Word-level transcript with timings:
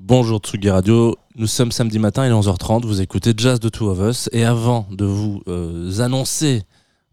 Bonjour 0.00 0.38
Tsugi 0.38 0.70
Radio, 0.70 1.16
nous 1.34 1.48
sommes 1.48 1.72
samedi 1.72 1.98
matin, 1.98 2.24
il 2.24 2.30
est 2.30 2.32
11h30, 2.32 2.86
vous 2.86 3.00
écoutez 3.00 3.32
Jazz 3.36 3.58
de 3.58 3.68
Two 3.68 3.88
of 3.88 3.98
Us 3.98 4.28
et 4.30 4.44
avant 4.44 4.86
de 4.92 5.04
vous 5.04 5.42
euh, 5.48 5.98
annoncer 5.98 6.62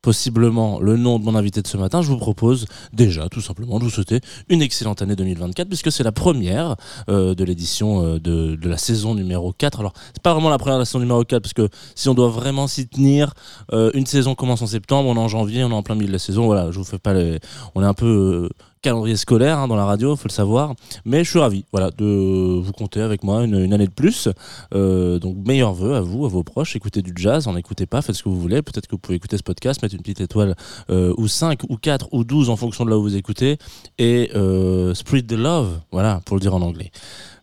possiblement 0.04 0.80
le 0.80 0.96
nom 0.96 1.18
de 1.18 1.26
mon 1.26 1.34
invité 1.34 1.64
de 1.64 1.68
ce 1.68 1.78
matin, 1.78 2.04
je 2.04 2.10
vous 2.10 2.20
propose 2.20 2.68
déjà 2.94 3.28
tout 3.28 3.42
simplement 3.42 3.80
de 3.80 3.86
vous 3.86 3.90
souhaiter 3.90 4.22
une 4.50 4.62
excellente 4.62 5.02
année 5.02 5.16
2024 5.16 5.68
puisque 5.68 5.92
c'est 5.92 6.04
la 6.04 6.12
première 6.12 6.76
euh, 7.10 7.34
de 7.34 7.44
l'édition 7.44 8.06
euh, 8.06 8.20
de, 8.20 8.56
la 8.70 8.78
saison 8.78 9.16
numéro 9.16 9.52
4. 9.52 9.80
Alors 9.80 9.94
c'est 10.14 10.22
pas 10.22 10.34
vraiment 10.34 10.52
la 10.52 10.60
première 10.60 10.76
de 10.76 10.82
la 10.82 10.86
saison 10.86 11.00
numéro 11.00 11.24
4 11.24 11.42
parce 11.42 11.54
que 11.54 11.68
si 11.96 12.08
on 12.08 12.14
doit 12.14 12.30
vraiment 12.30 12.68
s'y 12.68 12.88
tenir, 12.88 13.34
une 13.72 14.06
saison 14.06 14.36
commence 14.36 14.62
en 14.62 14.68
septembre, 14.68 15.10
on 15.10 15.16
est 15.16 15.20
en 15.20 15.28
janvier, 15.28 15.64
on 15.64 15.72
est 15.72 15.74
en 15.74 15.82
plein 15.82 15.96
milieu 15.96 16.10
de 16.10 16.14
la 16.14 16.20
saison, 16.20 16.46
voilà, 16.46 16.70
je 16.70 16.78
vous 16.78 16.86
fais 16.86 17.00
pas 17.00 17.16
les... 17.16 17.40
On 17.74 17.82
est 17.82 17.88
un 17.88 17.96
peu... 17.96 18.48
calendrier 18.86 19.16
scolaire 19.16 19.58
hein, 19.58 19.68
dans 19.68 19.76
la 19.76 19.86
radio, 19.86 20.16
faut 20.16 20.28
le 20.28 20.32
savoir. 20.32 20.76
Mais 21.06 21.24
je 21.24 21.30
suis 21.32 21.40
ravi, 21.40 21.66
voilà, 21.72 21.90
de 21.90 22.60
vous 22.62 22.72
compter 22.72 23.02
avec 23.02 23.24
moi 23.24 23.44
une, 23.44 23.74
année 23.74 23.88
de 23.88 23.92
plus. 23.92 24.30
Euh, 24.76 25.18
donc 25.18 25.38
meilleurs 25.44 25.74
vœux 25.74 25.96
à 25.96 26.02
vous, 26.02 26.26
à 26.26 26.30
vos 26.30 26.44
proches. 26.44 26.76
Écoutez 26.76 27.02
du 27.02 27.12
jazz, 27.16 27.48
en 27.48 27.56
écoutez 27.58 27.88
pas, 27.88 28.04
faites 28.04 28.16
ce 28.16 28.22
que 28.22 28.30
vous 28.30 28.40
voulez. 28.40 28.62
Peut-être 28.62 28.86
que 28.86 28.92
vous 28.92 29.00
pouvez 29.00 29.16
écouter 29.16 29.38
ce 29.38 29.44
podcast, 29.44 29.82
mettre 29.82 29.96
une 29.96 30.02
petite 30.02 30.22
étoile 30.22 30.56
euh, 30.92 31.16
ou 31.18 31.28
5 31.28 31.64
ou 31.70 31.78
4 31.78 32.10
ou 32.12 32.24
12 32.24 32.52
en 32.52 32.58
fonction 32.58 32.86
de 32.86 32.92
là 32.92 32.98
où 33.00 33.02
vous 33.02 33.16
écoutez. 33.16 33.58
Et 33.98 34.30
euh, 34.36 34.94
spread 34.94 35.26
the 35.26 35.34
love, 35.34 35.80
voilà, 35.92 36.22
pour 36.24 36.36
le 36.36 36.42
dire 36.42 36.54
en 36.54 36.62
anglais. 36.62 36.92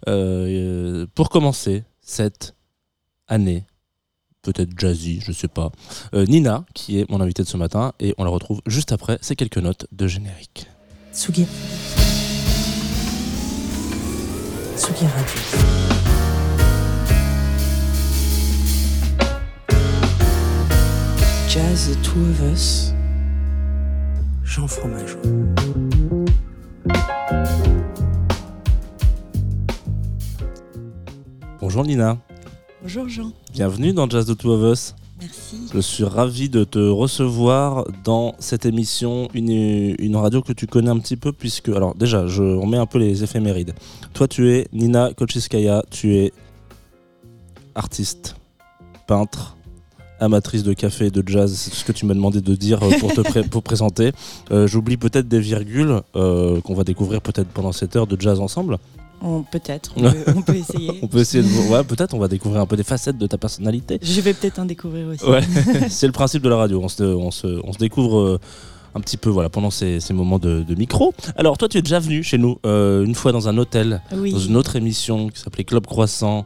Euh, 0.08 1.06
pour 1.16 1.28
commencer 1.28 1.82
cette 2.02 2.54
année, 3.26 3.64
peut-être 4.42 4.78
jazzy, 4.78 5.20
je 5.26 5.32
sais 5.32 5.48
pas. 5.48 5.72
Nina, 6.12 6.64
qui 6.72 7.00
est 7.00 7.10
mon 7.10 7.20
invitée 7.20 7.42
de 7.42 7.48
ce 7.48 7.56
matin, 7.56 7.94
et 7.98 8.14
on 8.16 8.22
la 8.22 8.30
retrouve 8.30 8.60
juste 8.66 8.92
après 8.92 9.18
ces 9.22 9.34
quelques 9.34 9.58
notes 9.58 9.86
de 9.90 10.06
générique. 10.06 10.68
Tsugi. 11.12 11.46
Tsugi 14.76 15.04
Radio. 15.04 15.40
Jazz 21.48 21.88
The 21.88 21.96
Two 22.02 22.30
of 22.30 22.40
Us. 22.52 22.94
Jean 24.42 24.66
Fromageau. 24.66 25.18
Bonjour 31.60 31.84
Nina, 31.84 32.18
Bonjour 32.82 33.08
Jean, 33.08 33.32
bienvenue 33.52 33.92
dans 33.92 34.08
Jazz 34.08 34.26
de 34.26 34.34
Two 34.34 34.50
of 34.50 34.62
Us. 34.62 34.94
Merci. 35.22 35.56
Je 35.72 35.80
suis 35.80 36.04
ravi 36.04 36.48
de 36.48 36.64
te 36.64 36.78
recevoir 36.78 37.84
dans 38.04 38.34
cette 38.38 38.66
émission, 38.66 39.28
une, 39.34 39.94
une 39.98 40.16
radio 40.16 40.42
que 40.42 40.52
tu 40.52 40.66
connais 40.66 40.90
un 40.90 40.98
petit 40.98 41.16
peu, 41.16 41.32
puisque. 41.32 41.68
Alors, 41.70 41.94
déjà, 41.94 42.26
je 42.26 42.42
remets 42.42 42.76
un 42.78 42.86
peu 42.86 42.98
les 42.98 43.22
éphémérides. 43.24 43.74
Toi, 44.14 44.28
tu 44.28 44.50
es 44.50 44.66
Nina 44.72 45.12
Kochiskaya, 45.14 45.82
tu 45.90 46.14
es 46.16 46.32
artiste, 47.74 48.36
peintre, 49.06 49.56
amatrice 50.20 50.62
de 50.62 50.72
café 50.72 51.06
et 51.06 51.10
de 51.10 51.22
jazz, 51.26 51.52
c'est 51.54 51.70
tout 51.70 51.76
ce 51.76 51.84
que 51.84 51.92
tu 51.92 52.06
m'as 52.06 52.14
demandé 52.14 52.40
de 52.40 52.54
dire 52.54 52.82
euh, 52.82 52.90
pour 53.00 53.12
te 53.12 53.20
pré- 53.22 53.42
pour 53.50 53.62
présenter. 53.62 54.12
Euh, 54.52 54.66
J'oublie 54.66 54.96
peut-être 54.96 55.26
des 55.26 55.40
virgules 55.40 56.00
euh, 56.14 56.60
qu'on 56.60 56.74
va 56.74 56.84
découvrir 56.84 57.20
peut-être 57.22 57.48
pendant 57.48 57.72
cette 57.72 57.96
heure 57.96 58.06
de 58.06 58.20
jazz 58.20 58.38
ensemble. 58.38 58.78
On- 59.22 59.42
Peut-être, 59.42 59.92
on, 59.96 60.02
peut- 60.10 60.32
on 60.36 60.42
peut 60.42 60.56
essayer. 60.56 60.98
On 61.02 61.06
peut 61.08 61.18
essayer 61.20 61.42
de. 61.42 61.48
voir- 61.48 61.80
Ouais, 61.80 61.84
peut-être 61.84 62.14
on 62.14 62.18
va 62.18 62.28
découvrir 62.28 62.60
un 62.62 62.66
peu 62.66 62.76
des 62.76 62.82
facettes 62.84 63.18
de 63.18 63.26
ta 63.26 63.38
personnalité. 63.38 63.98
Je 64.02 64.20
vais 64.20 64.34
peut-être 64.34 64.58
en 64.58 64.64
découvrir 64.64 65.06
aussi. 65.08 65.24
Ouais, 65.24 65.42
c'est 65.88 66.06
le 66.06 66.12
principe 66.12 66.42
de 66.42 66.48
la 66.48 66.56
radio. 66.56 66.80
On 66.82 66.88
se, 66.88 67.02
on 67.02 67.30
se, 67.30 67.60
on 67.64 67.72
se 67.72 67.78
découvre 67.78 68.18
euh, 68.18 68.40
un 68.94 69.00
petit 69.00 69.16
peu 69.16 69.30
voilà, 69.30 69.48
pendant 69.48 69.70
ces, 69.70 70.00
ces 70.00 70.12
moments 70.12 70.38
de, 70.38 70.62
de 70.62 70.74
micro. 70.74 71.14
Alors, 71.36 71.56
toi, 71.56 71.68
tu 71.68 71.78
es 71.78 71.82
déjà 71.82 71.98
venu 71.98 72.22
chez 72.22 72.36
nous 72.38 72.58
euh, 72.66 73.04
une 73.04 73.14
fois 73.14 73.32
dans 73.32 73.48
un 73.48 73.56
hôtel, 73.58 74.02
Oui. 74.14 74.32
dans 74.32 74.38
une 74.38 74.56
autre 74.56 74.76
émission 74.76 75.28
qui 75.28 75.40
s'appelait 75.40 75.64
Club 75.64 75.86
Croissant, 75.86 76.44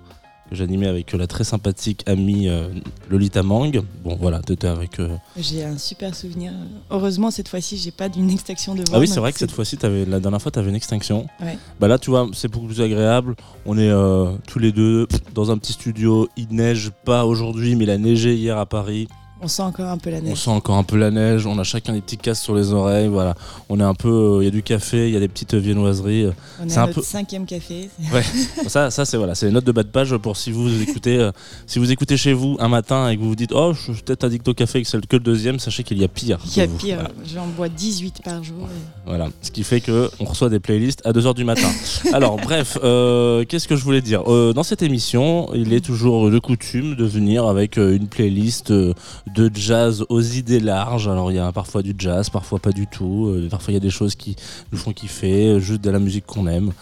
que 0.50 0.56
j'animais 0.56 0.86
avec 0.86 1.14
euh, 1.14 1.18
la 1.18 1.26
très 1.26 1.44
sympathique 1.44 2.02
amie 2.06 2.48
euh, 2.48 2.68
Lolita 3.10 3.42
Mang. 3.42 3.82
Bon, 4.04 4.16
voilà, 4.20 4.40
tu 4.46 4.52
étais 4.52 4.66
avec. 4.68 4.98
euh, 5.00 5.16
J'ai 5.36 5.64
un 5.64 5.78
super 5.78 6.14
souvenir. 6.14 6.52
Heureusement, 6.90 7.30
cette 7.30 7.48
fois-ci, 7.48 7.76
j'ai 7.76 7.90
pas 7.90 8.08
d'une 8.08 8.30
extinction 8.30 8.74
de 8.74 8.80
voix. 8.80 8.96
Ah 8.96 8.98
oui, 9.00 9.08
c'est 9.08 9.20
vrai 9.20 9.32
que 9.32 9.38
cette 9.38 9.50
fois-ci, 9.50 9.76
t'avais- 9.76 10.04
la 10.04 10.20
dernière 10.20 10.40
fois, 10.40 10.52
tu 10.52 10.58
avais 10.58 10.68
une 10.70 10.76
extinction. 10.76 11.26
Ouais. 11.40 11.58
Bah 11.80 11.88
là, 11.88 11.98
tu 11.98 12.10
vois, 12.10 12.28
c'est 12.32 12.48
beaucoup 12.48 12.66
plus 12.66 12.80
agréable. 12.80 13.34
On 13.64 13.76
est 13.78 13.90
euh, 13.90 14.32
tous 14.46 14.58
les 14.58 14.72
deux 14.72 15.06
dans 15.34 15.50
un 15.50 15.58
petit 15.58 15.72
studio. 15.72 16.28
Il 16.36 16.48
neige 16.50 16.90
pas 17.04 17.24
aujourd'hui, 17.26 17.74
mais 17.76 17.84
il 17.84 17.90
a 17.90 17.98
neigé 17.98 18.34
hier 18.34 18.56
à 18.58 18.66
Paris. 18.66 19.08
On 19.42 19.48
sent 19.48 19.62
encore 19.62 19.90
un 19.90 19.98
peu 19.98 20.08
la 20.10 20.16
On 20.18 20.22
neige. 20.22 20.38
sent 20.38 20.50
encore 20.50 20.76
un 20.76 20.82
peu 20.82 20.96
la 20.96 21.10
neige, 21.10 21.44
on 21.46 21.58
a 21.58 21.62
chacun 21.62 21.92
des 21.92 22.00
petits 22.00 22.16
casques 22.16 22.42
sur 22.42 22.54
les 22.54 22.72
oreilles, 22.72 23.08
voilà. 23.08 23.34
On 23.68 23.78
est 23.78 23.82
un 23.84 23.92
peu, 23.94 24.38
il 24.40 24.44
y 24.44 24.48
a 24.48 24.50
du 24.50 24.62
café, 24.62 25.08
il 25.08 25.12
y 25.12 25.16
a 25.16 25.20
des 25.20 25.28
petites 25.28 25.54
viennoiseries. 25.54 26.28
On 26.60 26.64
est 26.66 26.70
c'est 26.70 26.78
à 26.78 26.84
un 26.84 26.86
notre 26.86 27.00
peu- 27.00 27.06
cinquième 27.06 27.44
café. 27.44 27.90
ça, 28.66 28.90
ça 28.90 29.04
c'est 29.04 29.18
voilà, 29.18 29.34
c'est 29.34 29.44
les 29.46 29.52
notes 29.52 29.64
de 29.66 29.72
bas 29.72 29.82
de 29.82 29.88
page 29.88 30.16
pour 30.16 30.38
si 30.38 30.50
vous 30.50 30.80
écoutez, 30.80 31.18
euh, 31.18 31.32
si 31.66 31.78
vous 31.78 31.92
écoutez 31.92 32.16
chez 32.16 32.32
vous 32.32 32.56
un 32.60 32.68
matin 32.68 33.10
et 33.10 33.16
que 33.16 33.20
vous 33.20 33.28
vous 33.28 33.36
dites, 33.36 33.52
oh, 33.54 33.74
je 33.74 33.92
suis 33.92 34.02
peut-être 34.02 34.24
addict 34.24 34.48
au 34.48 34.54
café 34.54 34.78
et 34.78 34.82
que 34.82 34.88
c'est 34.88 35.06
que 35.06 35.16
le 35.16 35.20
deuxième, 35.20 35.58
sachez 35.58 35.82
qu'il 35.82 35.98
y 35.98 36.04
a 36.04 36.08
pire. 36.08 36.38
Il 36.46 36.56
y 36.56 36.60
a 36.62 36.66
pire. 36.66 36.96
Voilà. 36.96 37.10
J'en 37.32 37.46
bois 37.46 37.68
18 37.68 38.22
par 38.24 38.42
jour. 38.42 38.56
et- 38.62 39.04
Voilà. 39.06 39.28
ce 39.42 39.50
qui 39.50 39.64
fait 39.64 39.82
que 39.82 40.10
on 40.18 40.24
reçoit 40.24 40.48
des 40.48 40.60
playlists 40.60 41.02
à 41.04 41.12
2h 41.12 41.34
du 41.34 41.44
matin. 41.44 41.68
Alors 42.14 42.36
bref, 42.36 42.78
euh, 42.82 43.44
qu'est-ce 43.46 43.68
que 43.68 43.76
je 43.76 43.84
voulais 43.84 44.00
dire? 44.00 44.22
Euh, 44.32 44.54
Dans 44.54 44.62
cette 44.62 44.80
émission, 44.82 45.50
il 45.54 45.74
est 45.74 45.84
toujours 45.84 46.30
de 46.30 46.38
coutume 46.38 46.94
de 46.96 47.04
venir 47.04 47.44
avec 47.46 47.76
euh, 47.78 47.94
une 47.94 48.08
playlist 48.08 48.70
euh, 48.70 48.94
de 49.34 49.50
jazz 49.52 50.04
aux 50.08 50.20
idées 50.20 50.60
larges. 50.60 51.08
Alors 51.08 51.30
il 51.32 51.36
y 51.36 51.38
a 51.38 51.50
parfois 51.52 51.82
du 51.82 51.94
jazz, 51.98 52.30
parfois 52.30 52.58
pas 52.58 52.72
du 52.72 52.86
tout. 52.86 53.26
Euh, 53.26 53.48
parfois 53.50 53.72
il 53.72 53.74
y 53.74 53.78
a 53.78 53.80
des 53.80 53.90
choses 53.90 54.14
qui 54.14 54.36
nous 54.72 54.78
font 54.78 54.92
kiffer, 54.92 55.48
euh, 55.48 55.58
juste 55.58 55.82
de 55.82 55.90
la 55.90 55.98
musique 55.98 56.26
qu'on 56.26 56.46
aime. 56.46 56.72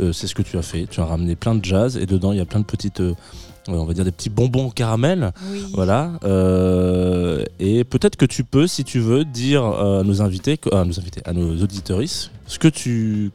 Euh, 0.00 0.12
c'est 0.12 0.26
ce 0.26 0.34
que 0.34 0.42
tu 0.42 0.56
as 0.56 0.62
fait. 0.62 0.86
Tu 0.88 1.00
as 1.00 1.04
ramené 1.04 1.36
plein 1.36 1.54
de 1.54 1.64
jazz 1.64 1.96
et 1.96 2.06
dedans 2.06 2.32
il 2.32 2.38
y 2.38 2.40
a 2.40 2.46
plein 2.46 2.60
de 2.60 2.64
petites, 2.64 3.02
on 3.68 3.84
va 3.84 3.92
dire 3.92 4.04
des 4.04 4.12
petits 4.12 4.30
bonbons 4.30 4.68
au 4.68 4.70
caramel. 4.70 5.32
Oui. 5.50 5.64
Voilà. 5.74 6.12
euh, 6.24 7.44
et 7.58 7.84
peut-être 7.84 8.16
que 8.16 8.26
tu 8.26 8.44
peux, 8.44 8.66
si 8.66 8.84
tu 8.84 9.00
veux, 9.00 9.24
dire 9.24 9.64
à 9.64 10.02
nos 10.04 10.22
invités, 10.22 10.58
à 10.72 10.84
nos 10.84 10.98
invités, 10.98 11.22
à 11.24 11.32
nos 11.32 11.60
auditeuristes, 11.62 12.30
ce 12.46 12.58
que 12.58 12.68
tu, 12.68 13.32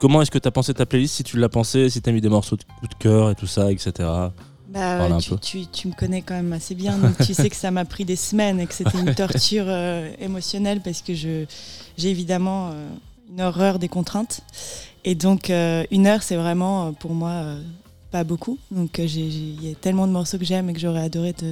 comment 0.00 0.20
est-ce 0.20 0.32
que 0.32 0.38
tu 0.38 0.48
as 0.48 0.50
pensé 0.50 0.74
ta 0.74 0.84
playlist, 0.84 1.14
si 1.14 1.24
tu 1.24 1.38
l'as 1.38 1.48
pensé, 1.48 1.88
si 1.88 2.02
tu 2.02 2.10
as 2.10 2.12
mis 2.12 2.20
des 2.20 2.28
morceaux 2.28 2.56
de 2.56 2.64
coup 2.64 2.88
de 2.88 2.94
cœur 2.98 3.30
et 3.30 3.36
tout 3.36 3.46
ça, 3.46 3.70
etc. 3.70 4.08
Bah, 4.72 5.18
tu, 5.20 5.30
peu. 5.30 5.38
tu- 5.38 5.66
tu 5.66 5.88
me 5.88 5.92
connais 5.92 6.22
quand 6.22 6.34
même 6.34 6.52
assez 6.52 6.74
bien, 6.74 6.96
donc 6.98 7.18
tu 7.24 7.34
sais 7.34 7.50
que 7.50 7.56
ça 7.56 7.70
m'a 7.70 7.84
pris 7.84 8.04
des 8.04 8.16
semaines 8.16 8.58
et 8.60 8.66
que 8.66 8.74
c'était 8.74 8.98
une 8.98 9.14
torture 9.22 9.64
euh, 9.68 10.10
émotionnelle 10.18 10.80
parce 10.80 11.02
que 11.02 11.14
j'ai 11.14 11.46
évidemment 11.98 12.70
euh, 12.72 12.88
une 13.30 13.40
horreur 13.42 13.78
des 13.78 13.88
contraintes. 13.88 14.40
Et 15.04 15.14
donc, 15.14 15.50
euh, 15.50 15.84
une 15.90 16.06
heure, 16.06 16.22
c'est 16.22 16.36
vraiment 16.36 16.92
pour 16.92 17.12
moi 17.12 17.44
pas 18.10 18.24
beaucoup. 18.24 18.58
Donc, 18.70 18.98
il 18.98 19.64
y 19.66 19.70
a 19.72 19.74
tellement 19.74 20.06
de 20.06 20.12
morceaux 20.12 20.38
que 20.38 20.44
j'aime 20.44 20.68
et 20.70 20.72
que 20.74 20.78
j'aurais 20.80 21.02
adoré 21.02 21.32
te, 21.32 21.46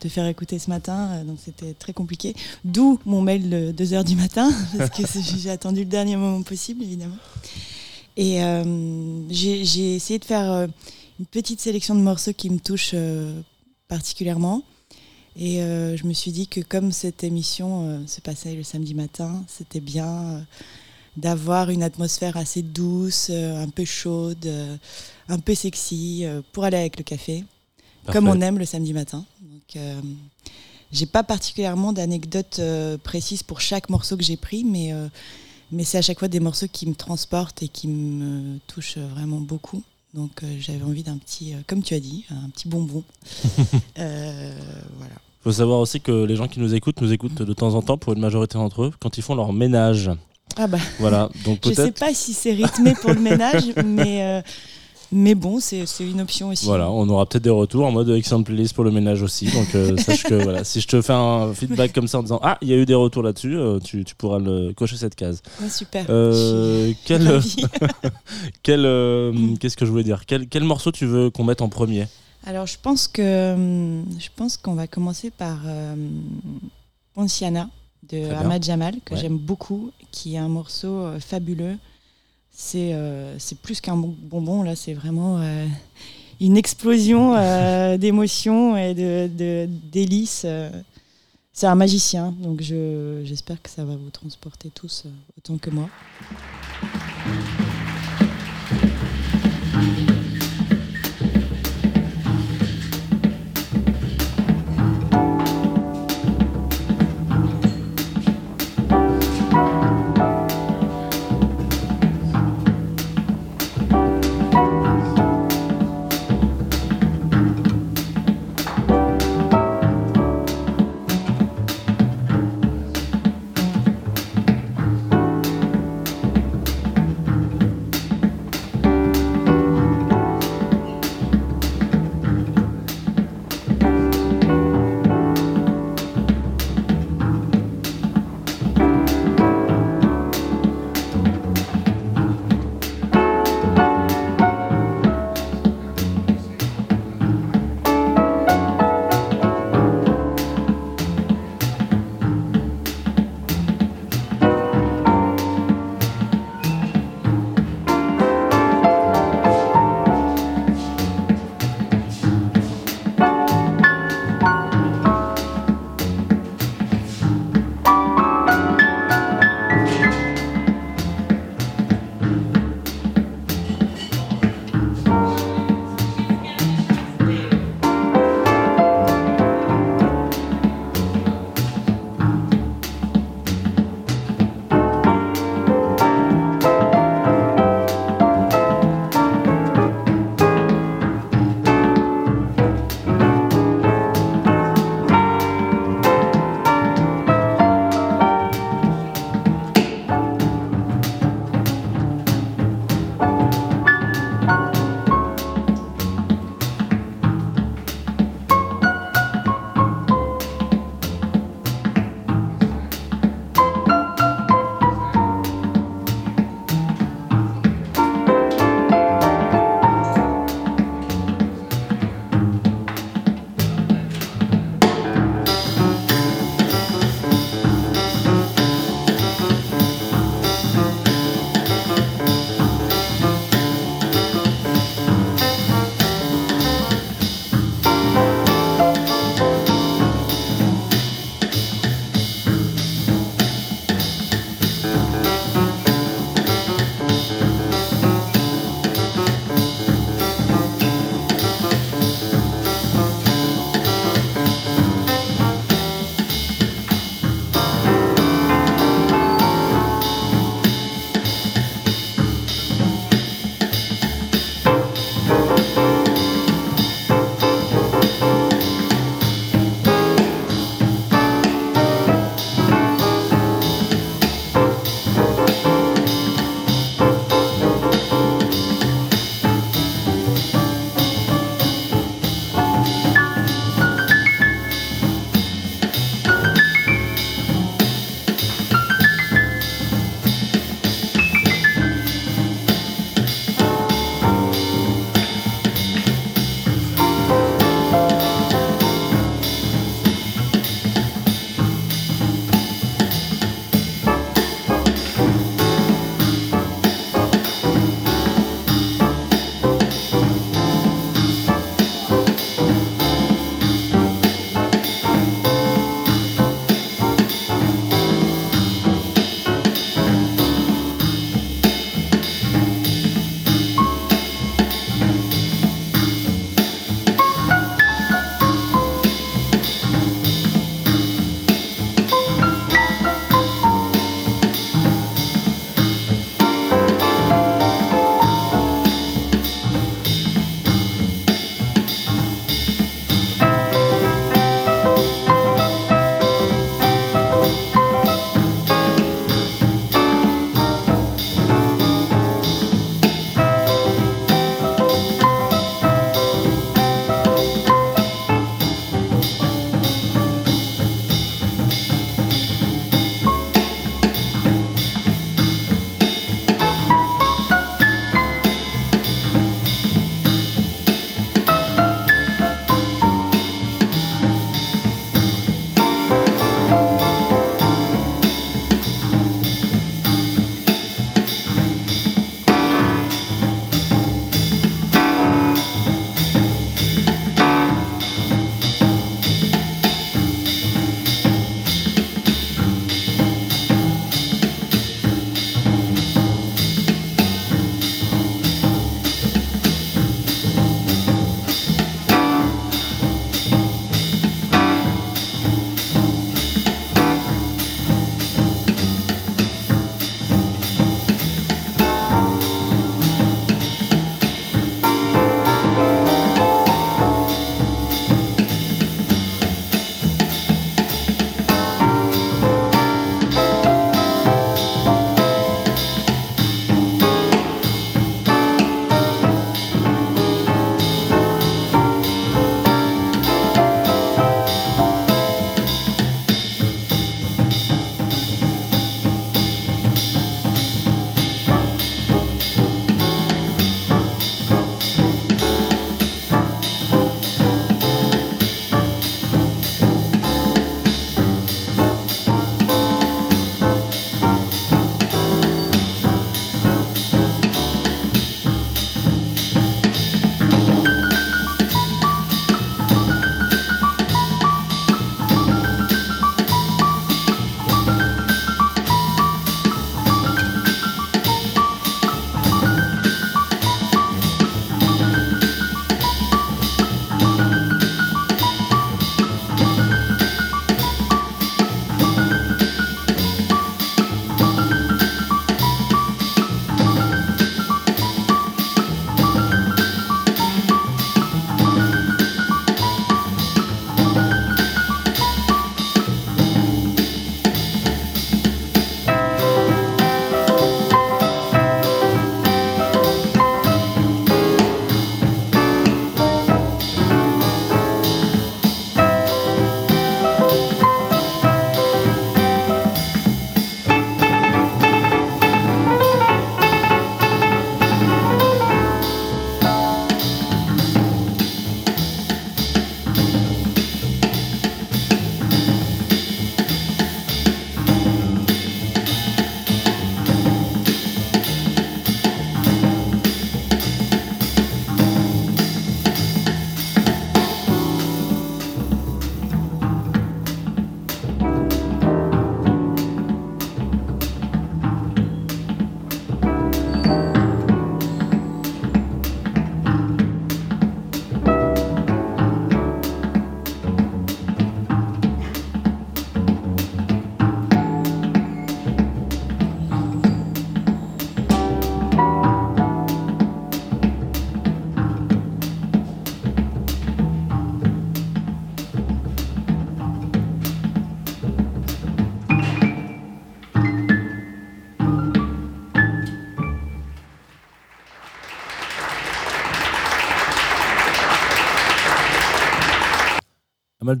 te 0.00 0.08
faire 0.08 0.26
écouter 0.26 0.58
ce 0.58 0.68
matin. 0.68 1.22
donc, 1.24 1.38
c'était 1.44 1.74
très 1.74 1.92
compliqué. 1.92 2.34
D'où 2.64 2.98
mon 3.06 3.22
mail 3.22 3.48
de 3.48 3.72
2h 3.72 4.04
du 4.04 4.16
matin, 4.16 4.50
parce 4.78 4.90
que 4.90 5.02
j'ai 5.36 5.50
attendu 5.50 5.80
le 5.80 5.86
dernier 5.86 6.16
moment 6.16 6.42
possible, 6.42 6.82
évidemment. 6.82 7.16
Et 8.16 8.40
j'ai 9.30 9.64
j'ai 9.64 9.94
essayé 9.96 10.18
de 10.18 10.24
faire. 10.24 10.68
Une 11.18 11.26
petite 11.26 11.60
sélection 11.60 11.94
de 11.94 12.00
morceaux 12.00 12.32
qui 12.32 12.50
me 12.50 12.58
touchent 12.58 12.92
euh, 12.94 13.40
particulièrement. 13.88 14.62
Et 15.36 15.62
euh, 15.62 15.96
je 15.96 16.04
me 16.06 16.12
suis 16.12 16.30
dit 16.30 16.46
que 16.46 16.60
comme 16.60 16.92
cette 16.92 17.24
émission 17.24 17.88
euh, 17.88 18.06
se 18.06 18.20
passait 18.20 18.54
le 18.54 18.62
samedi 18.62 18.94
matin, 18.94 19.44
c'était 19.48 19.80
bien 19.80 20.46
d'avoir 21.16 21.70
une 21.70 21.82
atmosphère 21.82 22.36
assez 22.36 22.62
douce, 22.62 23.30
un 23.30 23.68
peu 23.68 23.84
chaude, 23.84 24.50
un 25.28 25.38
peu 25.38 25.54
sexy, 25.54 26.24
pour 26.52 26.64
aller 26.64 26.78
avec 26.78 26.96
le 26.96 27.04
café, 27.04 27.44
comme 28.06 28.28
on 28.28 28.40
aime 28.40 28.58
le 28.58 28.64
samedi 28.64 28.94
matin. 28.94 29.24
Donc, 29.42 29.76
euh, 29.76 30.00
j'ai 30.90 31.06
pas 31.06 31.22
particulièrement 31.22 31.92
d'anecdotes 31.92 32.58
euh, 32.58 32.98
précises 32.98 33.42
pour 33.42 33.60
chaque 33.60 33.88
morceau 33.88 34.16
que 34.16 34.22
j'ai 34.22 34.36
pris, 34.36 34.64
mais, 34.64 34.92
euh, 34.92 35.08
mais 35.70 35.84
c'est 35.84 35.98
à 35.98 36.02
chaque 36.02 36.18
fois 36.18 36.28
des 36.28 36.40
morceaux 36.40 36.66
qui 36.70 36.86
me 36.86 36.94
transportent 36.94 37.62
et 37.62 37.68
qui 37.68 37.88
me 37.88 38.58
touchent 38.66 38.98
vraiment 38.98 39.40
beaucoup. 39.40 39.82
Donc 40.14 40.42
euh, 40.42 40.46
j'avais 40.60 40.82
envie 40.82 41.02
d'un 41.02 41.16
petit, 41.16 41.54
euh, 41.54 41.58
comme 41.66 41.82
tu 41.82 41.94
as 41.94 42.00
dit, 42.00 42.24
un 42.30 42.48
petit 42.50 42.68
bonbon. 42.68 43.02
Euh, 43.98 44.52
voilà. 44.96 45.14
faut 45.42 45.52
savoir 45.52 45.78
aussi 45.78 46.00
que 46.00 46.24
les 46.24 46.34
gens 46.34 46.48
qui 46.48 46.58
nous 46.58 46.74
écoutent 46.74 47.00
nous 47.02 47.12
écoutent 47.12 47.42
de 47.42 47.52
temps 47.52 47.74
en 47.74 47.82
temps 47.82 47.98
pour 47.98 48.14
une 48.14 48.20
majorité 48.20 48.54
d'entre 48.54 48.84
eux 48.84 48.92
quand 49.00 49.18
ils 49.18 49.22
font 49.22 49.34
leur 49.34 49.52
ménage. 49.52 50.10
Ah 50.56 50.66
bah, 50.66 50.78
Voilà. 50.98 51.28
Donc 51.44 51.60
je 51.64 51.72
sais 51.72 51.92
pas 51.92 52.14
si 52.14 52.32
c'est 52.32 52.52
rythmé 52.52 52.94
pour 52.94 53.12
le 53.12 53.20
ménage, 53.20 53.72
mais, 53.84 54.22
euh, 54.22 54.42
mais 55.12 55.34
bon, 55.34 55.60
c'est 55.60 55.84
une 56.00 56.20
option 56.22 56.48
aussi. 56.48 56.64
Voilà, 56.64 56.90
on 56.90 57.08
aura 57.08 57.26
peut-être 57.26 57.44
des 57.44 57.50
retours 57.50 57.84
en 57.84 57.92
mode 57.92 58.08
excellente 58.10 58.46
playlist 58.46 58.74
pour 58.74 58.82
le 58.84 58.90
ménage 58.90 59.22
aussi. 59.22 59.46
Donc 59.46 59.74
euh, 59.74 59.96
sache 59.98 60.22
que 60.22 60.34
voilà, 60.34 60.64
si 60.64 60.80
je 60.80 60.88
te 60.88 61.02
fais 61.02 61.12
un 61.12 61.52
feedback 61.54 61.92
comme 61.92 62.08
ça 62.08 62.18
en 62.18 62.22
disant 62.22 62.40
ah 62.42 62.58
il 62.62 62.68
y 62.68 62.72
a 62.72 62.76
eu 62.76 62.86
des 62.86 62.94
retours 62.94 63.22
là-dessus, 63.22 63.56
euh, 63.56 63.78
tu, 63.78 64.04
tu 64.04 64.14
pourras 64.14 64.38
le 64.38 64.72
cocher 64.72 64.96
cette 64.96 65.14
case. 65.14 65.42
Ouais, 65.60 65.68
super. 65.68 66.06
Euh, 66.08 66.92
quel, 68.62 68.86
euh, 68.86 69.54
qu'est-ce 69.60 69.76
que 69.76 69.84
je 69.84 69.90
voulais 69.90 70.04
dire? 70.04 70.24
Quel, 70.26 70.48
quel 70.48 70.64
morceau 70.64 70.90
tu 70.92 71.06
veux 71.06 71.30
qu'on 71.30 71.44
mette 71.44 71.62
en 71.62 71.68
premier? 71.68 72.06
Alors 72.44 72.66
je 72.66 72.76
pense 72.80 73.06
que 73.06 73.54
hum, 73.54 74.04
je 74.18 74.28
pense 74.34 74.56
qu'on 74.56 74.74
va 74.74 74.86
commencer 74.86 75.30
par 75.30 75.58
euh, 75.66 75.94
Ponciana 77.14 77.68
de. 78.10 78.32
Ahmad 78.32 78.64
Jamal 78.64 78.94
que 79.04 79.14
Ouais. 79.14 79.20
j'aime 79.20 79.38
beaucoup, 79.38 79.90
qui 80.10 80.34
est 80.34 80.38
un 80.38 80.48
morceau 80.48 81.06
fabuleux 81.20 81.76
c'est 82.52 82.94
c'est 83.38 83.58
plus 83.58 83.80
qu'un 83.80 83.96
bonbon, 83.96 84.62
là, 84.62 84.76
c'est 84.76 84.94
vraiment 84.94 85.40
une 86.40 86.56
explosion 86.56 87.34
d'émotions 87.98 88.76
et 88.76 88.94
de, 88.94 89.28
de, 89.28 89.68
délices. 89.90 90.46
c'est 91.52 91.66
un 91.66 91.74
magicien, 91.74 92.34
donc 92.38 92.60
j'espère 92.60 93.60
que 93.60 93.70
ça 93.70 93.84
va 93.84 93.96
vous 93.96 94.10
transporter 94.10 94.70
tous 94.70 95.04
autant 95.36 95.58
que 95.58 95.70
moi. 95.70 95.88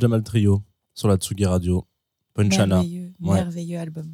Jamal 0.02 0.22
Trio 0.24 0.62
sur 0.94 1.06
la 1.08 1.16
Tsugi 1.16 1.46
Radio. 1.46 1.86
Ponchana. 2.34 2.76
Merveilleux, 2.76 3.12
Ouais. 3.20 3.34
merveilleux 3.34 3.78
album. 3.78 4.06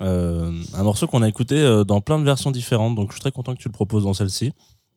Euh, 0.00 0.50
un 0.74 0.82
morceau 0.82 1.06
qu'on 1.06 1.22
a 1.22 1.28
écouté 1.28 1.54
euh, 1.56 1.84
dans 1.84 2.00
plein 2.00 2.18
de 2.18 2.24
versions 2.24 2.50
différentes, 2.50 2.96
donc 2.96 3.10
je 3.10 3.14
suis 3.14 3.20
très 3.20 3.30
content 3.30 3.54
que 3.54 3.60
tu 3.60 3.68
le 3.68 3.72
proposes 3.72 4.02
dans 4.04 4.12
celle-ci. 4.14 4.52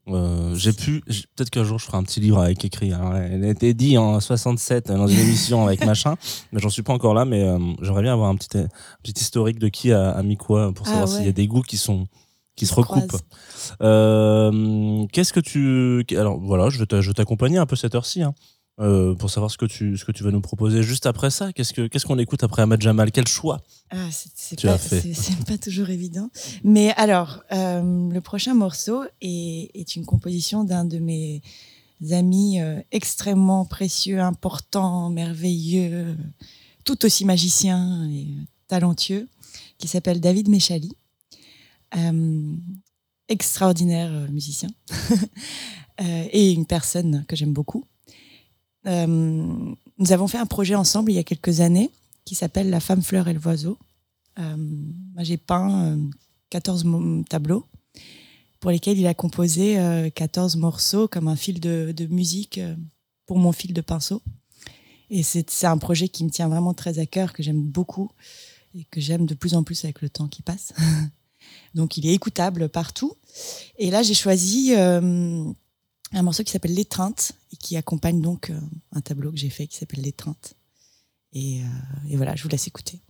Euh, 0.08 0.56
j'ai 0.56 0.74
pu, 0.74 1.02
peut-être 1.36 1.52
qu'un 1.52 1.64
jour 1.64 1.78
je 1.78 1.86
ferai 1.86 1.98
un 1.98 2.04
petit 2.04 2.20
livre 2.20 2.40
avec 2.40 2.66
écrit. 2.66 2.94
hein. 2.94 3.14
Elle 3.16 3.44
a 3.46 3.50
été 3.50 3.76
dit 3.76 3.96
en 4.00 4.20
67 4.20 4.90
euh, 4.90 4.98
dans 4.98 5.06
une 5.08 5.20
émission 5.20 5.68
avec 5.68 5.86
machin, 5.86 6.16
mais 6.52 6.60
j'en 6.60 6.70
suis 6.70 6.82
pas 6.82 6.94
encore 6.94 7.14
là. 7.14 7.26
Mais 7.26 7.44
euh, 7.44 7.60
j'aimerais 7.84 8.02
bien 8.02 8.14
avoir 8.14 8.30
un 8.30 8.36
petit, 8.36 8.58
un 8.58 8.68
petit 9.04 9.22
historique 9.22 9.60
de 9.60 9.68
qui 9.68 9.92
a, 9.92 10.10
a 10.10 10.24
mis 10.24 10.36
quoi 10.36 10.74
pour 10.74 10.88
Ah 10.88 10.92
savoir 10.92 11.10
ouais. 11.10 11.16
s'il 11.18 11.26
y 11.26 11.30
a 11.30 11.34
des 11.34 11.46
goûts 11.48 11.62
qui 11.62 11.78
sont 11.78 12.08
qui 12.56 12.66
se 12.66 12.74
recoupent. 12.74 13.16
Euh, 13.82 15.06
Qu'est-ce 15.12 15.32
que 15.34 15.40
tu, 15.40 16.06
alors 16.18 16.40
voilà, 16.40 16.70
je 16.70 16.80
vais 16.80 16.86
t'a- 16.86 17.02
je 17.02 17.10
vais 17.10 17.14
t'accompagner 17.14 17.58
un 17.58 17.66
peu 17.66 17.76
cette 17.76 17.96
heure-ci. 17.96 18.22
hein, 18.24 18.34
euh, 18.80 19.14
pour 19.16 19.30
savoir 19.30 19.52
ce 19.52 19.58
que 19.58 19.66
tu 19.66 19.98
ce 19.98 20.06
que 20.06 20.12
tu 20.12 20.24
vas 20.24 20.32
nous 20.32 20.40
proposer 20.42 20.84
juste 20.84 21.06
après 21.06 21.30
ça 21.32 21.52
qu'est-ce 21.52 21.74
que 21.74 21.88
qu'est-ce 21.88 22.06
qu'on 22.06 22.18
écoute 22.18 22.44
après 22.44 22.62
Ahmad 22.62 22.82
Jamal? 22.82 23.12
Quel 23.12 23.28
choix 23.28 23.62
Ah, 23.90 24.08
c'est- 24.12 25.46
pas, 25.46 25.58
toujours 25.58 25.90
évident. 25.90 26.30
Mais 26.64 26.92
alors, 26.96 27.44
euh, 27.52 28.10
le 28.10 28.22
prochain 28.22 28.54
morceau 28.54 29.04
est, 29.22 29.70
est 29.74 29.96
une 29.96 30.06
composition 30.06 30.64
d'un 30.64 30.86
de 30.86 31.00
mes 31.00 31.42
amis 32.12 32.62
euh, 32.62 32.80
extrêmement 32.92 33.66
précieux, 33.66 34.22
important, 34.22 35.10
merveilleux, 35.10 36.16
tout 36.86 37.04
aussi 37.06 37.26
magicien 37.26 38.08
et 38.10 38.28
talentueux, 38.70 39.28
qui 39.78 39.88
s'appelle 39.90 40.22
David 40.22 40.48
Méchali. 40.48 40.96
Extraordinaire 43.28 44.12
musicien 44.32 44.70
et 46.00 46.52
une 46.52 46.66
personne 46.66 47.26
que 47.28 47.36
j'aime 47.36 47.54
beaucoup. 47.54 47.86
Euh, 48.88 49.06
nous 49.08 50.12
avons 50.12 50.28
fait 50.28 50.38
un 50.38 50.46
projet 50.46 50.76
ensemble 50.76 51.12
il 51.12 51.16
y 51.16 51.20
a 51.20 51.24
quelques 51.24 51.60
années 51.60 51.90
qui 52.26 52.36
s'appelle 52.36 52.70
La 52.70 52.80
femme 52.80 53.02
fleur 53.02 53.28
et 53.28 53.34
le 53.34 53.40
oiseau. 53.40 53.78
Euh, 54.40 54.56
j'ai 55.20 55.38
peint 55.38 55.94
euh, 55.94 55.98
14 56.50 56.84
mo- 56.86 57.24
tableaux 57.24 57.66
pour 58.60 58.72
lesquels 58.72 58.98
il 58.98 59.08
a 59.08 59.14
composé 59.14 59.80
euh, 59.80 60.10
14 60.10 60.56
morceaux 60.58 61.08
comme 61.08 61.28
un 61.28 61.36
fil 61.36 61.60
de, 61.60 61.94
musique 62.10 62.58
euh, 62.58 62.76
pour 63.26 63.38
mon 63.38 63.52
fil 63.52 63.74
de 63.74 63.82
pinceau. 63.82 64.22
Et 65.10 65.24
c'est 65.24 65.66
un 65.66 65.78
projet 65.78 66.08
qui 66.08 66.24
me 66.24 66.30
tient 66.30 66.48
vraiment 66.48 66.74
très 66.74 67.00
à 67.00 67.06
cœur, 67.06 67.34
que 67.34 67.42
j'aime 67.42 67.62
beaucoup 67.64 68.12
et 68.76 68.86
que 68.92 69.02
j'aime 69.02 69.26
de 69.26 69.34
plus 69.34 69.56
en 69.56 69.64
plus 69.64 69.84
avec 69.84 70.02
le 70.02 70.10
temps 70.10 70.28
qui 70.28 70.44
passe. 70.44 70.72
Donc 71.76 71.98
il 71.98 72.06
est 72.06 72.14
écoutable 72.14 72.70
partout. 72.70 73.14
Et 73.78 73.90
là, 73.90 74.04
j'ai 74.04 74.14
choisi 74.14 74.76
euh, 74.76 75.44
un 76.12 76.24
morceau 76.24 76.44
qui 76.44 76.52
s'appelle 76.52 76.74
L'étreinte 76.74 77.34
et 77.54 77.56
qui 77.56 77.78
accompagne 77.78 78.22
donc 78.22 78.50
euh, 78.50 78.60
un 78.94 79.02
tableau 79.02 79.32
que 79.32 79.38
j'ai 79.38 79.50
fait 79.50 79.68
qui 79.68 79.78
s'appelle 79.78 80.02
L'étreinte. 80.02 80.56
Et, 81.34 81.62
euh, 81.62 82.10
et 82.10 82.16
voilà, 82.16 82.36
je 82.36 82.44
vous 82.44 82.50
laisse 82.50 82.68
écouter. 82.68 83.02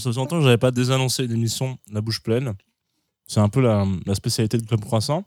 Alors, 0.00 0.14
ça 0.14 0.20
longtemps 0.20 0.38
que 0.38 0.44
j'avais 0.44 0.58
pas 0.58 0.70
désannoncé 0.70 1.24
une 1.24 1.32
émission 1.32 1.78
La 1.92 2.00
bouche 2.00 2.22
pleine. 2.22 2.54
C'est 3.26 3.40
un 3.40 3.48
peu 3.48 3.60
la, 3.60 3.86
spécialité 4.14 4.56
de 4.56 4.66
Club 4.66 4.80
Croissant. 4.80 5.24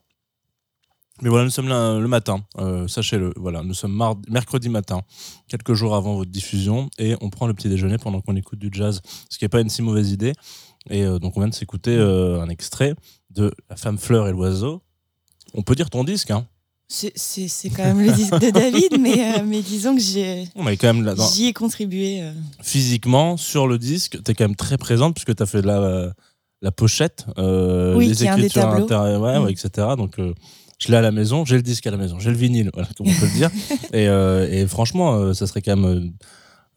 Mais 1.22 1.30
voilà, 1.30 1.46
nous 1.46 1.52
sommes 1.52 1.68
là 1.68 2.00
le 2.00 2.08
matin, 2.08 2.44
euh, 2.58 2.88
sachez-le. 2.88 3.34
Voilà, 3.38 3.62
nous 3.62 3.76
sommes 3.76 4.02
mercredi 4.30 4.68
matin, 4.68 5.04
quelques 5.48 5.74
jours 5.74 5.96
avant 5.96 6.16
votre 6.16 6.32
diffusion, 6.32 6.90
et 6.98 7.16
on 7.22 7.30
prend 7.30 7.46
le 7.46 7.54
petit 7.54 7.70
déjeuner 7.70 8.00
pendant 8.00 8.20
qu'on 8.20 8.36
écoute 8.36 8.58
du 8.58 8.70
jazz, 8.72 9.00
ce 9.30 9.38
qui 9.38 9.44
n'est 9.44 9.50
pas 9.50 9.62
une 9.62 9.70
si 9.70 9.84
mauvaise 9.84 10.12
idée. 10.12 10.34
Et 10.90 11.04
euh, 11.04 11.20
donc, 11.20 11.38
on 11.38 11.42
vient 11.42 11.50
de 11.50 11.54
s'écouter 11.54 11.96
euh, 11.96 12.42
un 12.42 12.50
extrait 12.50 12.96
de 13.30 13.54
La 13.70 13.76
femme 13.76 14.00
fleur 14.00 14.28
et 14.28 14.32
l'oiseau. 14.32 14.82
On 15.54 15.62
peut 15.62 15.76
dire 15.76 15.92
ton 15.92 16.04
disque, 16.04 16.32
hein 16.32 16.48
C'est- 16.88 17.70
quand 17.76 17.84
même 17.84 18.02
le 18.06 18.12
disque 18.12 18.38
de 18.40 18.50
David, 18.52 18.98
mais, 19.00 19.40
euh, 19.40 19.44
mais 19.46 19.62
disons 19.62 19.96
que 19.96 20.02
j'y 20.02 20.20
ai 20.20 21.54
contribué. 21.54 22.22
euh. 22.22 22.32
physiquement 22.62 23.36
sur 23.38 23.68
le 23.68 23.78
disque, 23.80 24.22
tu 24.24 24.32
es 24.32 24.36
quand 24.36 24.44
même 24.46 24.56
très 24.56 24.78
présente 24.78 25.16
puisque 25.16 25.36
tu 25.36 25.42
as 25.42 25.46
fait 25.48 25.62
de 25.62 25.68
la, 25.68 26.14
la 26.62 26.72
pochette, 26.72 27.26
euh, 27.38 27.96
Oui, 27.96 28.08
les 28.08 28.24
écritures 28.24 28.68
l'intérieur, 28.70 29.22
ouais, 29.22 29.40
Mm. 29.40 29.44
ouais, 29.44 29.52
etc. 29.52 29.88
Donc 29.98 30.16
je 30.80 30.88
l'ai 30.90 30.98
à 30.98 31.02
la 31.02 31.12
maison, 31.12 31.46
j'ai 31.46 31.56
le 31.56 31.62
disque 31.64 31.88
à 31.88 31.92
la 31.92 31.98
maison, 31.98 32.20
j'ai 32.20 32.30
le 32.30 32.36
vinyle, 32.38 32.70
voilà, 32.74 32.90
comme 32.98 33.08
on 33.08 33.14
peut 33.14 33.26
le 33.26 33.34
dire. 33.38 33.50
Et, 33.94 34.06
et 34.62 34.68
franchement, 34.68 35.34
ça 35.34 35.48
serait 35.48 35.62
quand 35.62 35.76
même 35.78 36.14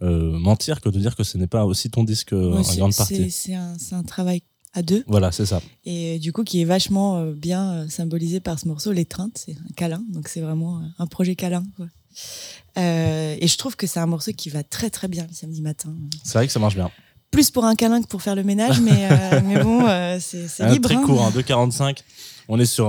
mentir 0.01 0.81
que 0.81 0.89
de 0.89 0.99
dire 0.99 1.15
que 1.17 1.25
ce 1.25 1.37
n'est 1.39 1.47
pas 1.47 1.65
aussi 1.67 1.91
ton 1.91 2.05
disque 2.05 2.33
en 2.33 2.61
grande 2.63 2.95
partie. 2.95 3.31
c'est 3.31 3.55
un, 3.55 3.75
c'est 3.79 3.95
un 3.95 4.03
travail 4.03 4.43
à 4.75 4.83
deux 4.83 5.05
Voilà, 5.07 5.33
c'est 5.33 5.47
ça. 5.47 5.61
et 5.85 6.19
du 6.19 6.33
coup 6.33 6.45
qui 6.45 6.61
est 6.61 6.65
vachement 6.65 7.17
euh, 7.19 7.33
bien 7.33 7.73
euh, 7.73 7.89
symbolisé 7.89 8.41
par 8.41 8.59
ce 8.59 8.69
morceau 8.69 8.93
l'étreinte 8.93 9.33
c'est 9.47 9.53
un 9.53 9.73
câlin 9.75 10.03
donc 10.13 10.29
c'est 10.29 10.41
vraiment 10.41 10.79
euh, 10.79 10.83
un 10.99 11.07
projet 11.07 11.35
câlin 11.35 11.65
quoi. 11.77 11.87
Euh, 12.79 13.37
et 13.41 13.47
je 13.47 13.57
trouve 13.59 13.77
que 13.77 13.87
c'est 13.87 14.01
un 14.01 14.07
morceau 14.07 14.33
qui 14.33 14.49
va 14.51 14.63
très 14.63 14.91
très 14.91 15.09
bien 15.09 15.27
le 15.29 15.35
samedi 15.35 15.63
matin 15.63 15.95
C'est 16.25 16.35
vrai 16.39 16.47
que 16.47 16.53
ça 16.53 16.59
marche 16.61 16.75
bien. 16.75 16.91
plus 17.31 17.51
pour 17.51 17.65
un 17.65 17.75
câlin 17.75 18.03
que 18.03 18.07
pour 18.07 18.21
faire 18.23 18.35
le 18.35 18.45
ménage 18.45 18.81
mais, 18.81 19.09
euh, 19.11 19.41
mais 19.47 19.63
bon 19.63 19.81
c'est 20.21 20.63
Un 20.63 20.69
libre 20.73 20.89
très 20.89 20.97
hein. 20.99 21.03
court, 21.05 21.23
hein, 21.25 21.31
2,45. 21.35 21.99
On 22.49 22.61
est 22.61 22.67
sur, 22.67 22.85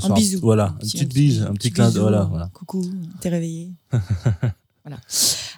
sur 0.00 0.10
un 0.10 0.14
bisou 0.14 0.40
Voilà, 0.40 0.74
une 0.74 0.78
Petit- 0.80 0.92
petite 0.98 1.14
bise, 1.14 1.42
un 1.42 1.52
petit 1.54 1.70
clin 1.70 1.90
d'œil. 1.90 2.00
Voilà, 2.02 2.24
voilà. 2.24 2.50
coucou 2.52 2.84
t'es 3.20 3.28
réveillé 3.28 3.70
voilà 4.84 4.98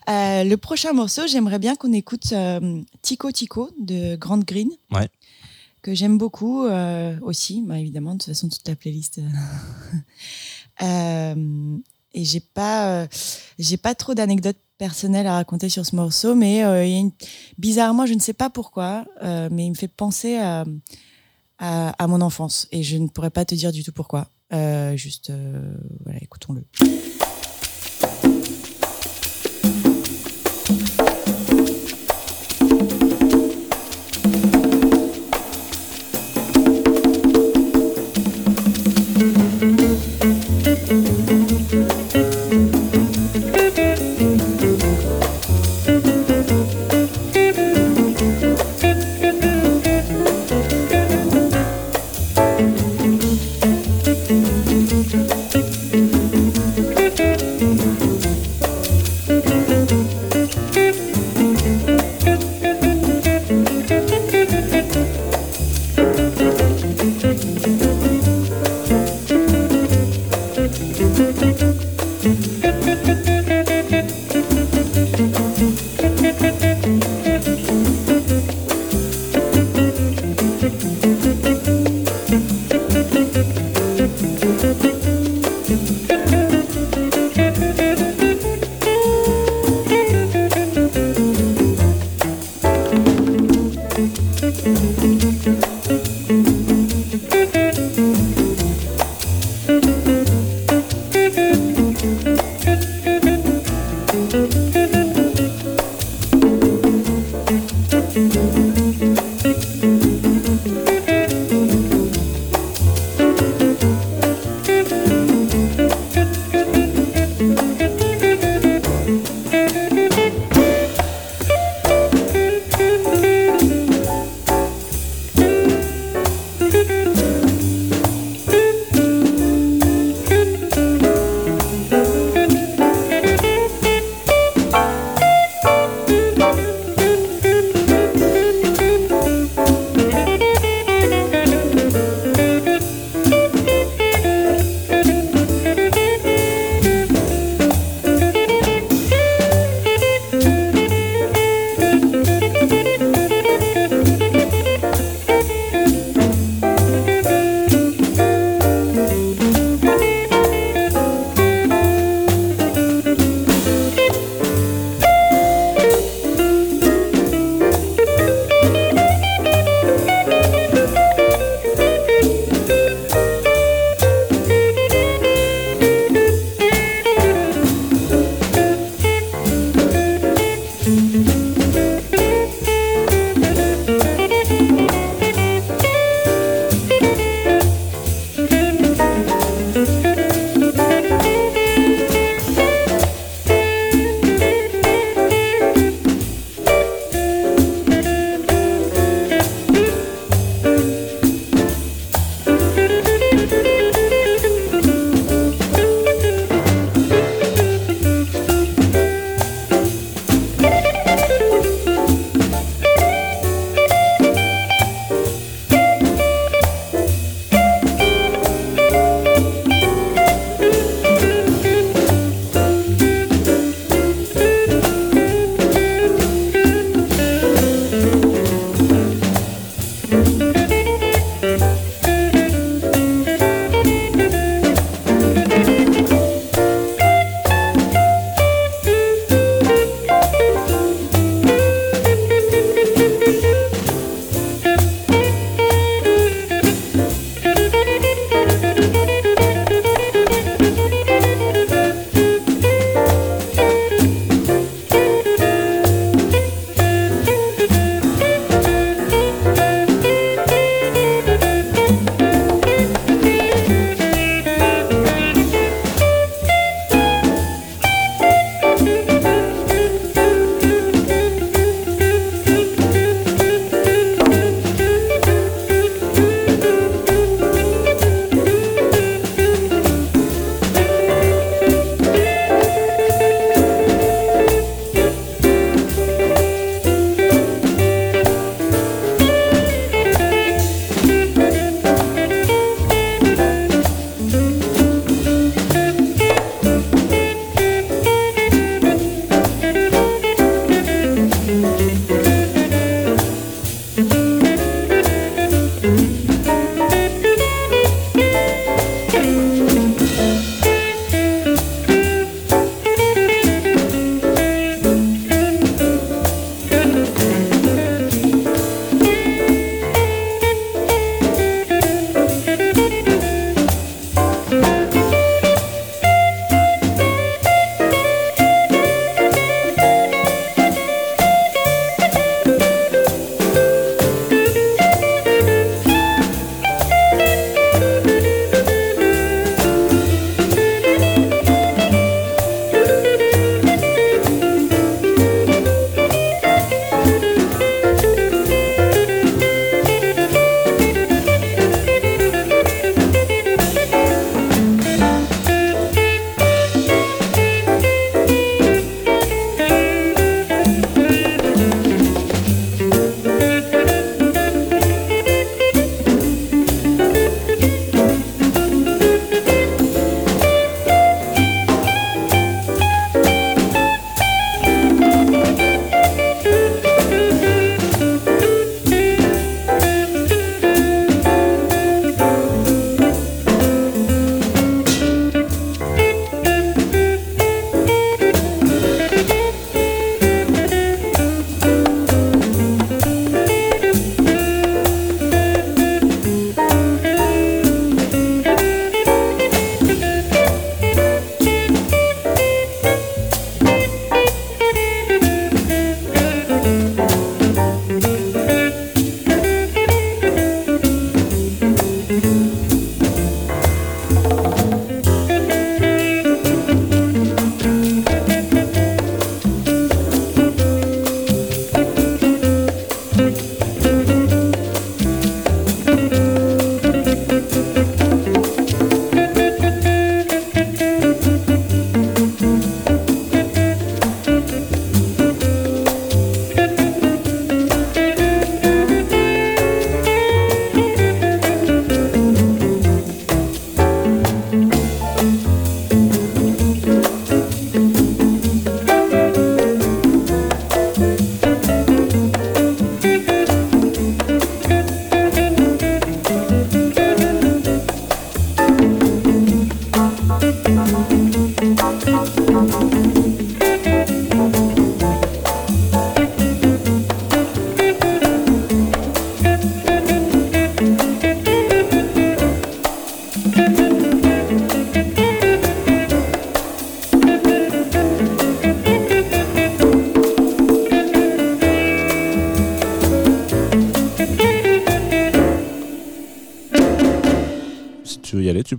Euh, 0.09 0.44
le 0.44 0.57
prochain 0.57 0.92
morceau 0.92 1.23
j'aimerais 1.29 1.59
bien 1.59 1.77
qu'on 1.77 1.92
écoute 1.92 2.33
euh, 2.33 2.81
Tico 3.03 3.31
Tico 3.31 3.70
de 3.81 4.16
Grande 4.16 4.44
Green 4.44 4.70
Ouais. 4.92 5.09
Que 5.83 5.95
j'aime 5.95 6.19
beaucoup 6.19 6.66
euh, 6.66 7.19
aussi 7.23 7.62
bah, 7.62 7.79
évidemment 7.79 8.14
de 8.14 8.19
toute 8.19 8.27
façon 8.27 8.49
toute 8.49 8.66
la 8.66 8.77
playlist 8.77 9.19
euh, 9.19 9.23
Euh, 10.83 11.77
et 12.14 12.25
j'ai 12.25 12.40
pas 12.40 13.07
pas 13.83 13.95
trop 13.95 14.14
d'anecdotes 14.14 14.57
personnelles 14.79 15.27
à 15.27 15.35
raconter 15.35 15.69
sur 15.69 15.85
ce 15.85 15.95
morceau 15.95 16.35
mais 16.35 16.62
bizarrement 17.59 18.07
je 18.07 18.14
ne 18.14 18.19
sais 18.19 18.33
pas 18.33 18.49
pourquoi 18.49 19.05
mais 19.23 19.66
il 19.66 19.71
me 19.71 19.75
fait 19.75 19.88
penser 19.88 20.38
à, 20.38 22.07
mon 22.07 22.23
enfance 22.23 22.66
et 22.73 22.83
je 22.83 22.97
ne 22.97 23.09
pourrais 23.09 23.29
pas 23.29 23.45
te 23.45 23.55
dire 23.55 23.73
du 23.73 23.85
tout 23.85 23.93
pourquoi. 23.93 24.31
Juste 24.95 25.31
voilà 26.07 26.19
écoutons-le 26.23 26.64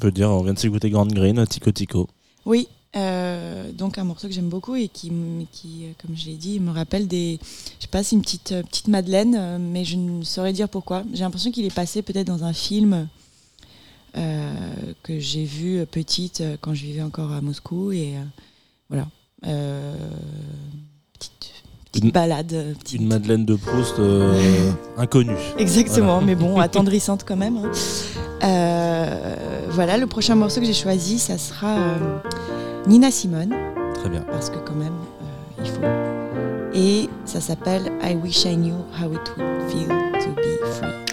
tu 0.02 0.08
peux 0.08 0.12
dire. 0.12 0.30
On 0.32 0.42
vient 0.44 0.54
de 0.54 0.60
s'écouter 0.60 0.90
Grand 0.90 1.06
Green, 1.06 1.46
Tico 1.48 1.72
Tico. 1.72 2.08
Oui, 2.46 2.68
euh, 2.96 3.72
donc 3.72 3.98
un 4.00 4.04
morceau 4.04 4.28
que 4.28 4.34
j'aime 4.34 4.50
beaucoup 4.50 4.76
et 4.76 4.88
qui, 4.88 5.10
euh, 5.12 5.92
comme 6.02 6.16
je 6.18 6.26
l'ai 6.26 6.36
dit, 6.36 6.60
me 6.60 6.72
rappelle 6.72 7.08
des. 7.08 7.40
Je 7.78 7.84
sais 7.84 7.88
pas, 7.88 8.04
c'est 8.04 8.16
une 8.16 8.22
petite, 8.24 8.52
euh, 8.52 8.64
petite 8.64 8.88
Madeleine, 8.88 9.60
mais 9.60 9.86
je 9.86 9.96
ne 9.98 10.24
saurais 10.24 10.54
dire 10.54 10.68
pourquoi. 10.70 11.04
J'ai 11.14 11.24
l'impression 11.24 11.52
qu'il 11.52 11.66
est 11.66 11.74
passé 11.74 12.02
peut-être 12.02 12.28
dans 12.28 12.44
un 12.44 12.54
film 12.54 13.08
euh, 14.18 14.54
que 15.04 15.20
j'ai 15.20 15.46
vu 15.46 15.86
petite 15.86 16.44
quand 16.62 16.74
je 16.74 16.84
vivais 16.86 17.04
encore 17.04 17.32
à 17.32 17.42
Moscou. 17.42 17.92
Et 17.92 18.16
euh, 18.18 18.24
voilà. 18.90 19.08
Petite 21.14 21.52
petite 21.92 22.04
Une- 22.06 22.12
balade. 22.12 22.76
petite- 22.80 23.00
Une 23.02 23.08
Madeleine 23.08 23.46
de 23.46 23.56
Proust 23.56 24.00
euh, 24.00 24.72
inconnue. 24.98 25.36
Exactement, 25.60 26.22
mais 26.22 26.36
bon, 26.36 26.60
attendrissante 26.60 27.24
quand 27.26 27.38
même. 27.38 27.58
hein. 27.58 27.72
Euh, 28.44 29.36
voilà, 29.74 29.98
le 29.98 30.08
prochain 30.08 30.36
morceau 30.36 30.60
que 30.60 30.66
j'ai 30.66 30.74
choisi, 30.74 31.20
ça 31.20 31.38
sera 31.38 31.78
euh, 31.78 32.18
Nina 32.88 33.12
Simone, 33.12 33.54
Très 33.96 34.10
bien. 34.10 34.22
parce 34.30 34.50
que 34.50 34.58
quand 34.58 34.76
même, 34.76 34.94
euh, 35.22 35.64
il 35.64 35.70
faut. 35.70 35.82
Et 36.74 37.10
ça 37.26 37.42
s'appelle 37.42 37.92
I 38.04 38.16
Wish 38.16 38.46
I 38.46 38.56
Knew 38.56 38.74
How 39.00 39.12
It 39.14 39.32
Would 39.38 39.70
Feel 39.70 39.88
to 39.88 40.30
Be 40.36 40.66
Free. 40.74 41.11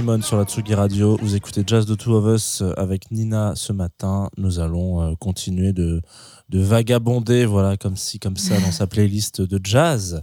Simone 0.00 0.22
sur 0.22 0.38
la 0.38 0.44
Tsugi 0.44 0.72
Radio. 0.72 1.18
Vous 1.20 1.34
écoutez 1.34 1.62
Jazz 1.66 1.84
de 1.84 1.94
Two 1.94 2.14
of 2.14 2.34
Us 2.34 2.62
euh, 2.62 2.72
avec 2.78 3.10
Nina 3.10 3.52
ce 3.54 3.74
matin. 3.74 4.30
Nous 4.38 4.58
allons 4.58 5.02
euh, 5.02 5.14
continuer 5.20 5.74
de, 5.74 6.00
de 6.48 6.58
vagabonder, 6.58 7.44
voilà, 7.44 7.76
comme 7.76 7.98
si, 7.98 8.18
comme 8.18 8.38
ça, 8.38 8.58
dans 8.60 8.72
sa 8.72 8.86
playlist 8.86 9.42
de 9.42 9.60
jazz. 9.62 10.22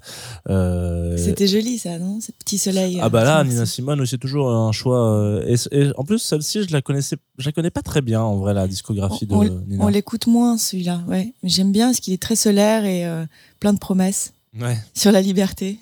Euh, 0.49 1.15
C'était 1.15 1.45
joli 1.45 1.77
ça, 1.77 1.99
non? 1.99 2.19
Ce 2.19 2.31
petit 2.31 2.57
soleil. 2.57 2.97
ah 3.03 3.09
bah 3.09 3.23
là, 3.23 3.43
Nina. 3.43 3.67
Simone, 3.67 4.03
c'est 4.07 4.17
toujours 4.17 4.49
un 4.49 4.71
choix. 4.71 5.41
et, 5.45 5.53
et 5.71 5.91
en 5.95 6.03
plus, 6.03 6.17
celle-ci, 6.17 6.63
je 6.63 6.73
la 6.73 6.81
connaissais, 6.81 7.17
je 7.37 7.45
la 7.45 7.51
connais 7.51 7.69
pas 7.69 7.83
très 7.83 8.01
bien 8.01 8.21
en 8.21 8.37
vrai 8.37 8.55
la 8.55 8.67
discographie 8.67 9.27
de 9.27 9.33
On, 9.35 9.43
Nina. 9.43 9.83
on 9.85 9.89
l'écoute 9.89 10.25
moins 10.25 10.57
celui-là, 10.57 11.01
ouais. 11.07 11.35
Mais 11.43 11.49
J'aime 11.49 11.71
bien 11.71 11.89
parce 11.89 11.99
qu'il 11.99 12.13
est 12.13 12.21
très 12.21 12.35
solaire 12.35 12.83
et 12.83 13.05
euh, 13.05 13.25
plein 13.59 13.73
de 13.73 13.79
promesses 13.79 14.33
Ouais. 14.59 14.77
sur 14.93 15.11
la 15.11 15.21
liberté. 15.21 15.77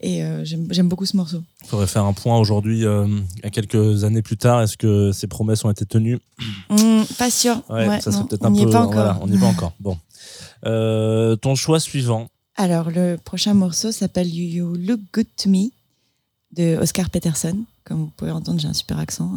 et 0.00 0.22
euh, 0.24 0.44
j'aime 0.44 0.88
beaucoup 0.88 1.06
ce 1.06 1.16
morceau. 1.16 1.42
Faudrait 1.66 1.86
faire 1.86 2.04
un 2.04 2.12
point 2.12 2.38
aujourd'hui, 2.38 2.84
euh, 2.84 3.06
à 3.42 3.50
quelques 3.50 4.04
années 4.04 4.22
plus 4.22 4.36
tard. 4.36 4.62
Est-ce 4.62 4.76
que 4.76 5.12
ces 5.12 5.26
promesses 5.26 5.64
ont 5.64 5.70
été 5.70 5.84
tenues? 5.86 6.18
Hum, 6.70 7.04
pas 7.18 7.30
sûr. 7.30 7.62
Ouais, 7.68 7.88
Ouais, 7.88 8.00
ça 8.00 8.10
non, 8.10 8.28
on 8.40 8.50
n'y 8.50 8.62
peu. 8.64 8.68
est 8.68 8.72
pas 8.72 8.80
encore. 8.80 8.92
voilà, 8.94 9.18
on 9.22 9.26
n'y 9.26 9.36
est 9.36 9.40
pas 9.40 9.46
encore. 9.46 9.72
Bon. 9.80 9.98
Euh, 10.64 11.36
ton 11.36 11.54
choix 11.54 11.80
suivant. 11.80 12.28
Alors, 12.56 12.90
le 12.90 13.16
prochain 13.16 13.52
morceau 13.54 13.92
s'appelle 13.92 14.32
You 14.34 14.74
Look 14.76 15.00
Good 15.12 15.26
to 15.36 15.50
Me 15.50 15.68
de 16.56 16.76
Oscar 16.78 17.10
Peterson. 17.10 17.58
Comme 17.86 17.98
vous 18.00 18.10
pouvez 18.16 18.32
entendre, 18.32 18.58
j'ai 18.58 18.66
un 18.66 18.72
super 18.72 18.98
accent. 18.98 19.30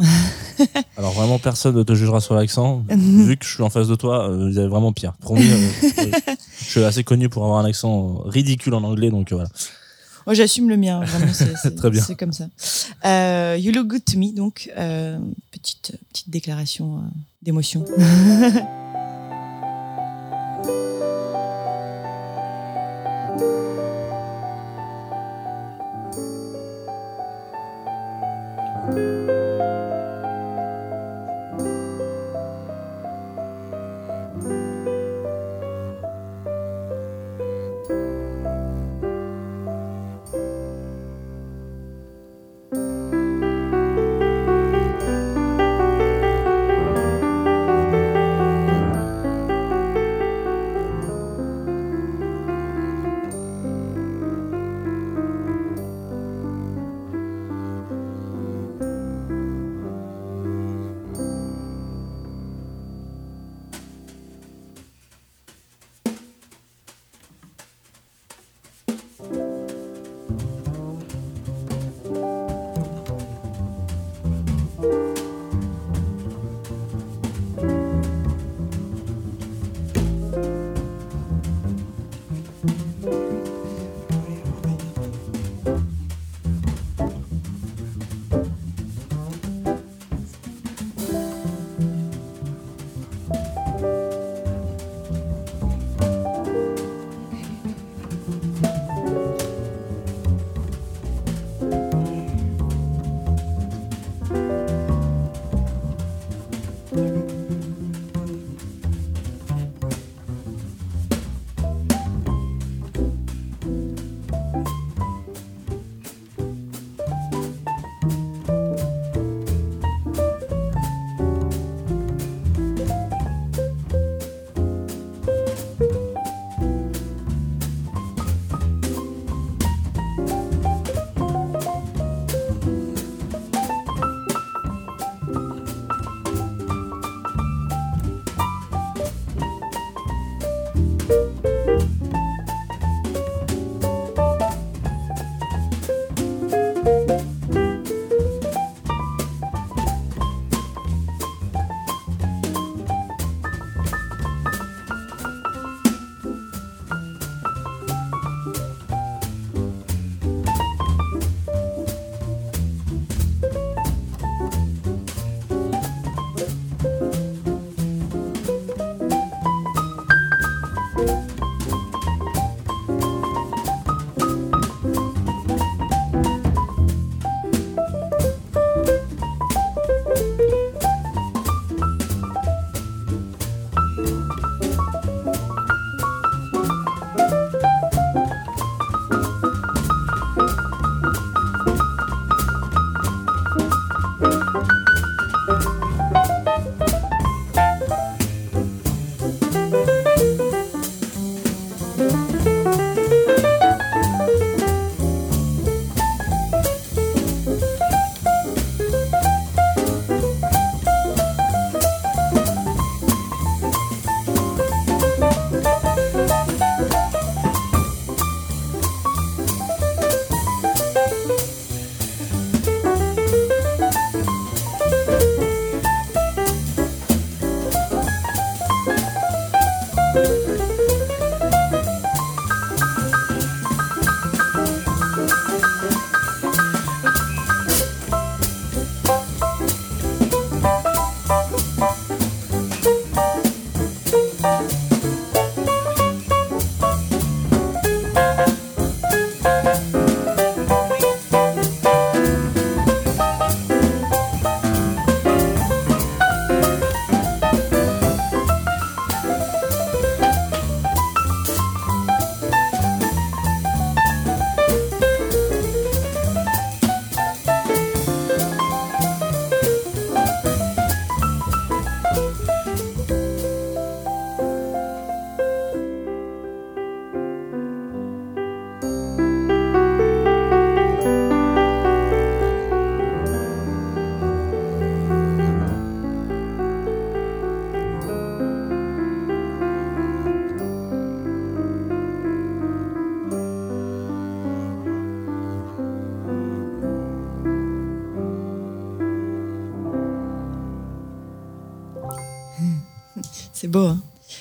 Alors 0.98 1.12
vraiment, 1.14 1.38
personne 1.38 1.76
ne 1.76 1.84
te 1.84 1.94
jugera 1.94 2.20
sur 2.20 2.34
l'accent. 2.34 2.84
Vu 2.90 3.38
que 3.38 3.46
je 3.46 3.54
suis 3.54 3.62
en 3.62 3.70
face 3.70 3.88
de 3.88 3.94
toi, 3.94 4.28
euh, 4.28 4.50
vous 4.50 4.58
avez 4.58 4.68
vraiment 4.68 4.92
pire. 4.92 5.14
Promis, 5.22 5.48
euh, 5.52 5.70
je 6.60 6.66
suis 6.66 6.84
assez 6.84 7.04
connu 7.04 7.30
pour 7.30 7.44
avoir 7.44 7.60
un 7.60 7.66
accent 7.66 8.24
euh, 8.26 8.30
ridicule 8.30 8.74
en 8.74 8.84
anglais, 8.84 9.12
donc 9.12 9.32
voilà. 9.32 9.50
Moi, 10.26 10.34
j'assume 10.34 10.68
le 10.68 10.78
mien. 10.78 11.00
Vraiment, 11.04 11.32
c'est, 11.32 12.18
comme 12.18 12.34
ça. 12.34 12.48
You 13.56 13.72
look 13.72 13.88
good 13.88 14.06
to 14.06 14.18
me, 14.18 14.36
donc 14.36 14.72
petite 15.52 15.98
petite 16.12 16.30
déclaration 16.32 17.04
d'émotion. 17.44 17.86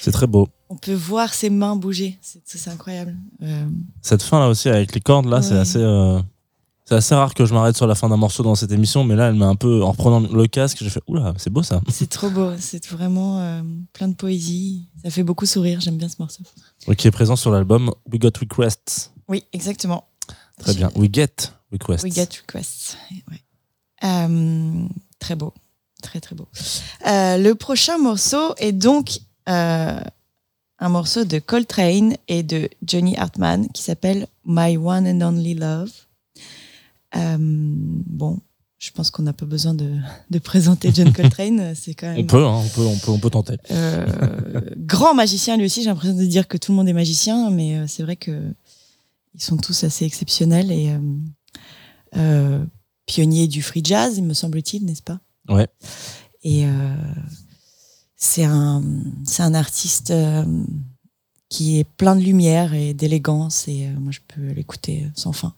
C'est 0.09 0.12
très 0.18 0.26
beau. 0.26 0.48
On 0.68 0.76
peut 0.76 0.94
voir 0.94 1.32
ses 1.34 1.50
mains 1.50 1.76
bouger. 1.76 2.18
C'est 2.22 2.68
incroyable. 2.68 3.16
Euh, 3.42 3.66
Cette 4.02 4.22
fin 4.22 4.38
là 4.40 4.48
aussi 4.48 4.68
avec 4.68 4.94
les 4.94 5.00
cordes 5.00 5.26
là, 5.26 5.40
c'est 5.42 5.56
assez. 5.56 5.78
euh, 5.78 6.20
C'est 6.84 6.94
assez 6.94 7.14
rare 7.14 7.34
que 7.34 7.44
je 7.46 7.52
m'arrête 7.54 7.76
sur 7.76 7.86
la 7.86 7.94
fin 7.94 8.09
d'un 8.09 8.16
morceau 8.16 8.42
dans 8.42 8.54
cette 8.54 8.72
émission, 8.72 9.04
mais 9.04 9.14
là, 9.14 9.28
elle 9.28 9.34
m'a 9.34 9.46
un 9.46 9.56
peu, 9.56 9.82
en 9.82 9.90
reprenant 9.92 10.20
le 10.20 10.46
casque, 10.46 10.78
j'ai 10.80 10.88
fait 10.90 11.02
Oula, 11.06 11.34
c'est 11.36 11.50
beau 11.50 11.62
ça. 11.62 11.80
c'est 11.90 12.09
trop 12.09 12.30
beau. 12.30 12.52
C'est 12.59 12.86
vraiment 12.88 13.40
euh, 13.40 13.62
plein 13.92 14.09
de 14.09 14.14
poésie. 14.14 14.88
Ça 15.04 15.11
fait 15.11 15.22
beaucoup 15.22 15.44
sourire. 15.46 15.80
J'aime 15.80 15.96
bien 15.98 16.09
ce 16.09 16.16
morceau. 16.18 16.42
Qui 16.96 17.09
est 17.09 17.11
présent 17.11 17.36
sur 17.36 17.50
l'album 17.50 17.92
We 18.11 18.18
Got 18.20 18.38
Requests. 18.40 19.12
Oui, 19.28 19.44
exactement. 19.52 20.04
Très 20.59 20.74
bien. 20.74 20.90
We 20.96 21.09
Get 21.12 21.52
Requests. 21.72 22.04
We 22.04 22.14
Get 22.14 22.28
Requests. 22.46 22.96
Ouais. 23.30 23.42
Euh, 24.04 24.86
très 25.18 25.34
beau. 25.36 25.52
Très, 26.02 26.20
très 26.20 26.34
beau. 26.36 26.46
Euh, 27.06 27.36
le 27.38 27.54
prochain 27.54 27.98
morceau 27.98 28.54
est 28.59 28.72
donc 28.72 29.18
euh, 29.49 30.01
un 30.78 30.88
morceau 30.88 31.24
de 31.24 31.38
Coltrane 31.38 32.14
et 32.28 32.42
de 32.42 32.68
Johnny 32.86 33.16
Hartman 33.16 33.68
qui 33.72 33.82
s'appelle 33.82 34.26
My 34.44 34.76
One 34.76 35.07
and 35.07 35.20
Only 35.26 35.55
Love. 35.55 35.90
Euh, 37.16 37.36
bon, 37.38 38.38
je 38.78 38.90
pense 38.92 39.11
qu'on 39.11 39.22
n'a 39.22 39.32
pas 39.32 39.46
besoin 39.46 39.74
de, 39.74 39.96
de 40.30 40.38
présenter 40.38 40.90
John 40.94 41.12
Coltrane. 41.12 41.74
C'est 41.76 41.94
quand 41.94 42.09
même 42.09 42.18
On 42.20 42.24
peut, 42.26 42.44
hein, 42.44 42.62
on 42.64 42.68
peut, 42.68 42.86
on 42.86 42.96
peut, 42.99 43.11
on 43.11 43.18
peut 43.18 43.30
tenter. 43.30 43.57
euh, 43.70 44.07
grand 44.76 45.14
magicien 45.14 45.57
lui 45.57 45.64
aussi. 45.64 45.82
J'ai 45.82 45.88
l'impression 45.88 46.16
de 46.16 46.24
dire 46.24 46.46
que 46.46 46.57
tout 46.57 46.72
le 46.72 46.76
monde 46.76 46.88
est 46.88 46.92
magicien, 46.92 47.51
mais 47.51 47.86
c'est 47.88 48.03
vrai 48.03 48.16
que 48.16 48.53
ils 49.34 49.42
sont 49.42 49.57
tous 49.57 49.84
assez 49.84 50.05
exceptionnels 50.05 50.70
et 50.72 50.90
euh, 50.90 50.99
euh, 52.16 52.64
pionniers 53.07 53.46
du 53.46 53.62
free 53.62 53.82
jazz, 53.84 54.16
il 54.18 54.24
me 54.24 54.34
semble-t-il, 54.34 54.84
n'est-ce 54.84 55.03
pas? 55.03 55.20
Ouais. 55.49 55.68
Et 56.42 56.64
c'est 58.18 58.44
un, 58.44 58.82
artiste 59.54 60.10
euh, 60.10 60.44
qui 61.48 61.78
est 61.78 61.84
plein 61.84 62.16
de 62.16 62.20
lumière 62.20 62.74
et 62.74 62.92
d'élégance 62.92 63.66
et 63.68 63.88
moi 63.98 64.12
je 64.12 64.20
peux 64.28 64.52
l'écouter 64.52 65.06
sans 65.14 65.32
fin. 65.32 65.54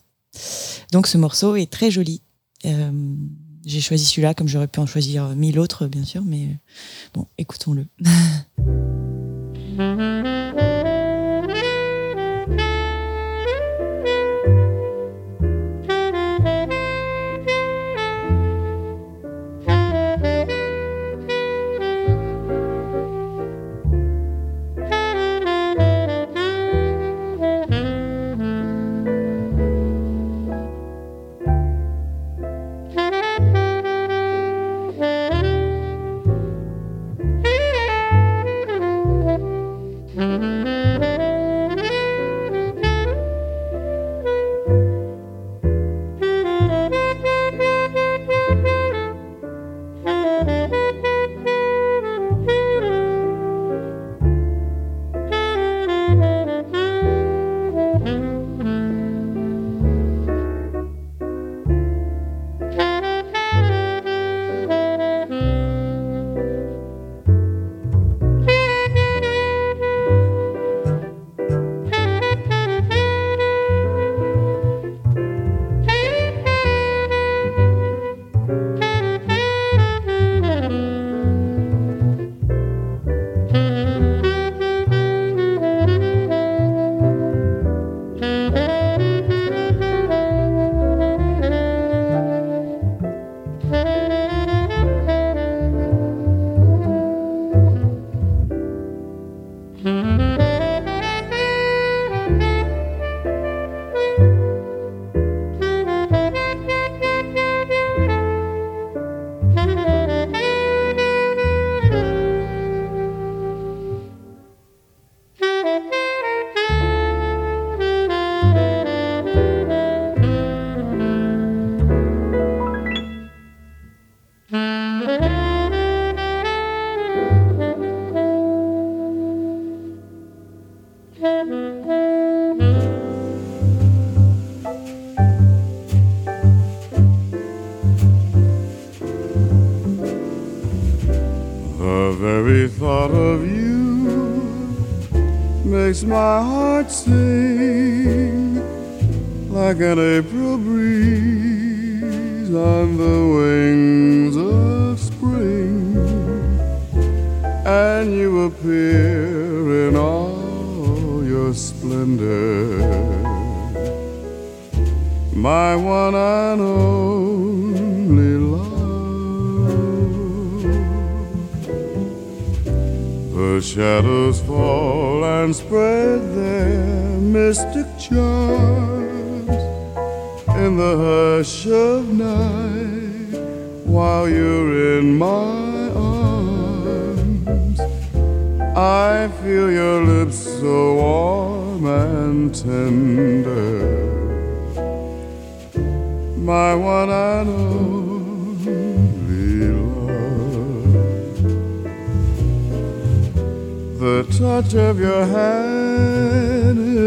Donc 0.92 1.08
ce 1.08 1.18
morceau 1.18 1.56
est 1.56 1.70
très 1.70 1.90
joli. 1.90 2.22
J'ai 2.62 3.80
choisi 3.80 4.06
celui-là 4.06 4.34
comme 4.34 4.46
j'aurais 4.46 4.68
pu 4.68 4.78
en 4.80 4.86
choisir 4.86 5.30
mille 5.30 5.58
autres 5.58 5.86
bien 5.86 6.04
sûr, 6.04 6.22
mais 6.24 6.56
bon, 7.14 7.26
écoutons-le. 7.38 7.86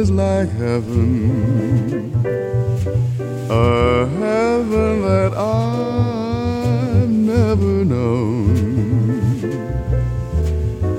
is 0.03 0.11
like 0.11 0.49
heaven, 0.49 2.13
a 3.49 4.05
heaven 4.19 5.01
that 5.01 5.33
I've 5.33 7.09
never 7.09 7.85
known. 7.85 8.53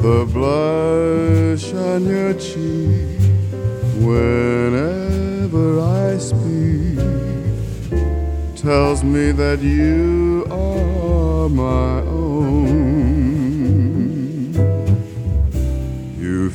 The 0.00 0.20
blush 0.32 1.66
on 1.74 2.06
your 2.06 2.32
cheek 2.32 3.20
whenever 4.08 5.66
I 5.80 6.16
speak 6.16 6.98
tells 8.56 9.04
me 9.04 9.32
that 9.32 9.60
you 9.60 10.46
are 10.50 11.50
my 11.50 12.13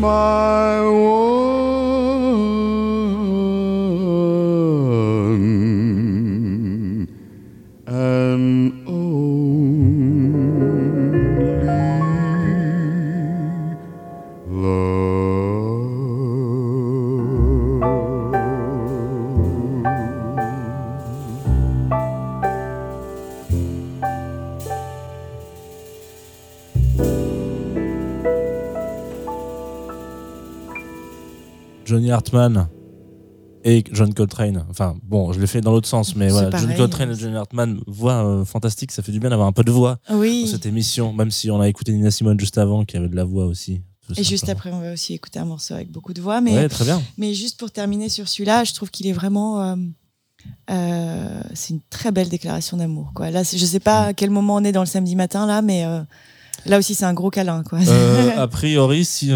my 0.00 0.82
world. 0.82 1.35
Hartman 32.26 32.68
et 33.64 33.84
John 33.92 34.12
Coltrane. 34.14 34.64
Enfin, 34.70 34.96
bon, 35.02 35.32
je 35.32 35.40
l'ai 35.40 35.46
fait 35.46 35.60
dans 35.60 35.72
l'autre 35.72 35.88
sens, 35.88 36.14
mais 36.16 36.28
voilà, 36.28 36.50
pareil, 36.50 36.66
John 36.68 36.76
Coltrane 36.76 37.10
et 37.10 37.14
Johnny 37.14 37.36
Hartman, 37.36 37.80
voix 37.86 38.24
euh, 38.24 38.44
fantastique, 38.44 38.92
ça 38.92 39.02
fait 39.02 39.12
du 39.12 39.20
bien 39.20 39.30
d'avoir 39.30 39.48
un 39.48 39.52
peu 39.52 39.64
de 39.64 39.70
voix 39.72 39.98
dans 40.08 40.18
Oui. 40.18 40.46
cette 40.50 40.66
émission, 40.66 41.12
même 41.12 41.30
si 41.30 41.50
on 41.50 41.60
a 41.60 41.68
écouté 41.68 41.92
Nina 41.92 42.10
Simone 42.10 42.38
juste 42.38 42.58
avant, 42.58 42.84
qui 42.84 42.96
avait 42.96 43.08
de 43.08 43.16
la 43.16 43.24
voix 43.24 43.46
aussi. 43.46 43.82
Et 44.16 44.22
juste 44.22 44.48
après, 44.48 44.70
on 44.72 44.80
va 44.80 44.92
aussi 44.92 45.14
écouter 45.14 45.40
un 45.40 45.44
morceau 45.46 45.74
avec 45.74 45.90
beaucoup 45.90 46.12
de 46.12 46.20
voix. 46.20 46.40
Mais, 46.40 46.54
Ouais, 46.54 46.68
très 46.68 46.84
bien. 46.84 47.02
mais 47.18 47.34
juste 47.34 47.58
pour 47.58 47.72
terminer 47.72 48.08
sur 48.08 48.28
celui-là, 48.28 48.62
je 48.62 48.72
trouve 48.72 48.90
qu'il 48.90 49.06
est 49.08 49.12
vraiment. 49.12 49.60
euh, 49.62 49.76
euh, 50.70 51.40
c'est 51.54 51.74
une 51.74 51.80
très 51.90 52.12
belle 52.12 52.28
déclaration 52.28 52.76
d'amour. 52.76 53.10
Quoi. 53.16 53.32
Là, 53.32 53.42
je 53.42 53.64
sais 53.64 53.80
pas 53.80 54.02
à 54.06 54.14
quel 54.14 54.30
moment 54.30 54.54
on 54.56 54.62
est 54.64 54.70
dans 54.70 54.80
le 54.82 54.86
samedi 54.86 55.16
matin, 55.16 55.44
là, 55.44 55.60
mais 55.60 55.84
là 56.66 56.78
aussi, 56.78 56.94
c'est 56.94 57.04
un 57.04 57.14
gros 57.14 57.30
câlin. 57.30 57.64
Quoi. 57.64 57.80
A 58.36 58.46
priori, 58.46 59.04
si 59.04 59.30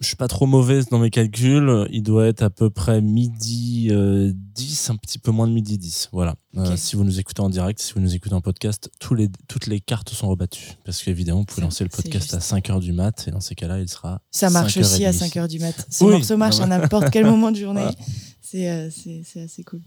je 0.00 0.06
suis 0.06 0.16
pas 0.16 0.28
trop 0.28 0.46
mauvaise 0.46 0.86
dans 0.88 0.98
mes 0.98 1.10
calculs, 1.10 1.86
il 1.90 2.02
doit 2.02 2.26
être 2.26 2.42
à 2.42 2.50
peu 2.50 2.70
près 2.70 3.00
midi 3.00 3.88
euh, 3.90 4.32
10, 4.54 4.90
un 4.90 4.96
petit 4.96 5.18
peu 5.18 5.30
moins 5.30 5.46
de 5.48 5.52
midi 5.52 5.76
10. 5.78 6.10
Voilà. 6.12 6.36
Euh, 6.56 6.76
si 6.76 6.94
vous 6.96 7.04
nous 7.04 7.18
écoutez 7.18 7.40
en 7.40 7.50
direct, 7.50 7.80
si 7.80 7.92
vous 7.94 8.00
nous 8.00 8.14
écoutez 8.14 8.34
en 8.34 8.40
podcast, 8.40 8.90
tous 9.00 9.14
les, 9.14 9.28
toutes 9.48 9.66
les 9.66 9.80
cartes 9.80 10.10
sont 10.10 10.28
rebattues. 10.28 10.72
Parce 10.84 11.02
qu'évidemment, 11.02 11.40
vous 11.40 11.44
pouvez 11.46 11.62
lancer 11.62 11.84
le 11.84 11.90
podcast 11.90 12.32
à 12.34 12.38
juste. 12.38 12.52
5h 12.52 12.80
du 12.80 12.92
mat, 12.92 13.26
et 13.26 13.30
dans 13.30 13.40
ces 13.40 13.54
cas-là, 13.54 13.80
il 13.80 13.88
sera. 13.88 14.20
Ça 14.30 14.50
marche 14.50 14.76
5h30. 14.76 14.80
aussi 14.80 15.04
à 15.04 15.10
5h 15.12 15.48
du 15.48 15.58
mat. 15.58 15.86
Ce 15.90 16.04
Oui. 16.04 16.10
morceau 16.12 16.36
marche 16.36 16.60
à 16.60 16.66
n'importe 16.66 17.10
quel 17.10 17.24
moment 17.24 17.50
de 17.50 17.56
journée. 17.56 17.82
Voilà. 17.82 17.96
C'est 18.40 18.70
euh, 18.70 18.88
c'est 18.90 19.42
assez 19.42 19.62
cool. 19.62 19.82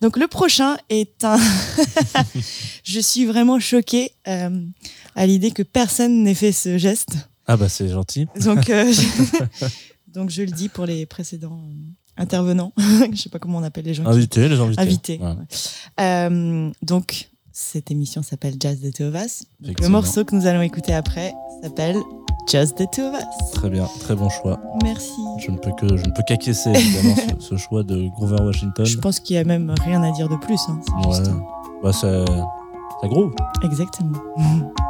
Donc 0.00 0.16
le 0.16 0.26
prochain 0.26 0.76
est 0.88 1.22
un... 1.22 1.38
je 2.84 2.98
suis 2.98 3.24
vraiment 3.24 3.60
choquée 3.60 4.10
euh, 4.26 4.64
à 5.14 5.26
l'idée 5.26 5.52
que 5.52 5.62
personne 5.62 6.24
n'ait 6.24 6.34
fait 6.34 6.50
ce 6.50 6.76
geste. 6.76 7.29
Ah 7.52 7.56
bah 7.56 7.68
c'est 7.68 7.88
gentil. 7.88 8.26
Donc, 8.44 8.70
euh, 8.70 8.92
je... 8.92 9.66
Donc 10.06 10.30
je 10.30 10.42
le 10.42 10.50
dis 10.52 10.68
pour 10.68 10.86
les 10.86 11.04
précédents 11.06 11.58
euh, 11.68 12.22
intervenants. 12.22 12.72
je 13.12 13.16
sais 13.20 13.28
pas 13.28 13.38
comment 13.40 13.58
on 13.58 13.62
appelle 13.64 13.84
les 13.86 13.94
gens. 13.94 14.04
qui- 14.04 14.10
Invité, 14.10 14.48
les 14.48 14.60
invités. 14.60 14.80
Invités. 14.82 15.20
Ouais. 15.20 15.34
Euh, 16.00 16.70
donc 16.82 17.28
cette 17.52 17.90
émission 17.90 18.22
s'appelle 18.22 18.54
Jazz 18.60 18.80
the 18.80 18.94
Two 18.94 19.06
of 19.06 19.14
Us. 19.24 19.42
Le 19.60 19.88
morceau 19.88 20.24
que 20.24 20.34
nous 20.36 20.46
allons 20.46 20.62
écouter 20.62 20.94
après 20.94 21.32
s'appelle 21.62 21.96
Just 22.50 22.76
the 22.76 22.84
Two 22.92 23.02
of 23.06 23.14
Us. 23.16 23.50
Très 23.52 23.68
bien, 23.68 23.88
très 24.00 24.14
bon 24.14 24.28
choix. 24.28 24.60
Merci. 24.84 25.10
Je 25.44 25.50
ne 25.50 25.58
peux 25.58 25.72
que 25.72 25.96
je 25.96 26.04
ne 26.04 26.10
peux 26.12 26.22
qu'acquiescer 26.26 26.70
évidemment 26.70 27.16
ce, 27.40 27.44
ce 27.48 27.56
choix 27.56 27.82
de 27.82 28.08
Grover 28.10 28.42
Washington. 28.42 28.86
Je 28.86 28.96
pense 28.98 29.18
qu'il 29.20 29.34
y 29.34 29.38
a 29.40 29.44
même 29.44 29.74
rien 29.84 30.02
à 30.04 30.12
dire 30.12 30.28
de 30.28 30.36
plus. 30.36 30.60
hein. 30.68 30.80
Ouais. 31.04 31.16
juste- 31.18 31.30
Bah 31.82 31.92
ça, 31.92 32.24
ça 32.26 33.08
groove. 33.08 33.34
Exactement. 33.64 34.18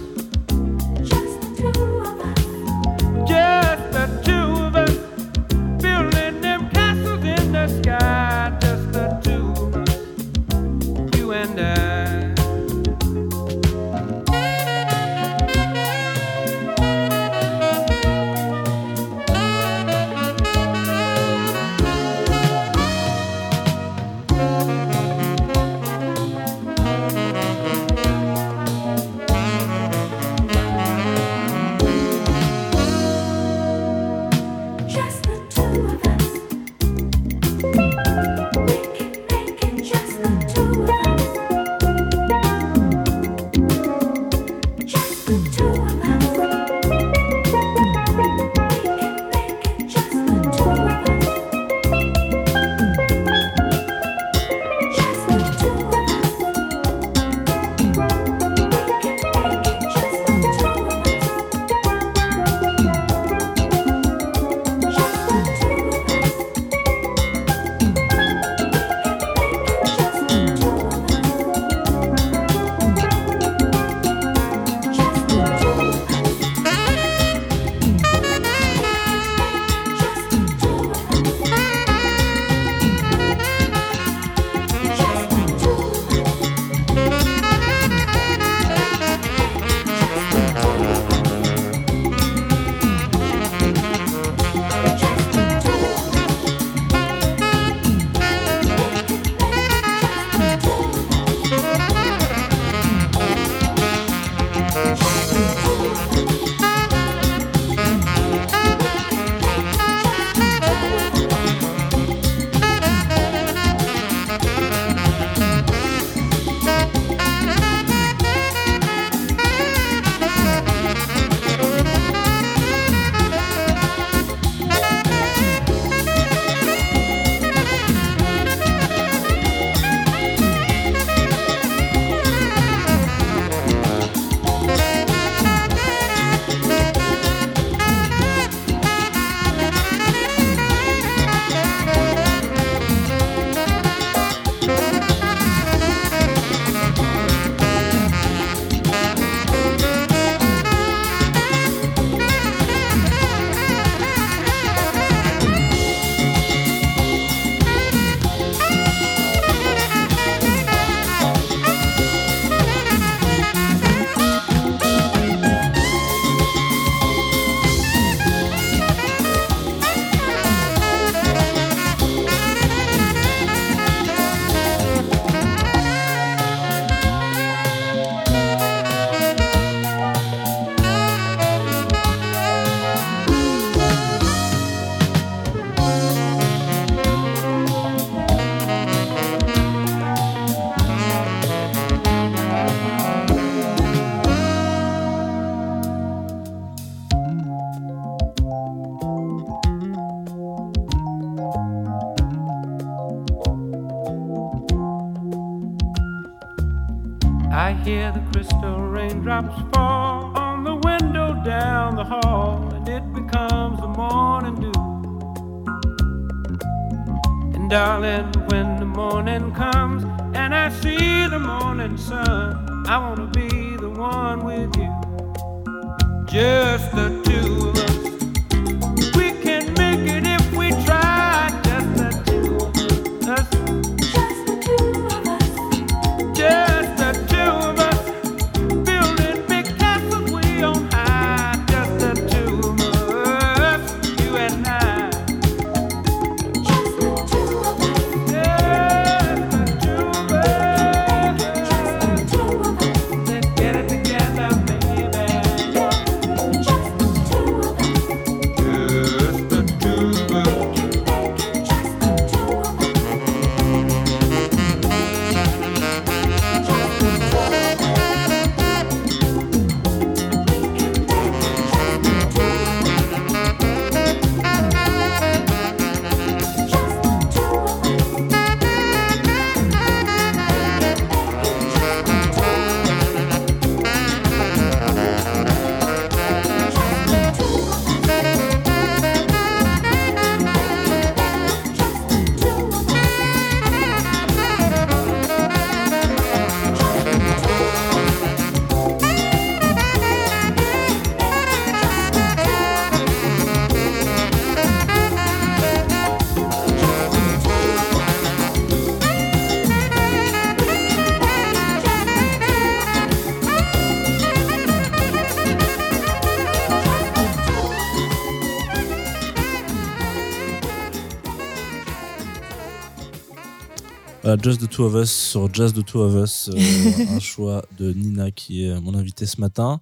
Voilà, 324.31 324.41
Just 324.41 324.61
the 324.61 324.69
Two 324.69 324.85
of 324.85 324.95
Us 324.95 325.11
sur 325.11 325.53
Just 325.53 325.75
the 325.75 325.85
Two 325.85 325.99
of 325.99 326.15
Us, 326.15 326.49
euh, 326.53 326.55
un 327.15 327.19
choix 327.19 327.65
de 327.77 327.91
Nina 327.91 328.31
qui 328.31 328.63
est 328.63 328.79
mon 328.79 328.95
invité 328.95 329.25
ce 329.25 329.41
matin. 329.41 329.81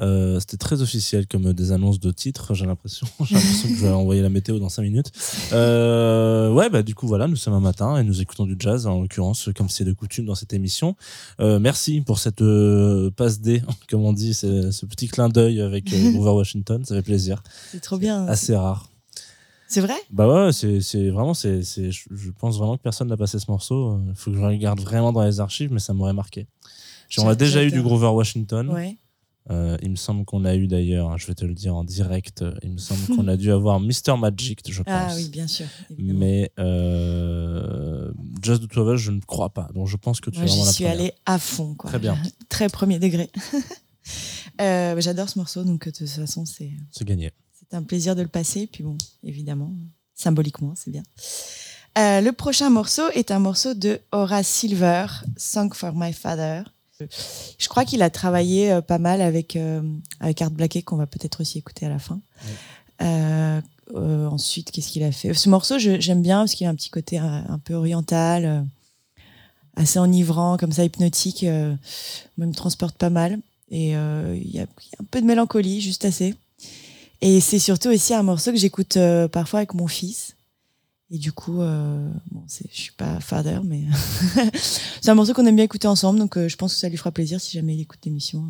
Euh, 0.00 0.40
C'était 0.40 0.56
très 0.56 0.82
officiel 0.82 1.28
comme 1.28 1.52
des 1.52 1.70
annonces 1.70 2.00
de 2.00 2.10
titres, 2.10 2.54
j'ai 2.54 2.66
l'impression. 2.66 3.06
J'ai 3.24 3.36
l'impression 3.36 3.68
que 3.68 3.74
je 3.76 3.80
vais 3.82 3.92
envoyer 3.92 4.20
la 4.20 4.30
météo 4.30 4.58
dans 4.58 4.68
5 4.68 4.82
minutes. 4.82 5.12
Euh, 5.52 6.50
ouais, 6.52 6.70
bah 6.70 6.82
du 6.82 6.96
coup 6.96 7.06
voilà, 7.06 7.28
nous 7.28 7.36
sommes 7.36 7.54
un 7.54 7.60
matin 7.60 7.96
et 7.96 8.02
nous 8.02 8.20
écoutons 8.20 8.46
du 8.46 8.56
jazz, 8.58 8.88
en 8.88 9.00
l'occurrence, 9.00 9.48
comme 9.56 9.68
c'est 9.68 9.84
de 9.84 9.92
coutume 9.92 10.26
dans 10.26 10.34
cette 10.34 10.54
émission. 10.54 10.96
Euh, 11.38 11.60
merci 11.60 12.00
pour 12.00 12.18
cette 12.18 12.42
euh, 12.42 13.12
passe 13.12 13.40
D, 13.40 13.62
comme 13.88 14.04
on 14.04 14.12
dit, 14.12 14.34
ce 14.34 14.86
petit 14.86 15.06
clin 15.06 15.28
d'œil 15.28 15.60
avec 15.60 15.92
euh, 15.92 16.10
Grover 16.10 16.32
Washington, 16.32 16.84
ça 16.84 16.96
fait 16.96 17.02
plaisir. 17.02 17.44
C'est 17.70 17.80
trop 17.80 17.98
bien. 17.98 18.26
Assez 18.26 18.56
rare. 18.56 18.88
C'est 19.74 19.80
vrai? 19.80 19.96
Bah 20.08 20.28
ouais, 20.28 20.52
c'est 20.52 21.10
vraiment, 21.10 21.34
c'est 21.34 21.60
je 21.60 22.30
pense 22.30 22.58
vraiment 22.58 22.76
que 22.76 22.82
personne 22.82 23.08
n'a 23.08 23.16
passé 23.16 23.40
ce 23.40 23.50
morceau. 23.50 23.98
Il 24.06 24.14
faut 24.14 24.30
que 24.30 24.36
je 24.36 24.42
regarde 24.42 24.78
vraiment 24.78 25.12
dans 25.12 25.24
les 25.24 25.40
archives, 25.40 25.72
mais 25.72 25.80
ça 25.80 25.92
m'aurait 25.92 26.12
marqué. 26.12 26.46
On 27.18 27.26
a 27.26 27.34
déjà 27.34 27.64
eu 27.64 27.72
du 27.72 27.82
Grover 27.82 28.06
Washington. 28.06 28.70
Ouais. 28.70 28.96
Euh, 29.50 29.76
il 29.82 29.90
me 29.90 29.96
semble 29.96 30.24
qu'on 30.24 30.44
a 30.44 30.54
eu 30.54 30.68
d'ailleurs, 30.68 31.18
je 31.18 31.26
vais 31.26 31.34
te 31.34 31.44
le 31.44 31.54
dire 31.54 31.74
en 31.74 31.82
direct, 31.82 32.44
il 32.62 32.70
me 32.70 32.78
semble 32.78 33.16
qu'on 33.16 33.26
a 33.26 33.36
dû 33.44 33.50
avoir 33.50 33.80
Mr. 33.80 34.16
Magic, 34.16 34.60
je 34.64 34.84
pense. 34.84 34.94
Ah 34.96 35.12
oui, 35.16 35.28
bien 35.28 35.48
sûr. 35.48 35.66
évidemment. 35.90 36.20
Mais 36.20 36.52
euh, 36.60 38.12
Just 38.44 38.62
the 38.62 38.68
Two 38.68 38.82
of 38.82 38.94
Us, 38.94 39.00
je 39.00 39.10
ne 39.10 39.20
crois 39.22 39.50
pas. 39.50 39.68
Donc 39.74 39.88
je 39.88 39.96
pense 39.96 40.20
que 40.20 40.30
tu 40.30 40.38
Moi, 40.38 40.46
es 40.46 40.50
vraiment 40.50 40.66
la 40.66 40.72
suis 40.72 40.86
allée 40.86 41.12
à 41.26 41.40
fond. 41.40 41.74
Quoi. 41.74 41.90
Très 41.90 41.98
bien. 41.98 42.16
Très 42.48 42.68
premier 42.68 43.00
degré. 43.00 43.28
Euh, 44.60 45.00
J'adore 45.00 45.28
ce 45.30 45.36
morceau, 45.38 45.64
donc 45.64 45.86
de 45.86 45.90
toute 45.90 46.08
façon, 46.08 46.44
c'est 46.44 46.70
C'est 46.92 47.04
gagné. 47.04 47.32
C'est 47.74 47.78
un 47.78 47.82
plaisir 47.82 48.14
de 48.14 48.22
le 48.22 48.28
passer. 48.28 48.68
Puis 48.70 48.84
bon, 48.84 48.96
évidemment, 49.24 49.72
symboliquement, 50.14 50.74
c'est 50.76 50.92
bien. 50.92 51.02
Euh, 51.98 52.20
le 52.20 52.30
prochain 52.30 52.70
morceau 52.70 53.08
est 53.14 53.32
un 53.32 53.40
morceau 53.40 53.74
de 53.74 54.00
Horace 54.12 54.46
Silver, 54.46 55.06
Song 55.36 55.74
for 55.74 55.92
My 55.92 56.12
Father. 56.12 56.62
Je 57.00 57.68
crois 57.68 57.84
qu'il 57.84 58.02
a 58.02 58.10
travaillé 58.10 58.70
euh, 58.70 58.80
pas 58.80 58.98
mal 58.98 59.20
avec, 59.20 59.56
euh, 59.56 59.82
avec 60.20 60.40
Art 60.40 60.52
Blakey, 60.52 60.82
qu'on 60.82 60.96
va 60.96 61.06
peut-être 61.06 61.40
aussi 61.40 61.58
écouter 61.58 61.86
à 61.86 61.88
la 61.88 61.98
fin. 61.98 62.20
Euh, 63.02 63.60
ensuite, 63.92 64.70
qu'est-ce 64.70 64.90
qu'il 64.90 65.02
a 65.02 65.10
fait? 65.10 65.34
Ce 65.34 65.48
morceau, 65.48 65.78
j'aime 65.78 66.22
bien 66.22 66.38
parce 66.40 66.54
qu'il 66.54 66.68
a 66.68 66.70
un 66.70 66.76
petit 66.76 66.90
côté 66.90 67.18
un, 67.18 67.44
un 67.48 67.58
peu 67.58 67.74
oriental, 67.74 68.64
assez 69.74 69.98
enivrant, 69.98 70.56
comme 70.56 70.70
ça, 70.70 70.84
hypnotique. 70.84 71.42
moi, 71.42 71.76
il 72.38 72.46
me 72.46 72.54
transporte 72.54 72.96
pas 72.96 73.10
mal. 73.10 73.40
Et 73.70 73.90
il 73.90 73.94
y, 73.94 73.94
a, 73.96 74.36
il 74.36 74.54
y 74.54 74.60
a 74.60 74.66
un 75.00 75.06
peu 75.10 75.20
de 75.20 75.26
mélancolie, 75.26 75.80
juste 75.80 76.04
assez. 76.04 76.36
Et 77.26 77.40
c'est 77.40 77.58
surtout 77.58 77.88
aussi 77.88 78.12
un 78.12 78.22
morceau 78.22 78.52
que 78.52 78.58
j'écoute 78.58 78.98
euh, 78.98 79.28
parfois 79.28 79.60
avec 79.60 79.72
mon 79.72 79.86
fils. 79.86 80.36
Et 81.10 81.16
du 81.16 81.32
coup, 81.32 81.62
euh, 81.62 82.10
bon, 82.30 82.42
suis 82.46 82.92
pas 82.92 83.18
father, 83.18 83.60
mais 83.64 83.84
c'est 84.54 85.08
un 85.08 85.14
morceau 85.14 85.32
qu'on 85.32 85.46
aime 85.46 85.56
bien 85.56 85.64
écouter 85.64 85.88
ensemble. 85.88 86.18
Donc 86.18 86.36
euh, 86.36 86.48
je 86.48 86.56
pense 86.56 86.74
que 86.74 86.80
ça 86.80 86.90
lui 86.90 86.98
fera 86.98 87.12
plaisir 87.12 87.40
si 87.40 87.52
jamais 87.52 87.76
il 87.76 87.80
écoute 87.80 88.00
l'émission. 88.04 88.44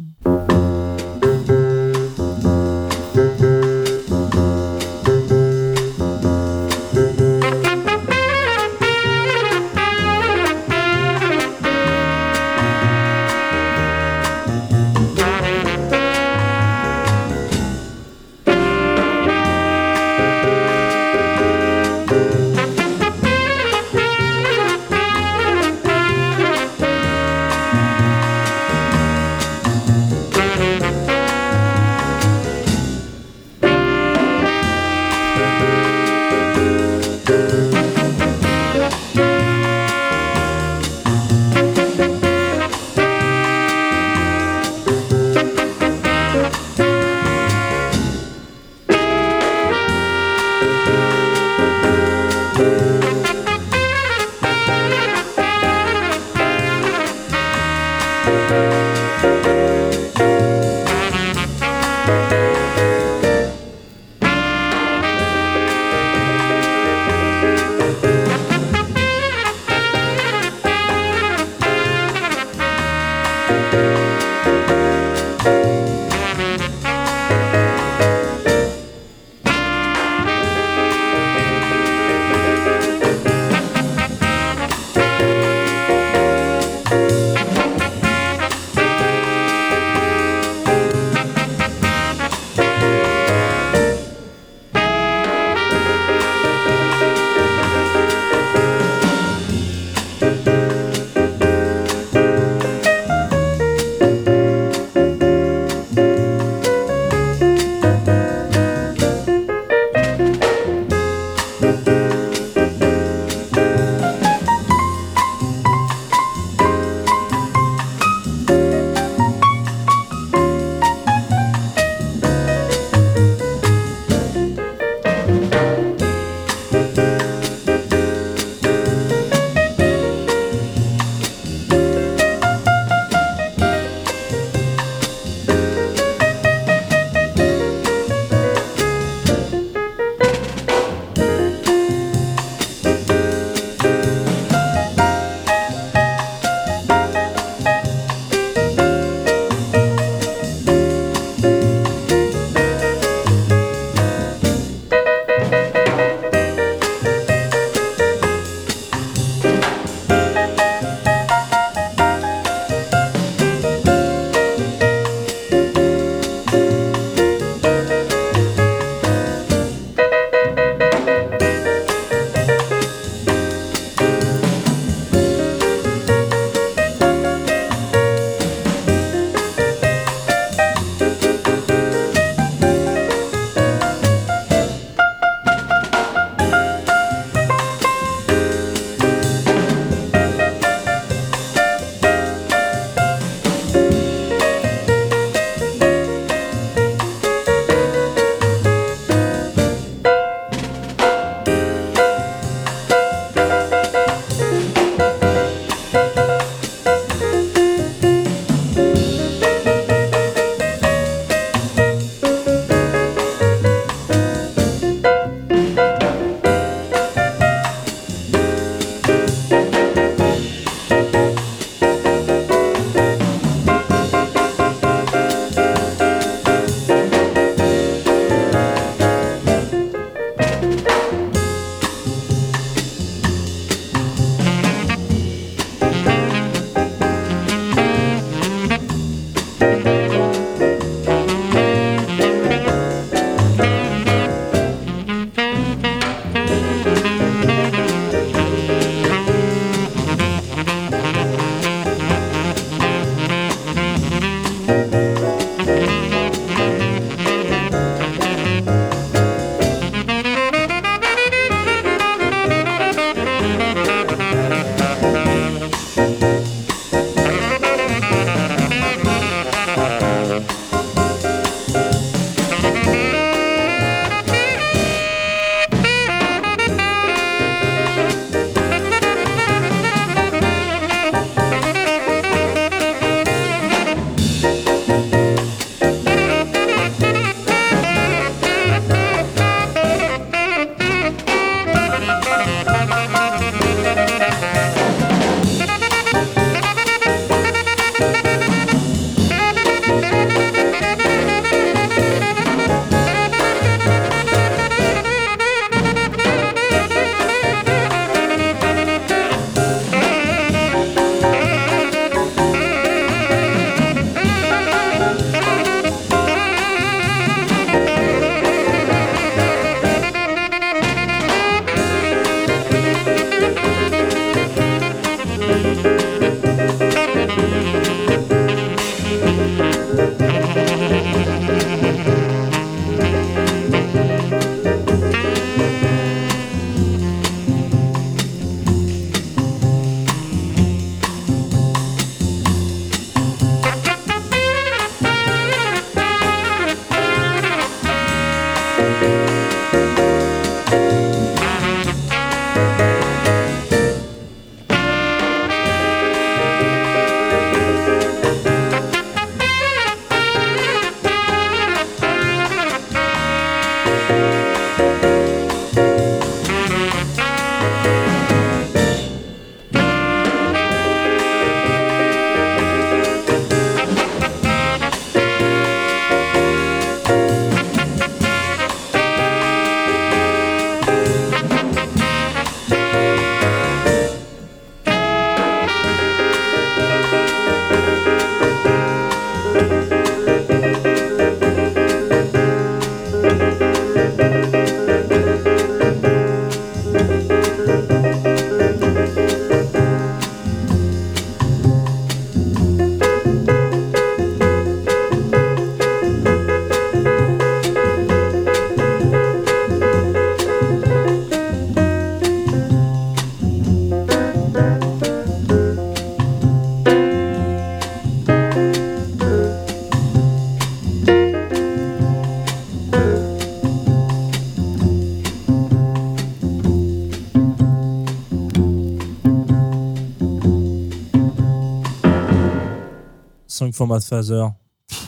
For 433.74 433.86
my 433.86 434.00
father. 434.00 434.48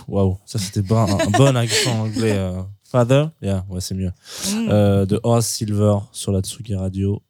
Waouh, 0.08 0.38
ça 0.46 0.58
c'était 0.58 0.82
bon, 0.82 0.96
un, 0.96 1.30
bon 1.30 1.56
accent 1.56 2.00
anglais. 2.02 2.36
euh. 2.36 2.62
Father, 2.84 3.26
yeah, 3.42 3.64
ouais, 3.68 3.80
c'est 3.80 3.94
mieux. 3.94 4.12
Mm. 4.52 4.68
Euh, 4.70 5.06
de 5.06 5.20
Horace 5.22 5.48
Silver 5.48 5.98
sur 6.12 6.32
la 6.32 6.40
Tsugi 6.40 6.74
Radio. 6.74 7.20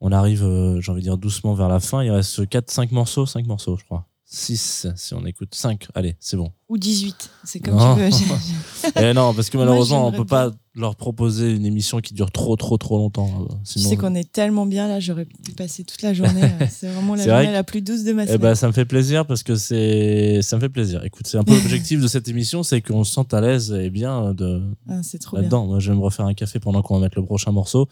On 0.00 0.12
arrive, 0.12 0.44
euh, 0.44 0.80
j'ai 0.80 0.92
envie 0.92 1.00
de 1.02 1.06
dire, 1.06 1.18
doucement 1.18 1.54
vers 1.54 1.68
la 1.68 1.80
fin. 1.80 2.02
Il 2.02 2.10
reste 2.10 2.40
4-5 2.46 2.92
morceaux, 2.92 3.26
5 3.26 3.46
morceaux, 3.46 3.76
je 3.76 3.84
crois. 3.84 4.06
6 4.24 4.88
si 4.96 5.14
on 5.14 5.24
écoute. 5.24 5.54
5, 5.54 5.88
allez, 5.94 6.16
c'est 6.20 6.36
bon. 6.36 6.52
Ou 6.68 6.78
18, 6.78 7.30
c'est 7.44 7.60
comme 7.60 7.76
Non. 7.76 7.94
tu 7.94 8.00
veux. 8.02 8.10
J'ai- 8.10 8.90
Eh 9.10 9.14
non, 9.14 9.32
parce 9.34 9.50
que 9.50 9.56
Moi, 9.56 9.66
malheureusement, 9.66 10.00
on 10.08 10.10
j'aimerais 10.10 10.16
peut 10.18 10.24
pas 10.26 10.50
leur 10.74 10.96
proposer 10.96 11.52
une 11.54 11.64
émission 11.64 12.00
qui 12.00 12.12
dure 12.12 12.32
trop, 12.32 12.56
trop, 12.56 12.76
trop 12.76 12.98
longtemps. 12.98 13.30
euh, 13.48 13.54
Sinon, 13.62 13.88
sais 13.88 13.96
qu'on 13.96 14.16
est 14.16 14.30
tellement 14.32 14.66
bien 14.66 14.88
là, 14.88 14.98
j'aurais 14.98 15.26
pu 15.26 15.52
passer 15.52 15.84
toute 15.84 16.02
la 16.02 16.12
journée. 16.12 16.42
euh, 16.42 16.66
C'est 16.70 16.88
vraiment 16.88 17.14
la 17.14 17.24
journée 17.24 17.46
que- 17.46 17.52
la 17.52 17.62
plus 17.62 17.82
douce 17.82 18.02
de 18.02 18.12
ma 18.12 18.24
Eh 18.24 18.26
semaine. 18.26 18.40
ben, 18.40 18.54
ça 18.56 18.66
me 18.66 18.72
fait 18.72 18.84
plaisir 18.84 19.26
parce 19.26 19.44
que 19.44 19.54
c'est, 19.54 20.42
ça 20.42 20.56
me 20.56 20.60
fait 20.60 20.68
plaisir. 20.68 21.04
Écoute, 21.04 21.28
c'est 21.28 21.38
un 21.38 21.44
peu 21.44 21.52
l'objectif 21.54 22.00
de 22.00 22.08
cette 22.08 22.26
émission, 22.26 22.64
c'est 22.64 22.82
qu'on 22.82 23.04
se 23.04 23.12
sente 23.12 23.32
à 23.32 23.40
l'aise 23.40 23.70
et 23.72 23.88
bien 23.90 24.34
de, 24.34 24.60
Ah, 24.88 25.00
là-dedans. 25.34 25.66
Moi, 25.66 25.78
je 25.78 25.92
vais 25.92 25.96
me 25.96 26.02
refaire 26.02 26.26
un 26.26 26.34
café 26.34 26.58
pendant 26.58 26.82
qu'on 26.82 26.94
va 26.96 27.00
mettre 27.02 27.16
le 27.18 27.24
prochain 27.24 27.52
morceau 27.52 27.88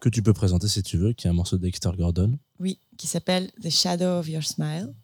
que 0.00 0.08
tu 0.08 0.22
peux 0.22 0.32
présenter 0.32 0.66
si 0.68 0.82
tu 0.82 0.96
veux, 0.96 1.12
qui 1.12 1.26
est 1.26 1.30
un 1.30 1.34
morceau 1.34 1.56
de 1.58 1.62
Dexter 1.62 1.90
Gordon. 1.98 2.32
Oui, 2.58 2.78
qui 2.96 3.06
s'appelle 3.06 3.50
The 3.62 3.68
Shadow 3.70 4.18
of 4.20 4.28
Your 4.30 4.42
Smile. 4.42 4.94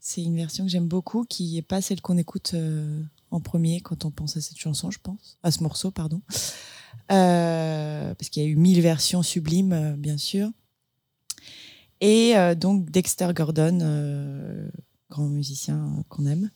C'est 0.00 0.22
une 0.22 0.36
version 0.36 0.64
que 0.64 0.70
j'aime 0.70 0.88
beaucoup, 0.88 1.24
qui 1.24 1.54
n'est 1.54 1.62
pas 1.62 1.82
celle 1.82 2.00
qu'on 2.00 2.16
écoute 2.16 2.52
euh, 2.54 3.02
en 3.30 3.40
premier 3.40 3.80
quand 3.80 4.04
on 4.04 4.10
pense 4.10 4.36
à 4.36 4.40
cette 4.40 4.58
chanson, 4.58 4.90
je 4.90 4.98
pense. 5.02 5.38
À 5.42 5.50
ce 5.50 5.62
morceau, 5.62 5.90
pardon. 5.90 6.22
Euh, 7.12 8.14
parce 8.14 8.28
qu'il 8.28 8.42
y 8.42 8.46
a 8.46 8.48
eu 8.48 8.56
mille 8.56 8.80
versions 8.80 9.22
sublimes, 9.22 9.72
euh, 9.72 9.96
bien 9.96 10.16
sûr. 10.16 10.50
Et 12.00 12.34
donc 12.56 12.90
Dexter 12.90 13.28
Gordon, 13.34 14.70
grand 15.10 15.26
musicien 15.26 16.02
qu'on 16.08 16.24
aime. 16.24 16.50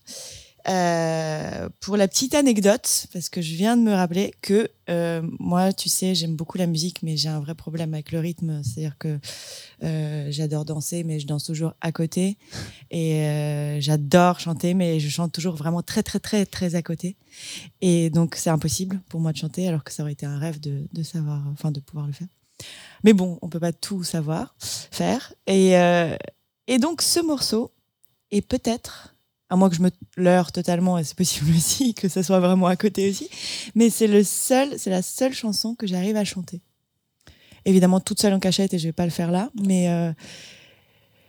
Euh, 0.67 1.69
pour 1.81 1.97
la 1.97 2.09
petite 2.09 2.35
anecdote, 2.35 3.07
parce 3.13 3.29
que 3.29 3.43
je 3.43 3.55
viens 3.55 3.77
de 3.77 3.83
me 3.83 3.93
rappeler 3.93 4.33
que 4.41 4.71
euh, 4.89 5.23
moi, 5.39 5.73
tu 5.73 5.89
sais, 5.89 6.15
j'aime 6.15 6.37
beaucoup 6.37 6.57
la 6.57 6.67
musique, 6.67 7.03
mais 7.03 7.17
j'ai 7.17 7.29
un 7.29 7.41
vrai 7.41 7.55
problème 7.55 7.93
avec 7.95 8.13
le 8.13 8.19
rythme. 8.19 8.63
C'est-à-dire 8.63 8.97
que 8.99 9.19
euh, 9.83 10.27
j'adore 10.31 10.65
danser, 10.65 11.05
mais 11.05 11.21
je 11.21 11.27
danse 11.27 11.45
toujours 11.45 11.75
à 11.81 11.93
côté. 11.93 12.39
Et 12.91 13.21
euh, 13.25 13.81
j'adore 13.81 14.41
chanter, 14.41 14.75
mais 14.75 15.01
je 15.01 15.09
chante 15.09 15.33
toujours 15.33 15.55
vraiment 15.55 15.83
très, 15.83 16.03
très, 16.03 16.21
très, 16.21 16.47
très 16.47 16.75
à 16.75 16.83
côté. 16.83 17.17
Et 17.81 18.11
donc, 18.11 18.35
c'est 18.37 18.51
impossible 18.51 19.01
pour 19.09 19.21
moi 19.21 19.33
de 19.33 19.37
chanter, 19.37 19.69
alors 19.69 19.85
que 19.85 19.93
ça 19.93 20.03
aurait 20.03 20.13
été 20.13 20.27
un 20.27 20.39
rêve 20.39 20.61
de, 20.61 20.87
de 20.93 21.03
savoir, 21.03 21.43
enfin, 21.53 21.71
de 21.71 21.81
pouvoir 21.81 22.07
le 22.07 22.13
faire. 22.13 22.29
Mais 23.03 23.13
bon, 23.13 23.39
on 23.43 23.49
peut 23.49 23.61
pas 23.61 23.73
tout 23.73 24.03
savoir, 24.05 24.55
faire. 24.59 25.35
Et, 25.47 25.77
euh, 25.77 26.17
et 26.67 26.79
donc, 26.79 27.03
ce 27.03 27.21
morceau 27.21 27.73
est 28.31 28.41
peut-être, 28.41 29.14
à 29.55 29.57
moins 29.57 29.71
que 29.71 29.77
je 29.77 29.83
me 29.83 29.91
leurre 30.17 30.51
totalement, 30.51 30.99
et 30.99 31.05
c'est 31.05 31.17
possible 31.17 31.51
aussi 31.57 31.95
que 31.95 32.09
ça 32.09 32.23
soit 32.23 32.41
vraiment 32.41 32.67
à 32.67 32.77
côté 32.77 33.09
aussi, 33.09 33.29
mais 33.75 33.89
c'est 33.89 34.09
le 34.09 34.25
seul, 34.25 34.75
c'est 34.79 34.91
la 34.91 35.03
seule 35.03 35.33
chanson 35.33 35.75
que 35.75 35.87
j'arrive 35.87 36.17
à 36.17 36.25
chanter. 36.25 36.61
Évidemment, 37.65 38.01
toute 38.01 38.21
seule 38.21 38.35
en 38.35 38.41
cachette, 38.41 38.75
et 38.75 38.79
je 38.79 38.89
vais 38.89 38.93
pas 38.93 39.05
le 39.05 39.11
faire 39.11 39.31
là, 39.31 39.51
mais 39.65 39.89
euh, 39.89 40.13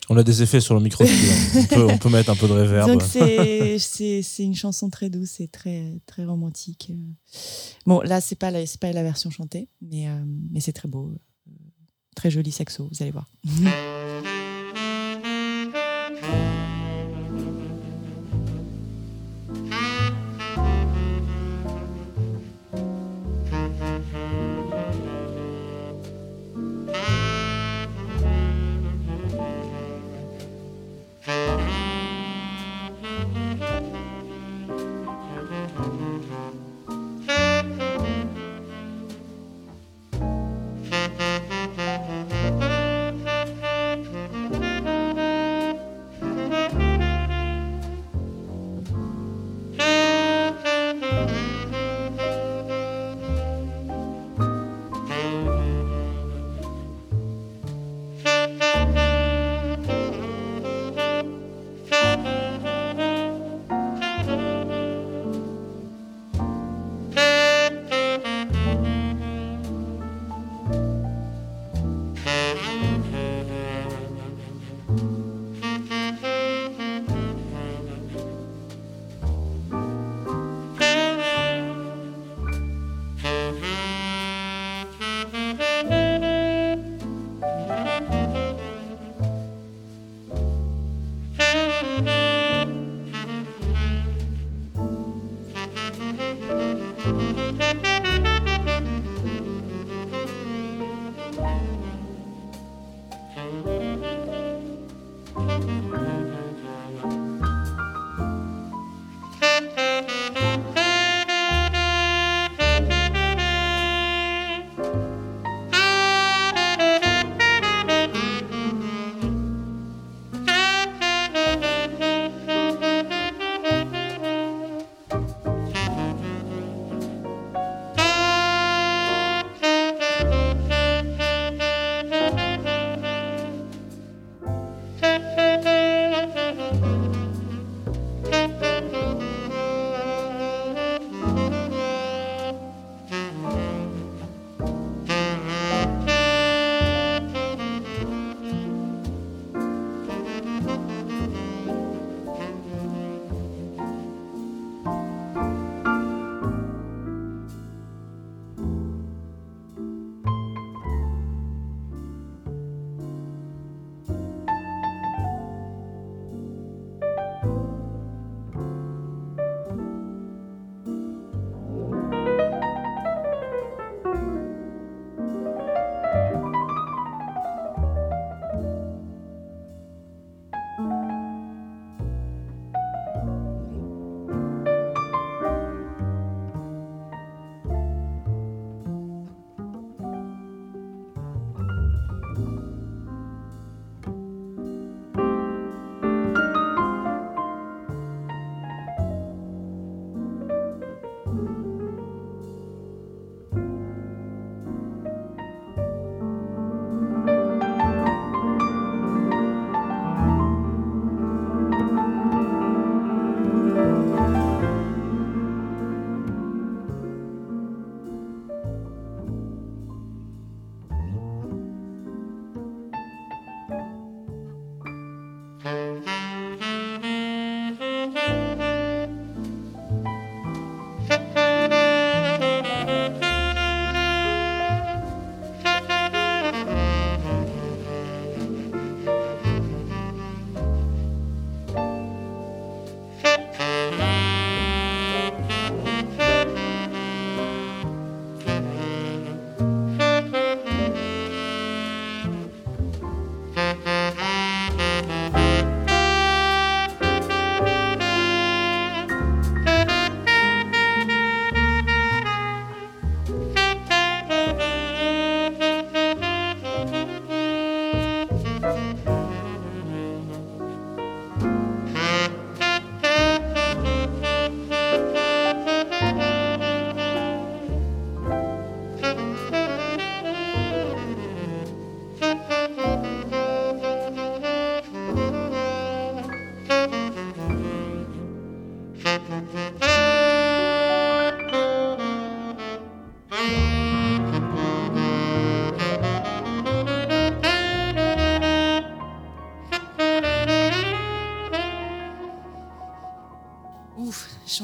On 0.10 0.18
a 0.18 0.24
des 0.24 0.42
effets 0.42 0.60
sur 0.60 0.74
le 0.74 0.82
micro. 0.82 1.06
on, 1.06 1.64
peut, 1.64 1.86
on 1.86 1.98
peut 1.98 2.10
mettre 2.10 2.32
un 2.32 2.36
peu 2.36 2.48
de 2.48 2.54
reverb. 2.54 2.90
Donc 2.90 3.04
c'est 3.04 4.44
une 4.44 4.56
chanson 4.56 4.90
très 4.90 5.10
douce 5.10 5.40
et 5.40 5.48
très 5.48 5.94
très 6.08 6.26
romantique. 6.26 6.92
Bon 7.86 8.02
là 8.02 8.22
c'est 8.22 8.36
pas 8.36 8.52
la 8.52 8.62
pas 8.82 8.92
la 8.92 9.04
version 9.04 9.30
chantée, 9.30 9.70
mais 9.82 10.10
euh, 10.10 10.24
mais 10.52 10.60
c'est 10.60 10.74
très 10.74 10.88
beau, 10.90 11.14
très 12.16 12.32
joli 12.32 12.52
saxo, 12.52 12.90
vous 12.92 13.02
allez 13.02 13.12
voir. 13.12 13.30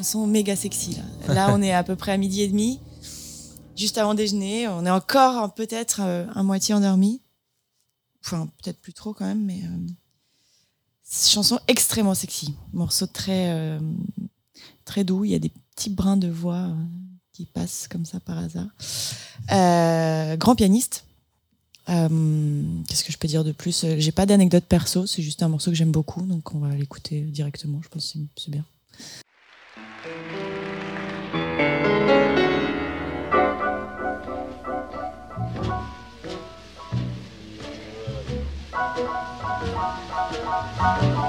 chanson 0.01 0.25
méga 0.25 0.55
sexy. 0.55 0.97
Là, 1.27 1.53
on 1.53 1.61
est 1.61 1.71
à 1.73 1.83
peu 1.83 1.95
près 1.95 2.11
à 2.11 2.17
midi 2.17 2.41
et 2.41 2.47
demi, 2.47 2.79
juste 3.77 3.99
avant 3.99 4.15
déjeuner. 4.15 4.67
On 4.67 4.83
est 4.83 4.89
encore 4.89 5.53
peut-être 5.53 6.01
euh, 6.03 6.25
à 6.33 6.41
moitié 6.41 6.73
endormi. 6.73 7.21
Enfin, 8.25 8.49
peut-être 8.63 8.79
plus 8.81 8.93
trop 8.93 9.13
quand 9.13 9.25
même, 9.25 9.45
mais 9.45 9.61
euh, 9.63 9.87
chanson 11.27 11.59
extrêmement 11.67 12.15
sexy. 12.15 12.55
Morceau 12.73 13.05
très, 13.05 13.51
euh, 13.51 13.79
très 14.85 15.03
doux. 15.03 15.23
Il 15.23 15.29
y 15.31 15.35
a 15.35 15.39
des 15.39 15.51
petits 15.75 15.91
brins 15.91 16.17
de 16.17 16.27
voix 16.29 16.55
euh, 16.69 16.73
qui 17.31 17.45
passent 17.45 17.87
comme 17.87 18.05
ça 18.05 18.19
par 18.19 18.39
hasard. 18.39 18.69
Euh, 19.51 20.35
grand 20.35 20.55
pianiste. 20.55 21.05
Euh, 21.89 22.63
Qu'est-ce 22.87 23.03
que 23.03 23.11
je 23.11 23.17
peux 23.19 23.27
dire 23.27 23.43
de 23.43 23.51
plus? 23.51 23.83
Euh, 23.83 23.95
J'ai 23.99 24.11
pas 24.11 24.25
d'anecdote 24.25 24.65
perso, 24.65 25.05
c'est 25.05 25.21
juste 25.21 25.43
un 25.43 25.47
morceau 25.49 25.69
que 25.69 25.77
j'aime 25.77 25.91
beaucoup, 25.91 26.21
donc 26.23 26.55
on 26.55 26.59
va 26.59 26.73
l'écouter 26.75 27.21
directement. 27.21 27.81
Je 27.83 27.89
pense 27.89 28.13
que 28.13 28.19
c'est- 28.35 28.51
c'est 40.81 41.20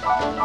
bien. 0.00 0.42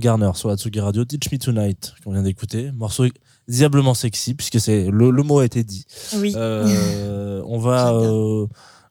Garner 0.00 0.30
sur 0.34 0.50
Atsugi 0.50 0.80
Radio, 0.80 1.04
Teach 1.04 1.30
Me 1.32 1.38
Tonight, 1.38 1.94
qu'on 2.04 2.12
vient 2.12 2.22
d'écouter. 2.22 2.70
Morceau 2.72 3.06
diablement 3.48 3.94
sexy, 3.94 4.34
puisque 4.34 4.60
c'est 4.60 4.90
le, 4.90 5.10
le 5.10 5.22
mot 5.22 5.38
a 5.38 5.44
été 5.44 5.64
dit. 5.64 5.84
Oui. 6.16 6.32
Euh, 6.36 7.42
on 7.46 7.58
va 7.58 7.92
euh, 7.94 8.46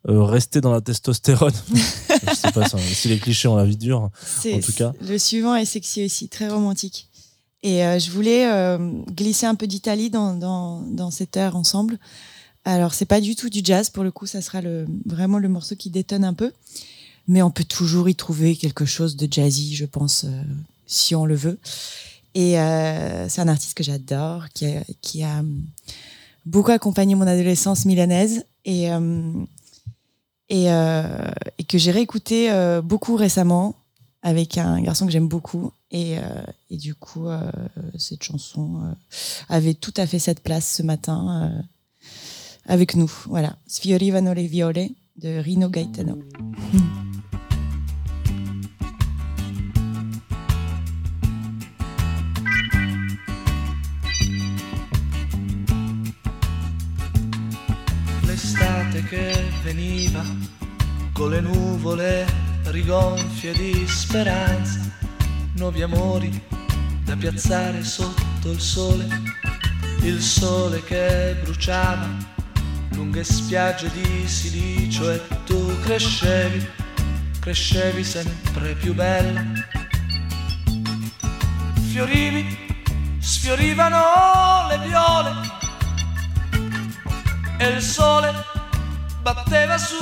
euh, 0.10 0.24
rester 0.24 0.62
dans 0.62 0.72
la 0.72 0.82
testostérone. 0.82 1.54
Je 2.28 2.36
sais 2.36 2.52
pas 2.52 2.68
si, 2.68 2.78
si 2.96 3.08
les 3.08 3.20
clichés 3.20 3.48
ont 3.48 3.56
la 3.56 3.66
vie 3.66 3.78
dure. 3.78 4.02
En 4.02 4.60
tout 4.60 4.74
cas. 4.74 4.94
Le 5.02 5.18
suivant 5.18 5.56
est 5.56 5.66
sexy 5.66 6.06
aussi, 6.06 6.30
très 6.30 6.50
romantique. 6.50 7.10
Et 7.64 7.80
je 7.80 8.12
voulais 8.12 8.48
glisser 9.16 9.48
un 9.48 9.56
peu 9.56 9.66
d'Italie 9.66 10.12
dans, 10.12 10.36
dans, 10.36 10.82
dans 10.82 11.10
cette 11.10 11.36
heure 11.36 11.56
ensemble. 11.56 11.98
Alors, 12.66 12.96
c'est 12.96 13.06
pas 13.06 13.22
du 13.22 13.36
tout 13.36 13.50
du 13.50 13.62
jazz, 13.64 13.92
pour 13.92 14.04
le 14.04 14.12
coup, 14.12 14.26
ça 14.26 14.42
sera 14.42 14.60
le, 14.60 14.88
vraiment 15.06 15.38
le 15.38 15.48
morceau 15.48 15.76
qui 15.76 15.92
détonne 15.92 16.24
un 16.24 16.34
peu. 16.34 16.52
Mais 17.28 17.44
on 17.44 17.52
peut 17.52 17.64
toujours 17.64 18.10
y 18.10 18.16
trouver 18.16 18.56
quelque 18.56 18.86
chose 18.86 19.16
de 19.16 19.32
jazzy, 19.32 19.76
je 19.76 19.86
pense, 19.86 20.26
euh, 20.26 20.44
si 20.88 21.16
on 21.16 21.26
le 21.26 21.36
veut. 21.36 21.60
Et 22.36 22.60
euh, 22.60 23.30
c'est 23.30 23.42
un 23.42 23.48
artiste 23.48 23.76
que 23.76 23.84
j'adore, 23.84 24.48
qui 24.54 25.24
a, 25.24 25.40
hum, 25.40 25.64
beaucoup 26.46 26.72
accompagné 26.72 27.16
mon 27.16 27.26
adolescence 27.26 27.86
milanaise 27.86 28.46
et, 28.66 28.88
et, 30.50 30.72
euh, 30.72 31.32
que 31.68 31.78
j'ai 31.78 31.92
réécouté 31.92 32.52
euh, 32.52 32.82
beaucoup 32.82 33.16
récemment 33.16 33.76
avec 34.22 34.58
un 34.58 34.82
garçon 34.82 35.06
que 35.06 35.12
j'aime 35.12 35.30
beaucoup. 35.30 35.72
Et, 35.92 36.18
du 36.72 36.94
coup, 36.94 37.28
cette 37.98 38.24
chanson 38.24 38.96
avait 39.48 39.76
tout 39.76 39.94
à 39.96 40.06
fait 40.06 40.20
cette 40.20 40.42
place 40.42 40.76
ce 40.76 40.84
matin. 40.84 41.64
avec 42.66 42.96
nous. 42.96 43.12
Voilà, 43.28 43.56
Sfiorivano 43.68 44.34
le 44.34 44.42
viole 44.42 44.90
de 45.16 45.38
Rino 45.38 45.70
Gaetano. 45.70 46.20
L'estate 58.96 59.04
che 59.04 59.44
veniva 59.64 60.24
con 61.12 61.32
le 61.32 61.42
nuvole 61.42 62.26
rigonfie 62.66 63.54
di 63.54 63.86
speranza, 63.88 64.80
nuovi 65.54 65.82
amori 65.82 66.42
da 67.04 67.16
piazzare 67.16 67.84
sotto 67.84 68.52
il 68.52 68.60
sole, 68.60 69.08
il 70.02 70.22
sole 70.22 70.84
che 70.84 71.36
bruciava 71.42 72.34
lunghe 72.92 73.24
spiagge 73.24 73.90
di 73.92 74.28
silicio 74.28 75.12
e 75.12 75.22
tu 75.46 75.80
crescevi, 75.82 76.66
crescevi 77.40 78.04
sempre 78.04 78.74
più 78.76 78.94
bella. 78.94 79.44
Fiorivi, 81.92 82.58
sfiorivano 83.20 84.68
le 84.70 84.80
viole 84.88 85.32
e 87.58 87.68
il 87.68 87.82
sole 87.82 88.55
batteva 89.34 89.76
su 89.80 89.98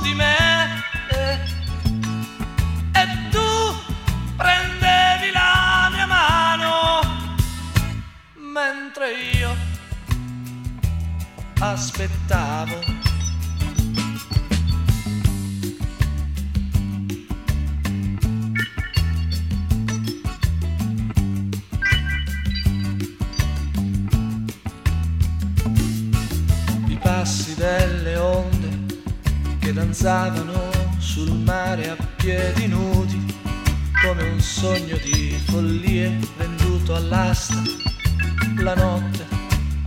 di 0.00 0.14
me 0.14 0.84
e, 1.10 1.38
tu 3.32 3.74
prendevi 4.36 5.32
la 5.32 5.88
mia 5.90 6.06
mano 6.06 7.00
mentre 8.36 9.12
io 9.12 9.56
aspettavo. 11.58 12.99
Danzavano 29.90 30.70
sul 30.98 31.32
mare 31.32 31.90
a 31.90 31.96
piedi 32.14 32.68
nudi, 32.68 33.34
come 34.00 34.22
un 34.22 34.38
sogno 34.38 34.96
di 34.98 35.36
follie 35.46 36.16
venduto 36.36 36.94
all'asta. 36.94 37.60
La 38.58 38.76
notte, 38.76 39.26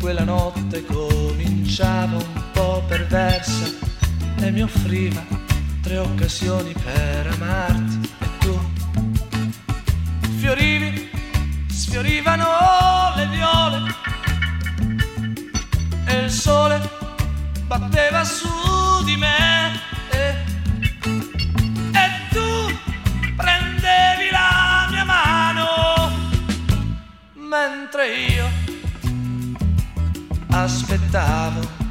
quella 0.01 0.25
notte 0.25 0.83
cominciava 0.83 2.17
un 2.17 2.51
po' 2.51 2.83
perversa 2.85 3.65
e 4.39 4.51
mi 4.51 4.63
offriva 4.63 5.23
tre 5.81 5.99
occasioni 5.99 6.73
per 6.73 7.27
amarti. 7.27 8.09
E 8.19 8.27
tu? 8.39 8.59
Fiorivi, 10.35 11.09
sfiorivano 11.67 12.45
le 13.15 13.27
viole 13.27 13.95
e 16.07 16.23
il 16.25 16.29
sole 16.29 16.89
batteva 17.67 18.25
su 18.25 18.49
di 19.05 19.15
me 19.15 19.92
mentre 27.53 28.07
io 28.07 28.49
aspettavo. 30.49 31.82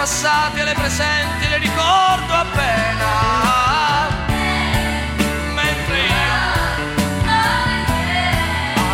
Passate 0.00 0.60
e 0.60 0.64
le 0.64 0.72
presenti, 0.72 1.46
le 1.46 1.58
ricordo 1.58 2.32
appena. 2.32 4.08
Mentre 5.52 5.98
io 6.06 6.40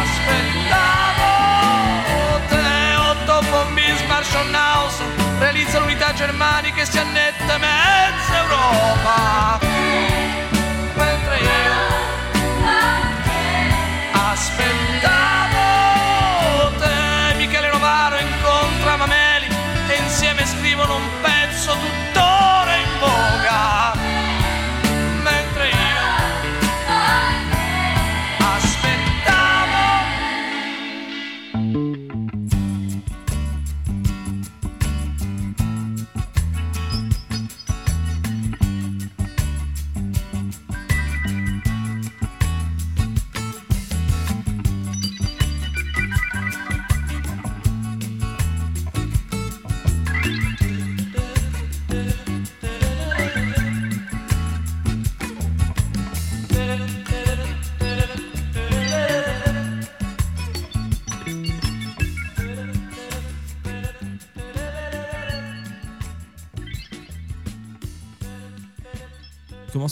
aspettavo 0.03 1.31
te, 2.49 2.97
Otto 2.97 3.41
von 3.51 3.73
Bismarck, 3.75 4.35
realizza 5.39 5.79
l'unità 5.79 6.13
germanica 6.13 6.83
e 6.83 6.87
si 6.87 6.99
annette 6.99 7.26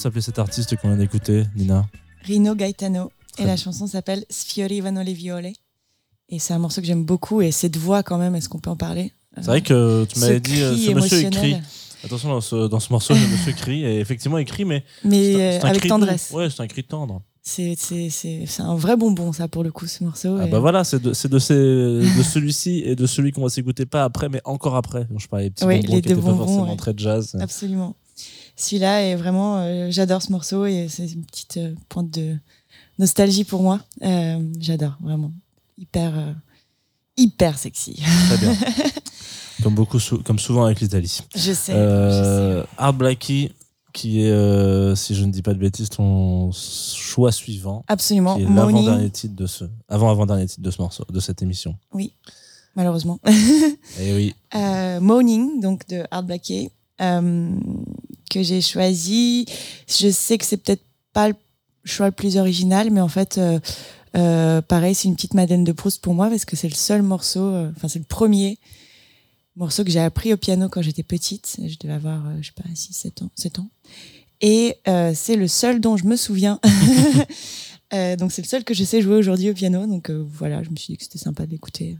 s'appelait 0.04 0.20
cet 0.20 0.38
artiste 0.38 0.76
qu'on 0.76 0.88
vient 0.88 0.96
d'écouter, 0.98 1.44
Nina 1.56 1.86
Rino 2.24 2.54
Gaetano. 2.54 3.10
Et 3.38 3.44
la 3.44 3.56
chanson 3.56 3.86
s'appelle 3.86 4.24
Sfiori 4.30 4.80
vanno 4.80 5.02
le 5.02 5.12
viole. 5.12 5.48
Et 6.28 6.38
c'est 6.38 6.52
un 6.54 6.58
morceau 6.58 6.80
que 6.80 6.86
j'aime 6.86 7.04
beaucoup. 7.04 7.40
Et 7.42 7.50
cette 7.50 7.76
voix, 7.76 8.02
quand 8.02 8.18
même, 8.18 8.34
est-ce 8.34 8.48
qu'on 8.48 8.58
peut 8.60 8.70
en 8.70 8.76
parler? 8.76 9.12
C'est 9.36 9.46
vrai 9.46 9.62
que 9.62 10.04
tu 10.04 10.20
m'avais 10.20 10.40
dit, 10.40 10.60
euh, 10.60 10.76
ce 10.76 10.90
monsieur 10.92 11.18
écrit. 11.20 11.56
Attention, 12.04 12.28
dans 12.28 12.40
ce, 12.42 12.68
dans 12.68 12.80
ce 12.80 12.92
morceau, 12.92 13.14
le 13.14 13.20
monsieur 13.32 13.52
crie, 13.52 13.82
et 13.82 13.98
effectivement, 13.98 14.36
il 14.38 14.44
crie, 14.44 14.64
mais 14.66 14.84
Mais 15.04 15.34
un- 15.34 15.38
euh, 15.38 15.60
avec 15.62 15.78
cri 15.78 15.88
doux. 15.88 15.94
tendresse. 15.94 16.30
Ouais, 16.32 16.48
c'est 16.50 16.60
un 16.62 16.66
cri 16.66 16.84
tendre. 16.84 17.22
C'est 17.42 17.74
un 18.60 18.74
vrai 18.76 18.96
bonbon, 18.96 19.32
ça, 19.32 19.48
pour 19.48 19.64
le 19.64 19.72
coup, 19.72 19.86
ce 19.86 20.04
morceau. 20.04 20.36
Ah 20.38 20.46
Et- 20.46 20.50
bah 20.50 20.60
voilà, 20.60 20.84
c'est 20.84 21.00
de, 21.02 21.08
de, 21.10 21.38
ces- 21.38 21.54
de 21.54 22.22
celui-ci 22.22 22.82
et 22.84 22.94
de 22.94 23.06
celui 23.06 23.32
qu'on 23.32 23.42
va 23.42 23.48
s'écouter 23.48 23.86
pas 23.86 24.04
après, 24.04 24.28
mais 24.28 24.40
encore 24.44 24.76
après. 24.76 25.06
dont 25.10 25.18
je 25.18 25.28
parlais 25.28 25.46
des 25.46 25.50
petits 25.50 25.64
Oui, 25.64 25.80
bonbons 25.80 25.94
les 25.94 26.02
qui 26.02 26.08
deux 26.08 26.12
étaient 26.14 26.22
pas 26.22 26.34
forcément 26.36 26.70
ouais. 26.70 26.76
très 26.76 26.92
jazz. 26.96 27.36
Absolument. 27.40 27.96
Celui-là 28.56 29.02
est 29.02 29.16
vraiment, 29.16 29.58
euh, 29.58 29.88
j'adore 29.90 30.22
ce 30.22 30.30
morceau 30.30 30.66
et 30.66 30.86
c'est 30.88 31.06
une 31.06 31.24
petite 31.24 31.56
euh, 31.56 31.74
pointe 31.88 32.10
de 32.10 32.36
nostalgie 32.98 33.44
pour 33.44 33.62
moi. 33.62 33.80
Euh, 34.02 34.38
j'adore, 34.60 34.96
vraiment. 35.00 35.32
Hyper, 35.78 36.34
hyper 37.16 37.58
sexy. 37.58 38.00
Très 38.28 38.38
bien. 38.38 38.54
comme, 39.62 39.74
beaucoup, 39.74 39.98
comme 40.24 40.38
souvent 40.38 40.64
avec 40.64 40.80
l'Italie. 40.80 41.20
Je 41.34 41.52
sais. 41.52 41.72
Je 41.72 42.62
sais. 42.62 42.68
Art 42.78 42.94
Blackie, 42.94 43.50
qui 43.94 44.22
est, 44.22 44.30
euh, 44.30 44.94
si 44.96 45.14
je 45.14 45.24
ne 45.24 45.30
dis 45.30 45.40
pas 45.40 45.54
de 45.54 45.58
bêtises, 45.58 45.88
ton 45.88 46.50
choix 46.52 47.32
suivant, 47.32 47.84
Absolument. 47.88 48.36
qui 48.36 48.42
est 48.42 48.48
l'avant-dernier 48.48 49.08
titre 49.08 49.36
de 49.36 49.46
ce, 49.46 49.64
avant-avant-dernier 49.88 50.46
titre 50.46 50.62
de 50.62 50.70
ce 50.70 50.82
morceau, 50.82 51.04
de 51.08 51.20
cette 51.20 51.40
émission. 51.42 51.76
malheureusement. 52.74 53.20
Et 54.00 54.14
oui, 54.14 54.34
Euh, 54.56 55.00
Morning, 55.00 55.60
donc 55.60 55.86
de 55.88 56.04
Art 56.10 56.24
euh, 57.00 57.50
que 58.34 58.42
j'ai 58.42 58.60
choisi. 58.60 59.46
Je 59.86 60.10
sais 60.10 60.38
que 60.38 60.44
c'est 60.44 60.56
peut-être 60.56 60.82
pas 61.12 61.28
le 61.28 61.34
choix 61.84 62.06
le 62.06 62.12
plus 62.12 62.36
original, 62.36 62.90
mais 62.90 63.00
en 63.00 63.08
fait, 63.08 63.38
euh, 63.38 63.60
euh, 64.16 64.60
pareil, 64.60 64.94
c'est 64.94 65.06
une 65.06 65.14
petite 65.14 65.34
Madeleine 65.34 65.62
de 65.62 65.72
Proust 65.72 66.02
pour 66.02 66.14
moi 66.14 66.28
parce 66.28 66.44
que 66.44 66.56
c'est 66.56 66.68
le 66.68 66.74
seul 66.74 67.02
morceau, 67.02 67.46
euh, 67.46 67.70
enfin, 67.76 67.86
c'est 67.86 68.00
le 68.00 68.04
premier 68.04 68.58
morceau 69.54 69.84
que 69.84 69.90
j'ai 69.90 70.00
appris 70.00 70.32
au 70.32 70.36
piano 70.36 70.68
quand 70.68 70.82
j'étais 70.82 71.04
petite. 71.04 71.60
Je 71.64 71.76
devais 71.78 71.94
avoir, 71.94 72.22
je 72.40 72.48
sais 72.48 72.52
pas, 72.56 72.68
6, 72.74 72.92
7 72.92 73.22
ans. 73.22 73.30
7 73.36 73.60
ans. 73.60 73.68
Et 74.40 74.76
c'est 75.14 75.36
le 75.36 75.46
seul 75.46 75.80
dont 75.80 75.96
je 75.96 76.04
me 76.04 76.16
souviens. 76.16 76.58
Donc 77.92 78.32
c'est 78.32 78.42
le 78.42 78.48
seul 78.48 78.64
que 78.64 78.74
je 78.74 78.82
sais 78.82 79.00
jouer 79.00 79.14
aujourd'hui 79.14 79.50
au 79.50 79.54
piano. 79.54 79.86
Donc 79.86 80.10
voilà, 80.10 80.64
je 80.64 80.70
me 80.70 80.76
suis 80.76 80.94
dit 80.94 80.98
que 80.98 81.04
c'était 81.04 81.20
sympa 81.20 81.46
de 81.46 81.52
l'écouter. 81.52 81.96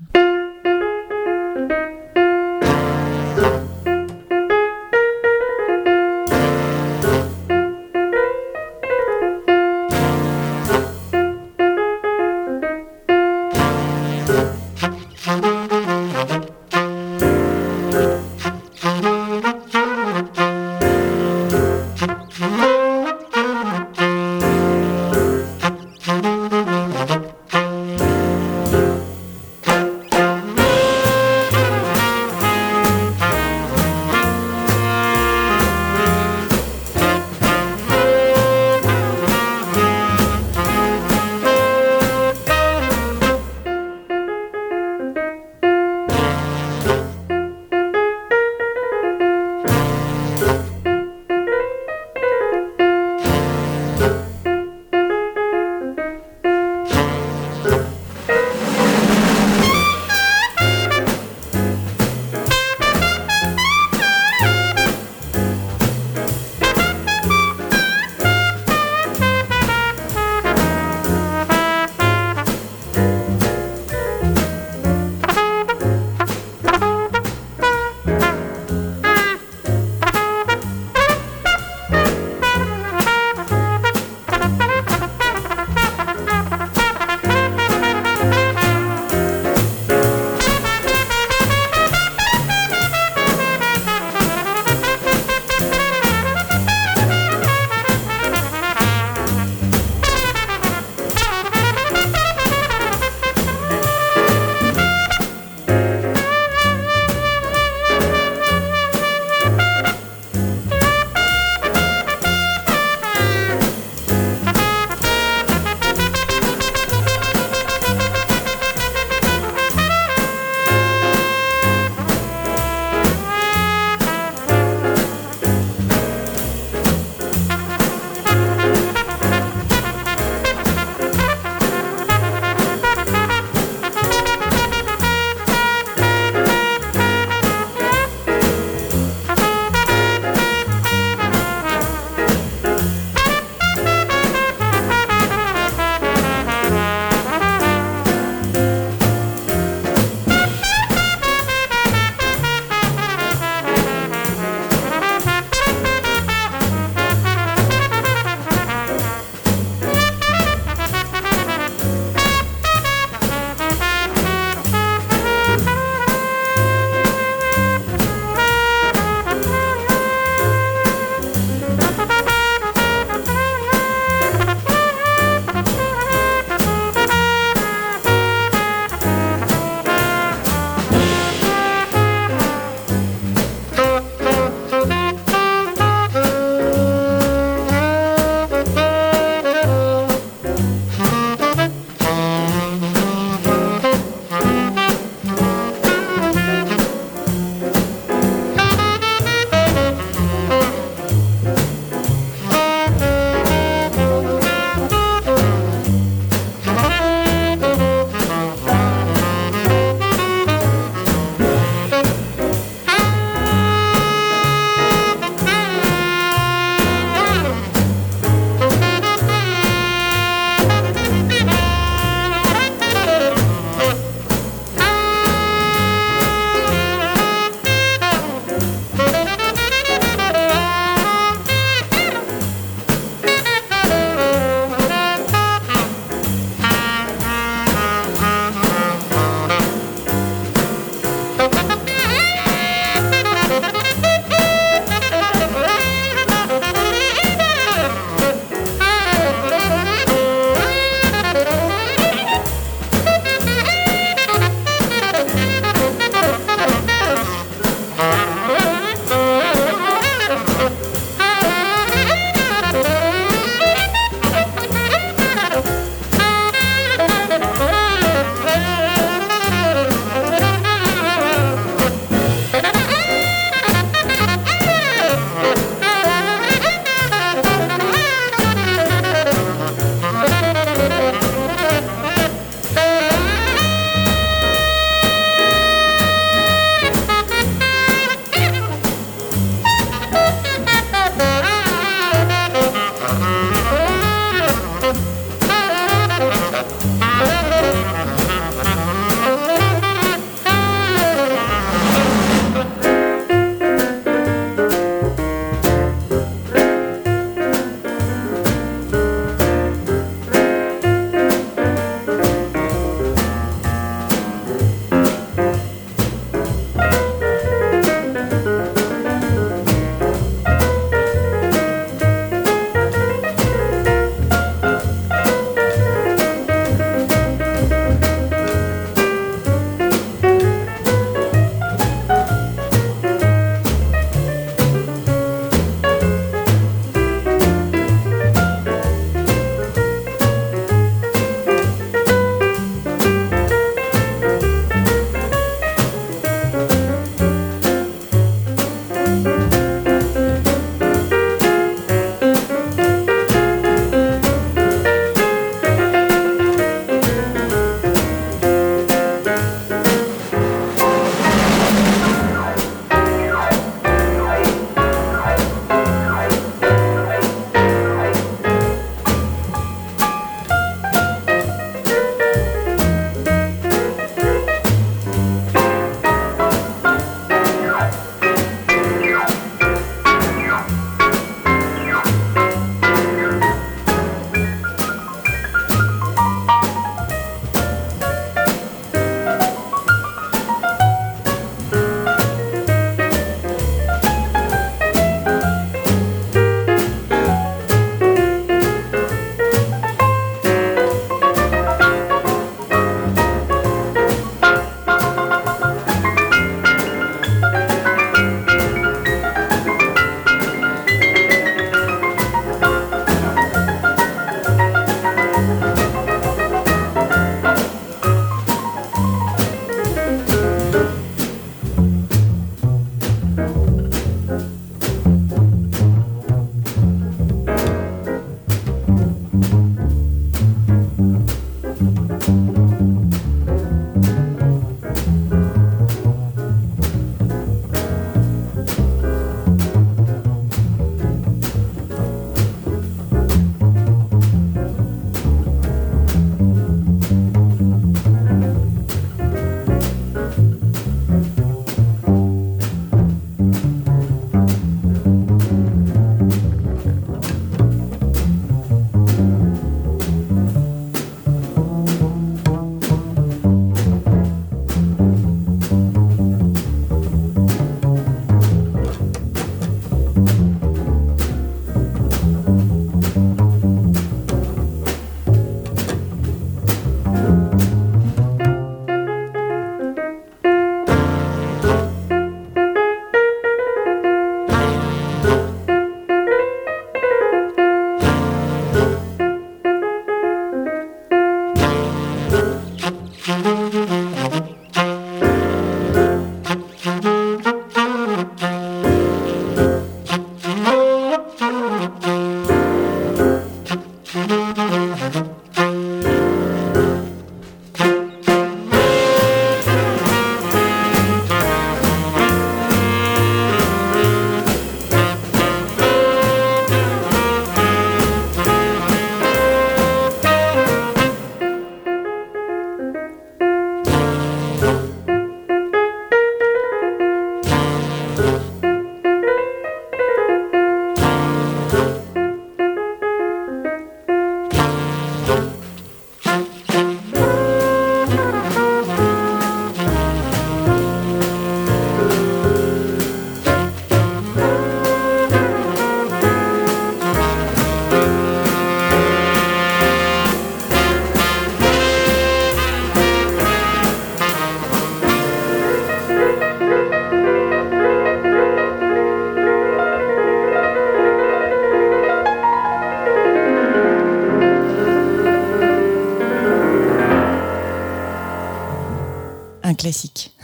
Classique. 569.85 570.33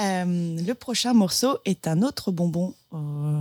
Euh, 0.00 0.58
le 0.60 0.72
prochain 0.72 1.14
morceau 1.14 1.58
est 1.64 1.86
un 1.86 2.02
autre 2.02 2.32
bonbon. 2.32 2.74
euh, 2.92 3.40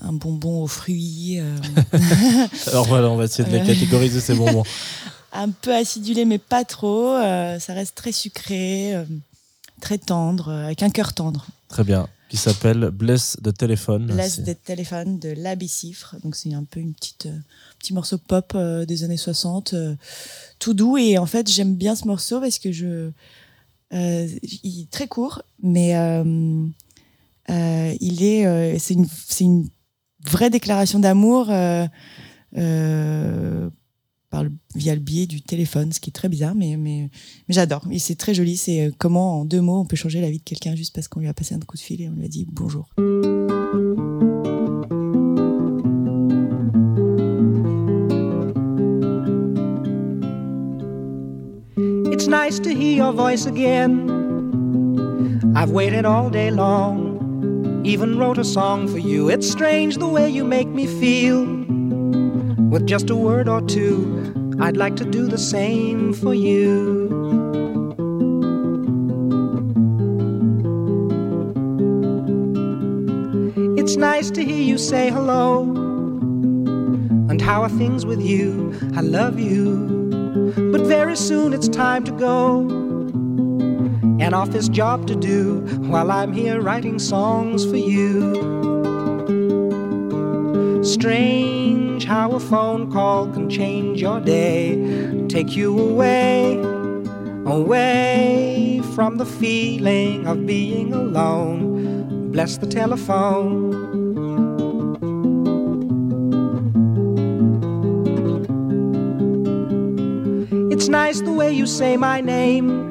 un 0.00 0.12
bonbon 0.12 0.62
aux 0.62 0.68
fruits, 0.68 1.40
euh, 1.40 1.56
Alors 2.68 2.86
voilà, 2.86 3.10
on 3.10 3.16
va 3.16 3.24
essayer 3.24 3.48
de 3.50 3.56
les 3.56 3.64
catégoriser 3.64 4.20
ces 4.20 4.36
bonbons. 4.36 4.62
un 5.32 5.50
peu 5.50 5.74
acidulé, 5.74 6.24
mais 6.24 6.38
pas 6.38 6.64
trop. 6.64 7.14
euh, 7.14 7.58
ça 7.58 7.74
reste 7.74 7.96
très 7.96 8.12
sucré, 8.12 8.94
euh, 8.94 9.04
très 9.80 9.98
tendre, 9.98 10.52
avec 10.52 10.84
un 10.84 10.90
cœur 10.90 11.14
tendre. 11.14 11.46
Très 11.68 11.82
bien. 11.82 12.06
Qui 12.28 12.36
s'appelle 12.36 12.90
Bless 12.90 13.36
the 13.42 13.56
Telephone. 13.56 14.06
Bless 14.06 14.42
the 14.42 14.56
Telephone 14.64 15.18
de 15.20 15.28
l'Abicifre. 15.30 16.16
Donc 16.24 16.34
c'est 16.34 16.52
un 16.52 16.64
peu 16.64 16.80
une 16.80 16.92
petite 16.92 17.26
euh, 17.26 17.38
petit 17.78 17.94
morceau 17.94 18.18
pop 18.18 18.52
euh, 18.56 18.84
des 18.84 19.04
années 19.04 19.16
60, 19.16 19.74
euh, 19.74 19.94
tout 20.58 20.74
doux. 20.74 20.96
Et 20.96 21.18
en 21.18 21.26
fait, 21.26 21.48
j'aime 21.48 21.76
bien 21.76 21.94
ce 21.94 22.06
morceau 22.06 22.40
parce 22.40 22.58
que 22.58 22.72
je, 22.72 23.10
il 23.92 24.82
est 24.82 24.90
très 24.90 25.06
court, 25.06 25.42
mais 25.62 25.90
il 27.48 28.22
est, 28.22 28.78
c'est 28.80 28.94
une, 28.94 29.06
une 29.40 29.68
vraie 30.24 30.50
déclaration 30.50 30.98
d'amour 30.98 31.46
par 34.36 34.44
le- 34.44 34.52
via 34.74 34.94
le 34.94 35.00
biais 35.00 35.26
du 35.26 35.40
téléphone, 35.40 35.92
ce 35.92 35.98
qui 36.00 36.10
est 36.10 36.12
très 36.12 36.28
bizarre, 36.28 36.54
mais, 36.54 36.76
mais, 36.76 37.08
mais 37.48 37.54
j'adore. 37.54 37.80
Et 37.90 37.98
c'est 37.98 38.16
très 38.16 38.34
joli. 38.34 38.58
C'est 38.58 38.88
euh, 38.88 38.90
comment 38.98 39.40
en 39.40 39.44
deux 39.46 39.62
mots 39.62 39.80
on 39.80 39.86
peut 39.86 39.96
changer 39.96 40.20
la 40.20 40.30
vie 40.30 40.40
de 40.40 40.42
quelqu'un 40.44 40.74
juste 40.76 40.94
parce 40.94 41.08
qu'on 41.08 41.20
lui 41.20 41.28
a 41.28 41.32
passé 41.32 41.54
un 41.54 41.58
coup 41.60 41.76
de 41.78 41.80
fil 41.80 42.02
et 42.02 42.08
on 42.10 42.12
lui 42.12 42.26
a 42.26 42.28
dit 42.28 42.46
bonjour. 42.52 42.86
It's 52.12 52.26
nice 52.26 52.58
to 52.60 52.70
hear 52.74 52.96
your 52.96 53.12
voice 53.12 53.44
again. 53.46 53.92
I've 55.54 55.70
waited 55.70 56.04
all 56.06 56.30
day 56.30 56.50
long, 56.50 57.82
even 57.84 58.18
wrote 58.18 58.38
a 58.38 58.44
song 58.44 58.88
for 58.88 58.98
you. 58.98 59.28
It's 59.28 59.48
strange 59.50 59.96
the 59.98 60.08
way 60.08 60.30
you 60.30 60.44
make 60.44 60.68
me 60.68 60.86
feel. 60.86 61.44
With 62.70 62.86
just 62.86 63.10
a 63.10 63.16
word 63.16 63.48
or 63.48 63.60
two, 63.60 64.56
I'd 64.60 64.76
like 64.76 64.96
to 64.96 65.04
do 65.04 65.26
the 65.26 65.38
same 65.38 66.12
for 66.12 66.34
you. 66.34 67.06
It's 73.78 73.96
nice 73.96 74.30
to 74.32 74.44
hear 74.44 74.62
you 74.62 74.78
say 74.78 75.10
hello. 75.10 75.62
And 77.30 77.40
how 77.40 77.62
are 77.62 77.68
things 77.68 78.04
with 78.04 78.20
you? 78.20 78.74
I 78.96 79.00
love 79.00 79.38
you. 79.38 80.52
But 80.72 80.80
very 80.82 81.16
soon 81.16 81.52
it's 81.52 81.68
time 81.68 82.02
to 82.04 82.12
go. 82.12 82.60
An 84.18 84.34
office 84.34 84.68
job 84.68 85.06
to 85.06 85.14
do 85.14 85.60
while 85.88 86.10
I'm 86.10 86.32
here 86.32 86.60
writing 86.60 86.98
songs 86.98 87.64
for 87.64 87.76
you. 87.76 88.34
Strange 90.82 91.65
how 92.04 92.32
a 92.32 92.40
phone 92.40 92.90
call 92.90 93.28
can 93.32 93.48
change 93.48 94.00
your 94.00 94.20
day, 94.20 94.76
take 95.28 95.56
you 95.56 95.78
away, 95.78 96.58
away 97.46 98.82
from 98.94 99.18
the 99.18 99.26
feeling 99.26 100.26
of 100.26 100.46
being 100.46 100.92
alone. 100.92 102.30
Bless 102.32 102.58
the 102.58 102.66
telephone. 102.66 103.74
It's 110.72 110.88
nice 110.88 111.20
the 111.22 111.32
way 111.32 111.52
you 111.52 111.66
say 111.66 111.96
my 111.96 112.20
name. 112.20 112.84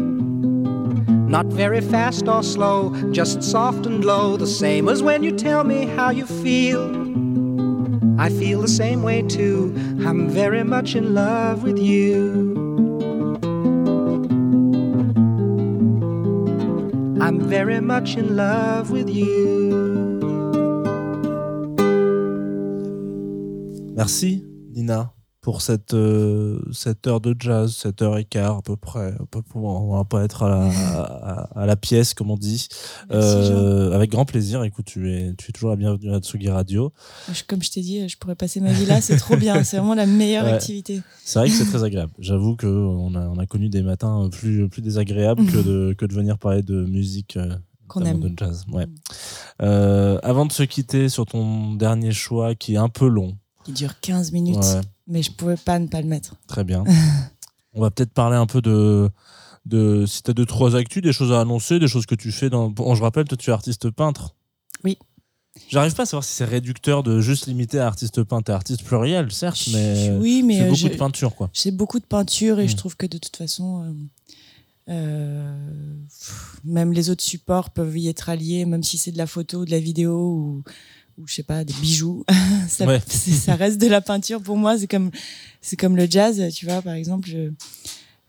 Not 1.29 1.45
very 1.47 1.81
fast 1.81 2.27
or 2.27 2.43
slow, 2.43 2.95
just 3.11 3.43
soft 3.43 3.85
and 3.85 4.03
low, 4.03 4.37
the 4.37 4.47
same 4.47 4.89
as 4.89 5.03
when 5.03 5.21
you 5.21 5.31
tell 5.31 5.63
me 5.63 5.85
how 5.85 6.09
you 6.09 6.25
feel. 6.25 7.04
I 8.25 8.29
feel 8.29 8.61
the 8.61 8.67
same 8.67 9.03
way 9.03 9.21
too. 9.21 9.71
I'm 10.03 10.27
very 10.27 10.63
much 10.63 10.95
in 10.95 11.13
love 11.13 11.61
with 11.61 11.77
you. 11.77 12.55
I'm 17.21 17.39
very 17.39 17.79
much 17.81 18.17
in 18.17 18.35
love 18.35 18.89
with 18.89 19.11
you. 19.11 19.29
Merci, 23.93 24.43
Nina, 24.71 25.13
pour 25.45 25.61
cette, 25.61 25.93
euh, 25.93 26.59
cette 26.71 27.05
heure 27.05 27.21
de 27.21 27.35
jazz, 27.37 27.71
cette 27.75 28.01
heure 28.01 28.17
et 28.17 28.25
quart 28.25 28.57
à 28.57 28.61
peu 28.63 28.75
près. 28.75 29.13
On 29.53 29.95
va 29.95 30.03
pas 30.03 30.23
être 30.23 30.41
à 30.41 30.49
la, 30.49 30.69
à, 30.71 31.61
à 31.61 31.65
la 31.67 31.75
pièce, 31.75 32.15
comme 32.15 32.31
on 32.31 32.35
dit. 32.35 32.67
Merci. 33.11 33.51
Euh, 33.51 33.91
avec 33.91 34.09
grand 34.09 34.25
plaisir. 34.25 34.63
Écoute, 34.63 34.85
tu 34.85 35.13
es, 35.13 35.35
tu 35.37 35.49
es 35.49 35.53
toujours 35.53 35.69
la 35.69 35.75
bienvenue 35.75 36.11
à 36.11 36.17
Tsugi 36.19 36.49
Radio. 36.49 36.91
Comme 37.47 37.61
je 37.61 37.69
t'ai 37.69 37.81
dit, 37.81 38.09
je 38.09 38.17
pourrais 38.17 38.33
passer 38.33 38.59
ma 38.59 38.71
vie 38.73 38.87
là, 38.87 39.01
c'est 39.01 39.17
trop 39.17 39.37
bien, 39.37 39.63
c'est 39.63 39.77
vraiment 39.77 39.93
la 39.93 40.07
meilleure 40.07 40.45
Ouais. 40.45 40.53
activité. 40.53 41.03
C'est 41.23 41.37
vrai 41.37 41.47
que 41.47 41.53
c'est 41.53 41.65
très 41.65 41.83
agréable. 41.83 42.11
J'avoue 42.17 42.55
qu'on 42.57 43.13
a, 43.13 43.27
on 43.29 43.37
a 43.37 43.45
connu 43.45 43.69
des 43.69 43.83
matins 43.83 44.27
plus, 44.31 44.67
plus 44.67 44.81
désagréables 44.81 45.45
que 45.45 45.57
de, 45.61 45.93
que 45.97 46.07
de 46.07 46.13
venir 46.15 46.39
parler 46.39 46.63
de 46.63 46.85
musique. 46.85 47.37
euh, 47.37 47.55
Qu'on 47.87 48.01
aime. 48.03 48.19
De 48.19 48.31
jazz. 48.35 48.65
Ouais. 48.73 48.87
Euh, 49.61 50.17
avant 50.23 50.47
de 50.47 50.51
se 50.51 50.63
quitter 50.63 51.07
sur 51.07 51.27
ton 51.27 51.75
dernier 51.75 52.13
choix 52.13 52.55
qui 52.55 52.73
est 52.73 52.77
un 52.77 52.89
peu 52.89 53.07
long. 53.07 53.37
Il 53.67 53.73
dure 53.73 53.99
15 53.99 54.31
minutes, 54.31 54.57
Ouais. 54.57 54.81
mais 55.07 55.21
je 55.23 55.31
pouvais 55.31 55.57
pas 55.57 55.79
ne 55.79 55.87
pas 55.87 56.01
le 56.01 56.07
mettre. 56.07 56.35
Très 56.47 56.63
bien. 56.63 56.83
On 57.73 57.81
va 57.81 57.91
peut-être 57.91 58.13
parler 58.13 58.37
un 58.37 58.45
peu 58.45 58.61
de, 58.61 59.09
de 59.65 60.05
si 60.05 60.23
tu 60.23 60.31
as 60.31 60.33
deux, 60.33 60.45
trois 60.45 60.75
actus, 60.75 61.01
des 61.01 61.11
choses 61.13 61.31
à 61.33 61.41
annoncer, 61.41 61.79
des 61.79 61.87
choses 61.87 62.05
que 62.05 62.15
tu 62.15 62.31
fais. 62.31 62.49
Dans... 62.49 62.69
Bon, 62.69 62.95
je 62.95 63.01
rappelle, 63.03 63.25
toi, 63.27 63.37
tu 63.37 63.49
es 63.49 63.53
artiste 63.53 63.89
peintre. 63.89 64.35
Oui. 64.83 64.97
J'arrive 65.69 65.93
pas 65.95 66.03
à 66.03 66.05
savoir 66.05 66.23
si 66.23 66.33
c'est 66.33 66.45
réducteur 66.45 67.01
de 67.01 67.21
juste 67.21 67.47
limiter 67.47 67.79
à 67.79 67.87
artiste 67.87 68.23
peintre 68.23 68.51
et 68.51 68.53
artiste 68.53 68.83
pluriel, 68.83 69.31
certes, 69.31 69.69
mais 69.71 70.11
oui, 70.19 70.43
mais 70.43 70.57
c'est 70.57 70.63
euh, 70.65 70.69
beaucoup 70.69 70.89
de 70.89 70.97
peinture, 70.97 71.35
quoi. 71.35 71.49
c'est 71.53 71.71
beaucoup 71.71 71.99
de 71.99 72.05
peinture 72.05 72.59
et 72.59 72.67
je 72.67 72.75
trouve 72.75 72.97
que 72.97 73.05
de 73.05 73.17
toute 73.17 73.37
façon, 73.37 73.83
euh, 74.89 74.91
euh, 74.91 75.57
pff, 76.09 76.59
même 76.65 76.91
les 76.91 77.09
autres 77.09 77.23
supports 77.23 77.69
peuvent 77.69 77.97
y 77.97 78.09
être 78.09 78.27
alliés, 78.27 78.65
même 78.65 78.83
si 78.83 78.97
c'est 78.97 79.13
de 79.13 79.17
la 79.17 79.27
photo, 79.27 79.63
de 79.63 79.71
la 79.71 79.79
vidéo 79.79 80.17
ou, 80.19 80.63
ou 81.17 81.27
je 81.27 81.35
sais 81.35 81.43
pas, 81.43 81.63
des 81.63 81.73
bijoux. 81.75 82.23
ça, 82.69 82.85
Ouais. 82.85 83.01
c'est- 83.07 83.31
ça 83.31 83.55
reste 83.55 83.79
de 83.79 83.87
la 83.87 84.01
peinture 84.01 84.41
pour 84.41 84.57
moi. 84.57 84.77
C'est 84.77 84.87
comme, 84.87 85.11
c'est 85.61 85.75
comme 85.77 85.95
le 85.95 86.07
jazz, 86.09 86.41
tu 86.53 86.65
vois, 86.65 86.81
par 86.81 86.93
exemple. 86.93 87.29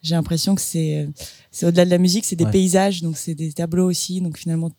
J'ai 0.03 0.15
l'impression 0.15 0.55
que 0.55 0.61
c'est, 0.61 1.09
c'est 1.51 1.67
au-delà 1.67 1.85
de 1.85 1.91
la 1.91 1.99
musique, 1.99 2.25
c'est 2.25 2.37
des 2.37 2.45
Ouais. 2.45 2.51
paysages, 2.53 3.03
donc 3.03 3.17
c'est 3.17 3.35
des 3.35 3.53
tableaux 3.53 3.87
aussi. 3.89 4.21
Donc 4.21 4.39
finalement, 4.39 4.71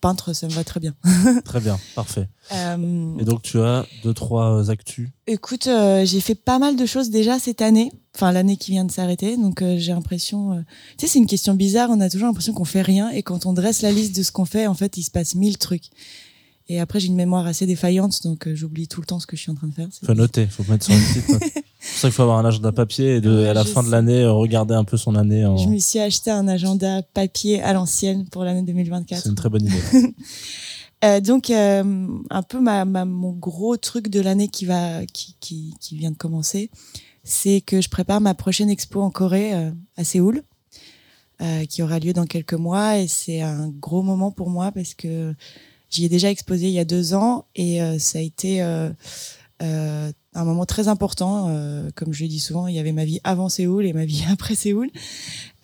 peintre, 0.00 0.32
ça 0.34 0.46
me 0.48 0.52
va 0.52 0.64
très 0.64 0.80
bien. 0.80 0.94
Très 1.44 1.60
bien, 1.60 1.78
parfait. 1.94 2.28
Euh, 2.52 3.16
Et 3.18 3.24
donc, 3.24 3.42
tu 3.42 3.60
as 3.60 3.86
deux, 4.02 4.12
trois 4.12 4.70
actus. 4.70 5.08
Écoute, 5.26 5.68
euh, 5.68 6.04
j'ai 6.04 6.20
fait 6.20 6.34
pas 6.34 6.58
mal 6.58 6.76
de 6.76 6.84
choses 6.84 7.08
déjà 7.10 7.38
cette 7.38 7.62
année, 7.62 7.90
enfin 8.14 8.32
l'année 8.32 8.56
qui 8.56 8.72
vient 8.72 8.84
de 8.84 8.90
s'arrêter. 8.90 9.36
Donc 9.36 9.62
euh, 9.62 9.76
j'ai 9.78 9.92
l'impression, 9.92 10.62
tu 10.98 11.06
sais, 11.06 11.12
c'est 11.12 11.18
une 11.20 11.26
question 11.28 11.54
bizarre. 11.54 11.88
On 11.90 12.00
a 12.00 12.10
toujours 12.10 12.26
l'impression 12.26 12.52
qu'on 12.52 12.64
fait 12.66 12.82
rien 12.82 13.08
et 13.10 13.22
quand 13.22 13.46
on 13.46 13.52
dresse 13.54 13.80
la 13.82 13.92
liste 13.92 14.14
de 14.16 14.22
ce 14.24 14.32
qu'on 14.32 14.44
fait, 14.44 14.66
en 14.66 14.74
fait, 14.74 14.96
il 14.98 15.04
se 15.04 15.10
passe 15.12 15.34
mille 15.36 15.56
trucs. 15.56 15.84
Et 16.70 16.80
après, 16.80 17.00
j'ai 17.00 17.06
une 17.06 17.14
mémoire 17.16 17.46
assez 17.46 17.64
défaillante, 17.64 18.22
donc 18.24 18.46
euh, 18.46 18.54
j'oublie 18.54 18.88
tout 18.88 19.00
le 19.00 19.06
temps 19.06 19.18
ce 19.20 19.26
que 19.26 19.36
je 19.36 19.42
suis 19.42 19.50
en 19.50 19.54
train 19.54 19.68
de 19.68 19.72
faire. 19.74 19.88
C'est- 19.90 20.04
faut 20.04 20.14
noter, 20.14 20.46
faut 20.46 20.64
mettre 20.70 20.84
sur 20.84 20.94
une 20.94 21.00
petite. 21.00 21.24
C'est 21.80 21.90
pour 21.92 22.00
ça 22.00 22.08
qu'il 22.08 22.12
faut 22.12 22.22
avoir 22.22 22.38
un 22.38 22.44
agenda 22.44 22.72
papier 22.72 23.16
et 23.16 23.20
de, 23.22 23.30
Ouais, 23.42 23.48
à 23.48 23.54
la 23.54 23.64
fin 23.64 23.82
de 23.82 23.90
l'année, 23.90 24.22
euh, 24.22 24.32
regarder 24.32 24.74
un 24.74 24.84
peu 24.84 24.96
son 24.98 25.14
année. 25.14 25.46
En... 25.46 25.56
Je 25.56 25.68
me 25.68 25.78
suis 25.78 25.98
acheté 26.00 26.30
un 26.30 26.46
agenda 26.48 27.02
papier 27.14 27.62
à 27.62 27.72
l'ancienne 27.72 28.26
pour 28.28 28.44
l'année 28.44 28.62
2024. 28.62 29.22
C'est 29.22 29.28
une 29.30 29.34
très 29.34 29.48
bonne 29.48 29.64
idée. 29.66 30.14
Euh, 31.04 31.20
donc 31.20 31.50
euh, 31.50 32.08
un 32.28 32.42
peu 32.42 32.58
ma, 32.58 32.84
ma- 32.84 33.04
mon 33.04 33.30
gros 33.30 33.76
truc 33.76 34.08
de 34.08 34.18
l'année 34.20 34.48
qui 34.48 34.64
va 34.64 35.06
qui, 35.06 35.36
qui, 35.38 35.72
qui 35.80 35.96
vient 35.96 36.10
de 36.10 36.16
commencer, 36.16 36.70
c'est 37.22 37.60
que 37.60 37.80
je 37.80 37.88
prépare 37.88 38.20
ma 38.20 38.34
prochaine 38.34 38.68
expo 38.68 39.00
en 39.00 39.10
Corée 39.12 39.54
euh, 39.54 39.70
à 39.96 40.02
Séoul, 40.02 40.42
qui 41.68 41.84
aura 41.84 42.00
lieu 42.00 42.12
dans 42.12 42.26
quelques 42.26 42.54
mois 42.54 42.98
et 42.98 43.06
c'est 43.06 43.42
un 43.42 43.68
gros 43.68 44.02
moment 44.02 44.32
pour 44.32 44.50
moi 44.50 44.72
parce 44.72 44.94
que 44.94 45.36
j'y 45.90 46.04
ai 46.04 46.08
déjà 46.08 46.30
exposé 46.30 46.66
il 46.66 46.72
y 46.72 46.78
a 46.78 46.84
deux 46.84 47.14
ans 47.14 47.46
et 47.54 47.82
euh, 47.82 47.98
ça 47.98 48.18
a 48.18 48.22
été 48.22 48.62
euh, 48.62 48.90
euh, 49.62 50.12
un 50.34 50.44
moment 50.44 50.66
très 50.66 50.88
important. 50.88 51.48
euh, 51.48 51.90
comme 51.94 52.12
je 52.12 52.22
le 52.22 52.28
dis 52.28 52.38
souvent, 52.40 52.66
il 52.66 52.74
y 52.74 52.78
avait 52.78 52.92
ma 52.92 53.04
vie 53.04 53.20
avant 53.24 53.48
Séoul 53.48 53.86
et 53.86 53.92
ma 53.92 54.04
vie 54.04 54.24
après 54.30 54.54
Séoul. 54.54 54.90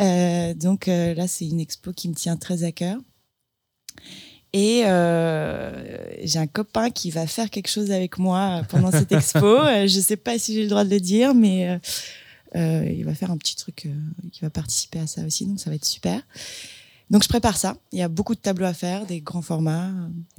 Euh, 0.01 0.55
donc 0.55 0.89
euh, 0.89 1.15
là, 1.15 1.29
c'est 1.29 1.47
une 1.47 1.61
expo 1.61 1.93
qui 1.93 2.09
me 2.09 2.15
tient 2.15 2.37
très 2.37 2.65
à 2.65 2.73
cœur. 2.73 2.99
Et 4.53 4.83
euh, 4.87 5.97
j'ai 6.23 6.39
un 6.39 6.47
copain 6.47 6.91
qui 6.91 7.11
va 7.11 7.27
faire 7.27 7.51
quelque 7.51 7.69
chose 7.69 7.91
avec 7.91 8.19
moi 8.19 8.63
pendant 8.69 8.93
cette 8.93 9.11
expo. 9.21 9.59
Je 9.87 10.01
sais 10.01 10.17
pas 10.17 10.39
si 10.39 10.55
j'ai 10.55 10.63
le 10.63 10.69
droit 10.69 10.85
de 10.85 10.91
le 10.91 11.01
dire, 11.01 11.35
mais 11.35 11.69
euh, 11.69 11.79
euh, 12.55 12.89
il 12.89 13.05
va 13.05 13.15
faire 13.15 13.33
un 13.33 13.37
petit 13.37 13.57
truc, 13.57 13.87
euh, 13.87 13.91
qui 14.31 14.43
va 14.43 14.51
participer 14.51 15.01
à 15.01 15.09
ça 15.09 15.25
aussi, 15.25 15.45
donc 15.47 15.59
ça 15.59 15.71
va 15.71 15.77
être 15.77 15.85
super. 15.85 16.21
Donc 17.15 17.23
je 17.23 17.29
prépare 17.29 17.57
ça. 17.57 17.77
Il 17.93 17.99
y 18.01 18.03
a 18.03 18.09
beaucoup 18.09 18.35
de 18.35 18.41
tableaux 18.41 18.67
à 18.67 18.75
faire, 18.75 19.07
des 19.07 19.21
grands 19.21 19.41
formats. 19.41 19.89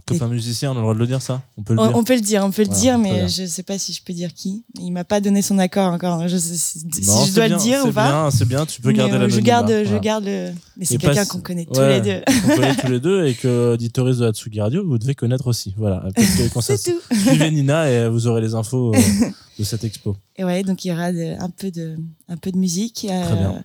Copain 0.06 0.27
musicien, 0.27 0.72
on 0.72 0.73
a 0.73 0.76
le 0.76 0.81
droit 0.81 0.93
de 0.93 0.99
le 0.99 1.07
dire 1.07 1.22
ça? 1.22 1.41
On 1.57 1.64
peut 1.64 1.73
le 1.73 1.80
On, 1.80 1.88
dire 1.88 1.95
on 1.97 2.03
peut 2.03 2.15
le 2.15 2.19
dire, 2.22 2.43
on 2.43 2.52
peut 2.52 2.64
le 2.64 2.68
Voilà, 2.68 2.81
dire, 2.81 2.93
très 2.99 3.03
bien. 3.11 3.23
mais 3.23 3.30
je 3.30 3.45
sais 3.45 3.64
pas 3.64 3.77
si 3.80 3.93
je 3.93 4.03
peux 4.03 4.11
dire 4.11 4.34
qui. 4.34 4.65
Il 4.81 4.91
m'a 4.91 5.06
pas 5.06 5.22
donné 5.22 5.41
son 5.41 5.57
accord 5.57 5.93
encore. 5.93 6.27
Je 6.27 6.35
sais, 6.35 6.53
si 6.57 6.85
Non, 7.07 7.22
je 7.22 7.27
c'est 7.30 7.35
dois 7.35 7.47
bien, 7.47 7.56
le 7.57 7.64
dire 7.64 7.85
ou 7.85 7.91
pas. 7.93 8.07
bien, 8.10 8.30
C'est 8.31 8.45
bien, 8.45 8.65
tu 8.65 8.81
peux 8.81 8.89
Mais, 8.89 8.95
garder 8.95 9.14
euh, 9.15 9.19
la 9.19 9.30
je 9.30 9.39
garde, 9.39 9.69
je 9.85 9.97
garde 9.97 10.26
le. 10.26 10.52
Mais 10.76 10.84
c'est 10.84 10.97
quelqu'un 10.97 11.26
qu'on 11.26 11.39
connaît 11.39 11.65
Ouais, 11.69 11.73
tous 11.73 11.81
les 11.81 12.02
deux. 12.02 12.41
Qu'on 12.41 12.56
connaît 12.57 12.76
tous 12.81 12.91
les 12.91 12.99
deux 12.99 13.26
et 13.26 13.34
que 13.35 13.73
auditoristes 13.76 14.19
de 14.19 14.26
Hatsugi 14.27 14.60
Radio, 14.60 14.85
vous 14.85 14.97
devez 14.97 15.15
connaître 15.15 15.47
aussi. 15.47 15.73
Voilà. 15.77 16.03
C'est 16.18 16.84
tout. 16.84 16.99
Suivez 17.10 17.52
Nina 17.52 17.89
et 17.89 18.10
vous 18.10 18.27
aurez 18.27 18.41
les 18.41 18.53
infos 18.53 18.93
euh, 18.93 18.99
de 19.60 19.64
cette 19.64 19.85
expo. 19.85 20.18
Et 20.35 20.43
ouais, 20.43 20.61
donc 20.64 20.84
il 20.84 20.89
y 20.89 20.91
aura 20.91 21.14
de- 21.14 21.41
un 21.41 21.49
peu 21.49 21.72
de, 21.72 21.95
un 22.27 22.35
peu 22.35 22.52
de 22.52 22.57
musique, 22.57 23.07
euh, 23.10 23.23
Très 23.26 23.35
bien. 23.38 23.64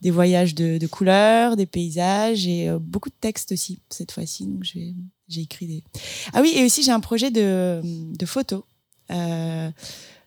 Des 0.00 0.10
voyages 0.10 0.54
de, 0.54 0.86
couleurs, 0.86 1.56
des 1.56 1.66
paysages 1.66 2.46
et 2.46 2.68
euh, 2.68 2.78
beaucoup 2.78 3.10
de 3.10 3.14
textes 3.20 3.52
aussi 3.52 3.80
cette 3.90 4.12
fois-ci. 4.12 4.46
Donc 4.46 4.64
j'ai 4.64 4.94
écrit 5.40 5.66
des. 5.66 5.84
Ah 6.32 6.40
oui, 6.40 6.52
et 6.56 6.64
aussi 6.64 6.82
j'ai 6.82 6.92
un 6.92 7.00
projet 7.00 7.30
de, 7.30 7.80
de 7.84 8.26
photos. 8.26 8.62
Euh, 9.10 9.70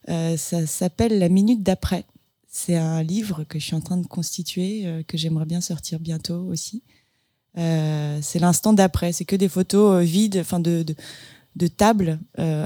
euh, 0.09 0.37
ça 0.37 0.65
s'appelle 0.67 1.17
La 1.17 1.29
minute 1.29 1.63
d'après. 1.63 2.05
C'est 2.47 2.75
un 2.75 3.01
livre 3.01 3.45
que 3.45 3.57
je 3.57 3.65
suis 3.65 3.75
en 3.75 3.81
train 3.81 3.97
de 3.97 4.05
constituer, 4.05 5.03
que 5.07 5.17
j'aimerais 5.17 5.45
bien 5.45 5.59
sortir 5.59 5.99
bientôt 5.99 6.45
aussi. 6.45 6.83
C'est 7.55 8.39
l'instant 8.39 8.73
d'après. 8.73 9.11
C'est 9.11 9.25
que 9.25 9.35
des 9.35 9.49
photos 9.49 10.03
vides, 10.03 10.37
enfin 10.37 10.59
de, 10.59 10.83
de, 10.83 10.93
de 11.55 11.67
table 11.67 12.19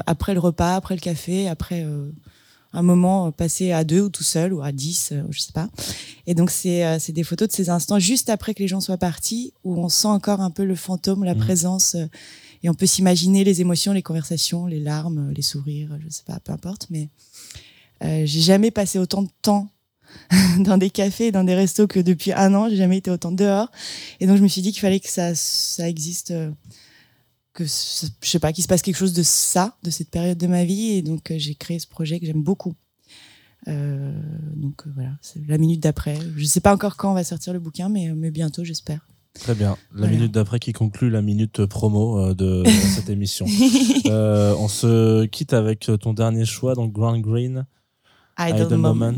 après 0.06 0.34
le 0.34 0.42
repas, 0.42 0.76
après 0.76 0.94
le 0.94 1.00
café, 1.00 1.48
après 1.48 1.86
un 2.74 2.82
moment 2.82 3.32
passé 3.32 3.72
à 3.72 3.84
deux 3.84 4.02
ou 4.02 4.10
tout 4.10 4.24
seul 4.24 4.54
ou 4.54 4.62
à 4.62 4.72
dix, 4.72 5.10
euh, 5.12 5.24
je 5.30 5.40
sais 5.40 5.54
pas. 5.54 5.70
Et 6.28 6.34
donc 6.36 6.52
c'est 6.52 6.86
euh, 6.86 7.00
c'est 7.00 7.14
des 7.14 7.24
photos 7.24 7.48
de 7.48 7.54
ces 7.54 7.70
instants 7.70 8.00
juste 8.00 8.30
après 8.30 8.54
que 8.54 8.60
les 8.62 8.68
gens 8.68 8.82
soient 8.82 8.98
partis 8.98 9.54
où 9.64 9.78
on 9.80 9.90
sent 9.90 10.08
encore 10.08 10.42
un 10.42 10.52
peu 10.52 10.64
le 10.66 10.76
fantôme, 10.76 11.24
la 11.24 11.34
Mhm. 11.34 11.40
présence 11.42 11.96
euh, 11.96 12.06
et 12.64 12.70
on 12.70 12.74
peut 12.74 12.86
s'imaginer 12.88 13.44
les 13.44 13.62
émotions, 13.62 13.94
les 13.94 14.02
conversations, 14.02 14.66
les 14.66 14.80
larmes, 14.80 15.32
les 15.36 15.42
sourires, 15.44 15.98
je 16.04 16.10
sais 16.10 16.24
pas, 16.26 16.40
peu 16.40 16.52
importe. 16.52 16.88
Mais 16.90 17.10
euh, 18.04 18.24
j'ai 18.26 18.42
jamais 18.42 18.72
passé 18.72 18.98
autant 19.00 19.22
de 19.24 19.30
temps 19.42 19.70
dans 20.60 20.78
des 20.78 20.90
cafés, 20.90 21.32
dans 21.32 21.44
des 21.44 21.54
restos 21.56 21.88
que 21.88 22.00
depuis 22.00 22.34
un 22.34 22.54
an. 22.56 22.68
J'ai 22.70 22.76
jamais 22.78 22.98
été 22.98 23.12
autant 23.12 23.32
dehors. 23.32 23.70
Et 24.20 24.28
donc 24.28 24.38
je 24.38 24.42
me 24.44 24.48
suis 24.48 24.62
dit 24.62 24.72
qu'il 24.72 24.82
fallait 24.82 25.00
que 25.00 25.10
ça 25.10 25.36
ça 25.36 25.88
existe. 25.88 26.34
Que 27.58 27.66
je 27.66 28.30
sais 28.30 28.40
pas 28.40 28.54
qu'il 28.54 28.64
se 28.64 28.68
passe 28.68 28.84
quelque 28.84 28.96
chose 28.98 29.14
de 29.14 29.24
ça 29.24 29.76
de 29.84 29.90
cette 29.90 30.12
période 30.12 30.38
de 30.38 30.46
ma 30.48 30.64
vie 30.64 30.92
et 30.92 31.02
donc 31.02 31.32
euh, 31.32 31.36
j'ai 31.40 31.56
créé 31.56 31.80
ce 31.80 31.88
projet 31.88 32.20
que 32.20 32.26
j'aime 32.26 32.44
beaucoup 32.44 32.76
Euh, 33.68 34.14
donc 34.56 34.84
euh, 34.86 34.92
voilà 34.96 35.14
c'est 35.22 35.42
la 35.48 35.58
minute 35.58 35.82
d'après 35.82 36.18
je 36.38 36.46
sais 36.46 36.62
pas 36.62 36.72
encore 36.74 36.96
quand 36.96 37.10
on 37.12 37.16
va 37.16 37.24
sortir 37.24 37.52
le 37.54 37.60
bouquin 37.60 37.90
mais, 37.90 38.14
mais 38.16 38.32
bientôt 38.32 38.64
j'espère 38.64 39.02
Très 39.34 39.54
bien. 39.56 39.72
La 39.92 40.00
Voilà. 40.08 40.14
minute 40.16 40.32
d'après 40.32 40.58
qui 40.60 40.74
conclut 40.74 41.10
la 41.12 41.22
minute 41.22 41.66
promo 41.68 42.34
de, 42.34 42.64
cette 42.96 43.10
émission. 43.10 43.46
Euh, 44.08 44.56
on 44.58 44.68
se 44.68 45.26
quitte 45.26 45.54
avec 45.54 45.92
ton 46.00 46.14
dernier 46.14 46.46
choix, 46.46 46.74
donc 46.76 46.92
Grand 46.94 47.20
Green, 47.20 47.66
Idle, 48.40 48.62
Idle 48.64 48.76
Moment, 48.78 49.12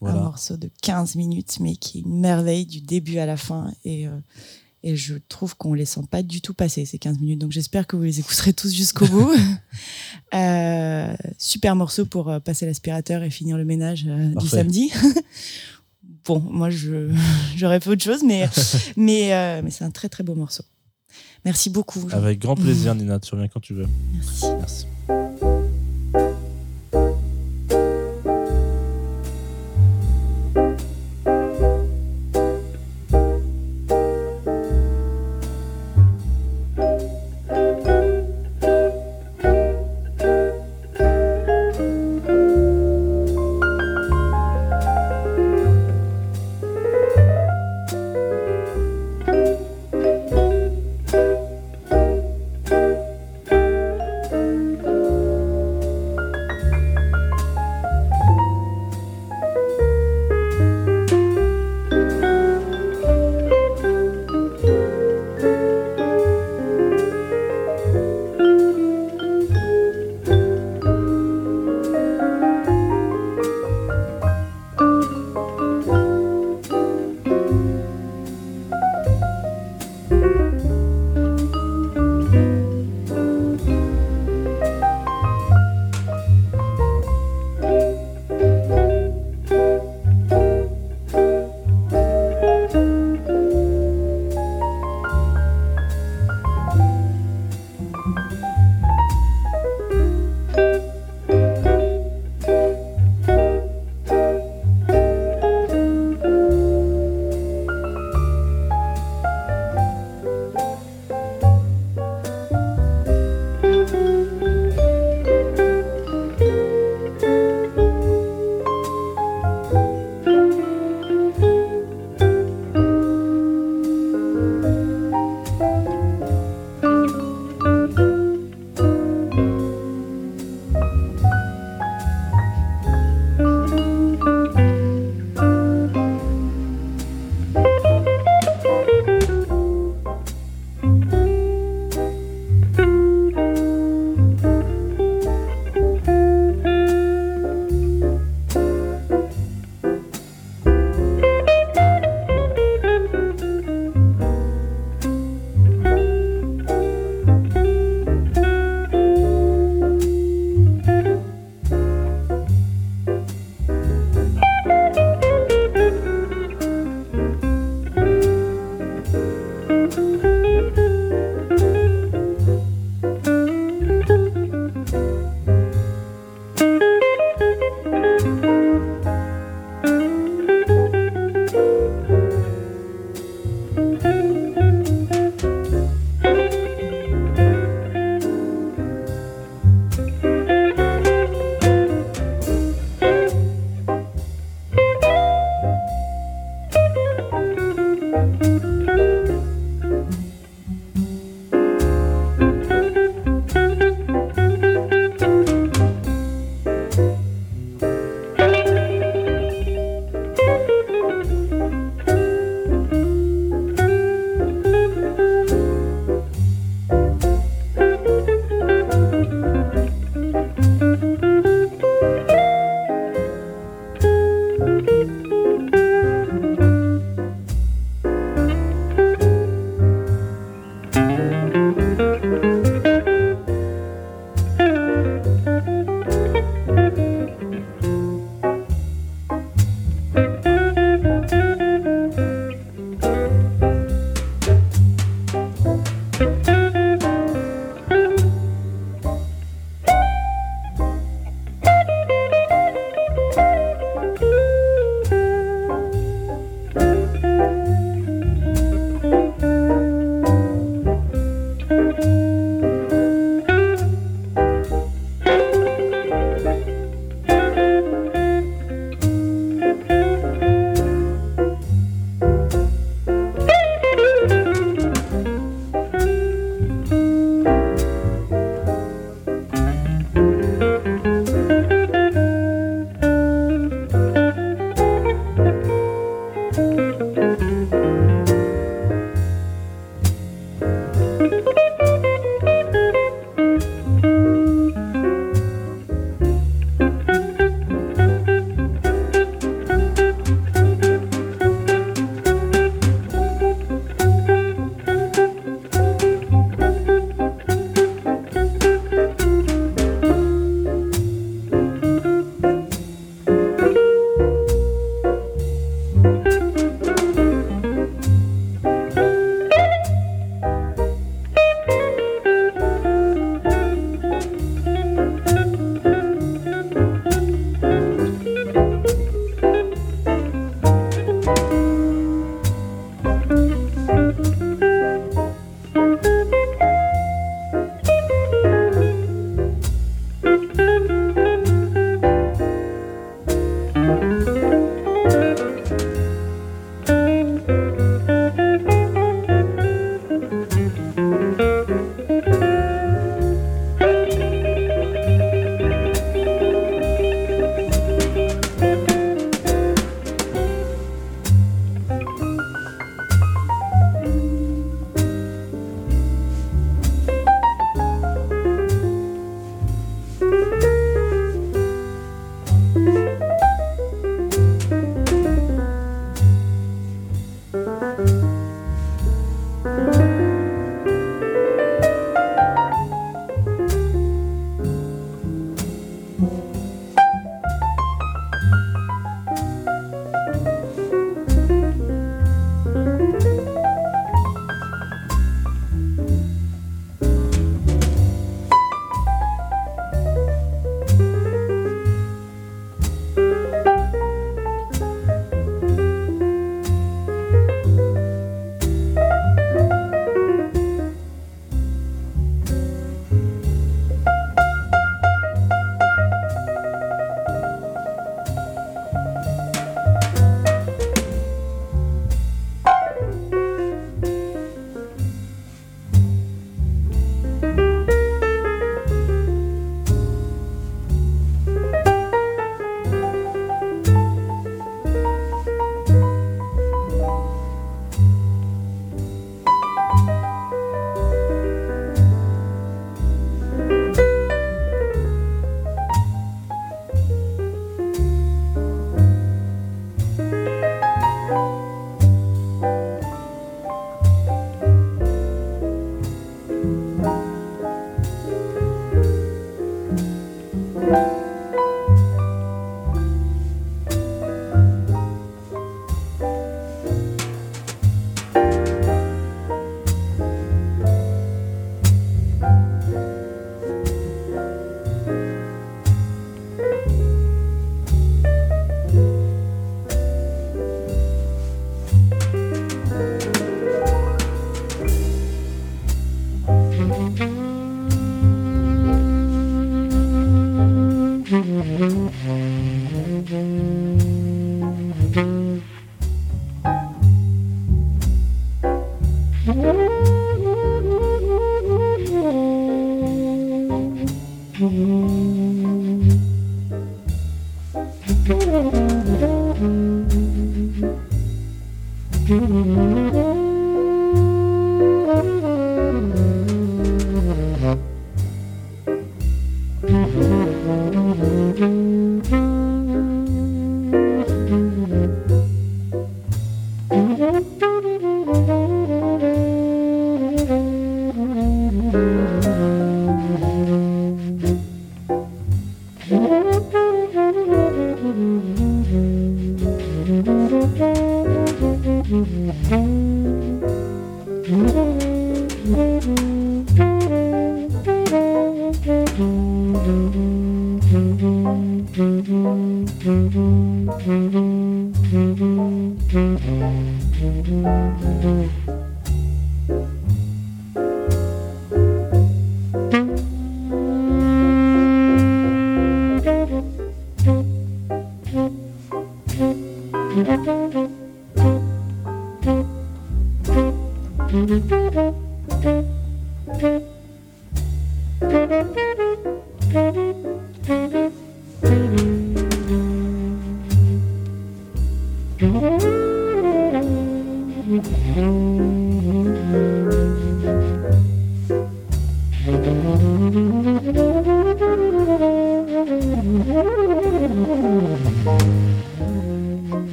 Moments. 0.00 0.18
un 0.18 0.22
morceau 0.24 0.56
de 0.56 0.68
15 0.82 1.14
minutes 1.16 1.58
mais 1.60 1.76
qui 1.76 1.98
est 1.98 2.00
une 2.02 2.20
merveille 2.20 2.66
du 2.66 2.80
début 2.80 3.18
à 3.18 3.24
la 3.26 3.36
fin 3.36 3.70
et 3.84 4.06
euh, 4.08 4.18
et 4.82 4.96
je 4.96 5.14
trouve 5.28 5.56
qu'on 5.56 5.74
les 5.74 5.84
sent 5.84 6.02
pas 6.10 6.22
du 6.22 6.40
tout 6.40 6.54
passer 6.54 6.84
ces 6.84 6.98
15 6.98 7.18
minutes. 7.20 7.38
Donc 7.38 7.52
j'espère 7.52 7.86
que 7.86 7.96
vous 7.96 8.02
les 8.02 8.20
écouterez 8.20 8.52
tous 8.52 8.72
jusqu'au 8.72 9.06
bout. 9.06 9.32
Euh, 10.34 11.14
super 11.36 11.76
morceau 11.76 12.06
pour 12.06 12.30
euh, 12.30 12.40
passer 12.40 12.64
l'aspirateur 12.64 13.22
et 13.22 13.28
finir 13.28 13.58
le 13.58 13.66
ménage 13.66 14.06
euh, 14.08 14.34
du 14.34 14.48
samedi. 14.48 14.90
Bon 16.24 16.40
moi 16.40 16.70
j'aurais 17.56 17.80
fait 17.80 17.90
autre 17.90 18.02
chose 18.02 18.22
mais 18.24 18.48
mais 18.96 19.34
euh, 19.34 19.60
mais 19.62 19.70
c'est 19.70 19.84
un 19.84 19.90
très 19.90 20.08
très 20.08 20.24
beau 20.24 20.34
morceau. 20.34 20.64
Merci 21.44 21.68
beaucoup 21.68 22.08
Avec 22.12 22.38
grand 22.38 22.54
plaisir, 22.54 22.94
Nina. 22.94 23.18
Tu 23.18 23.34
reviens 23.34 23.48
quand 23.48 23.60
tu 23.60 23.74
veux. 23.74 23.88
merci. 24.14 24.46
Merci. 24.58 24.86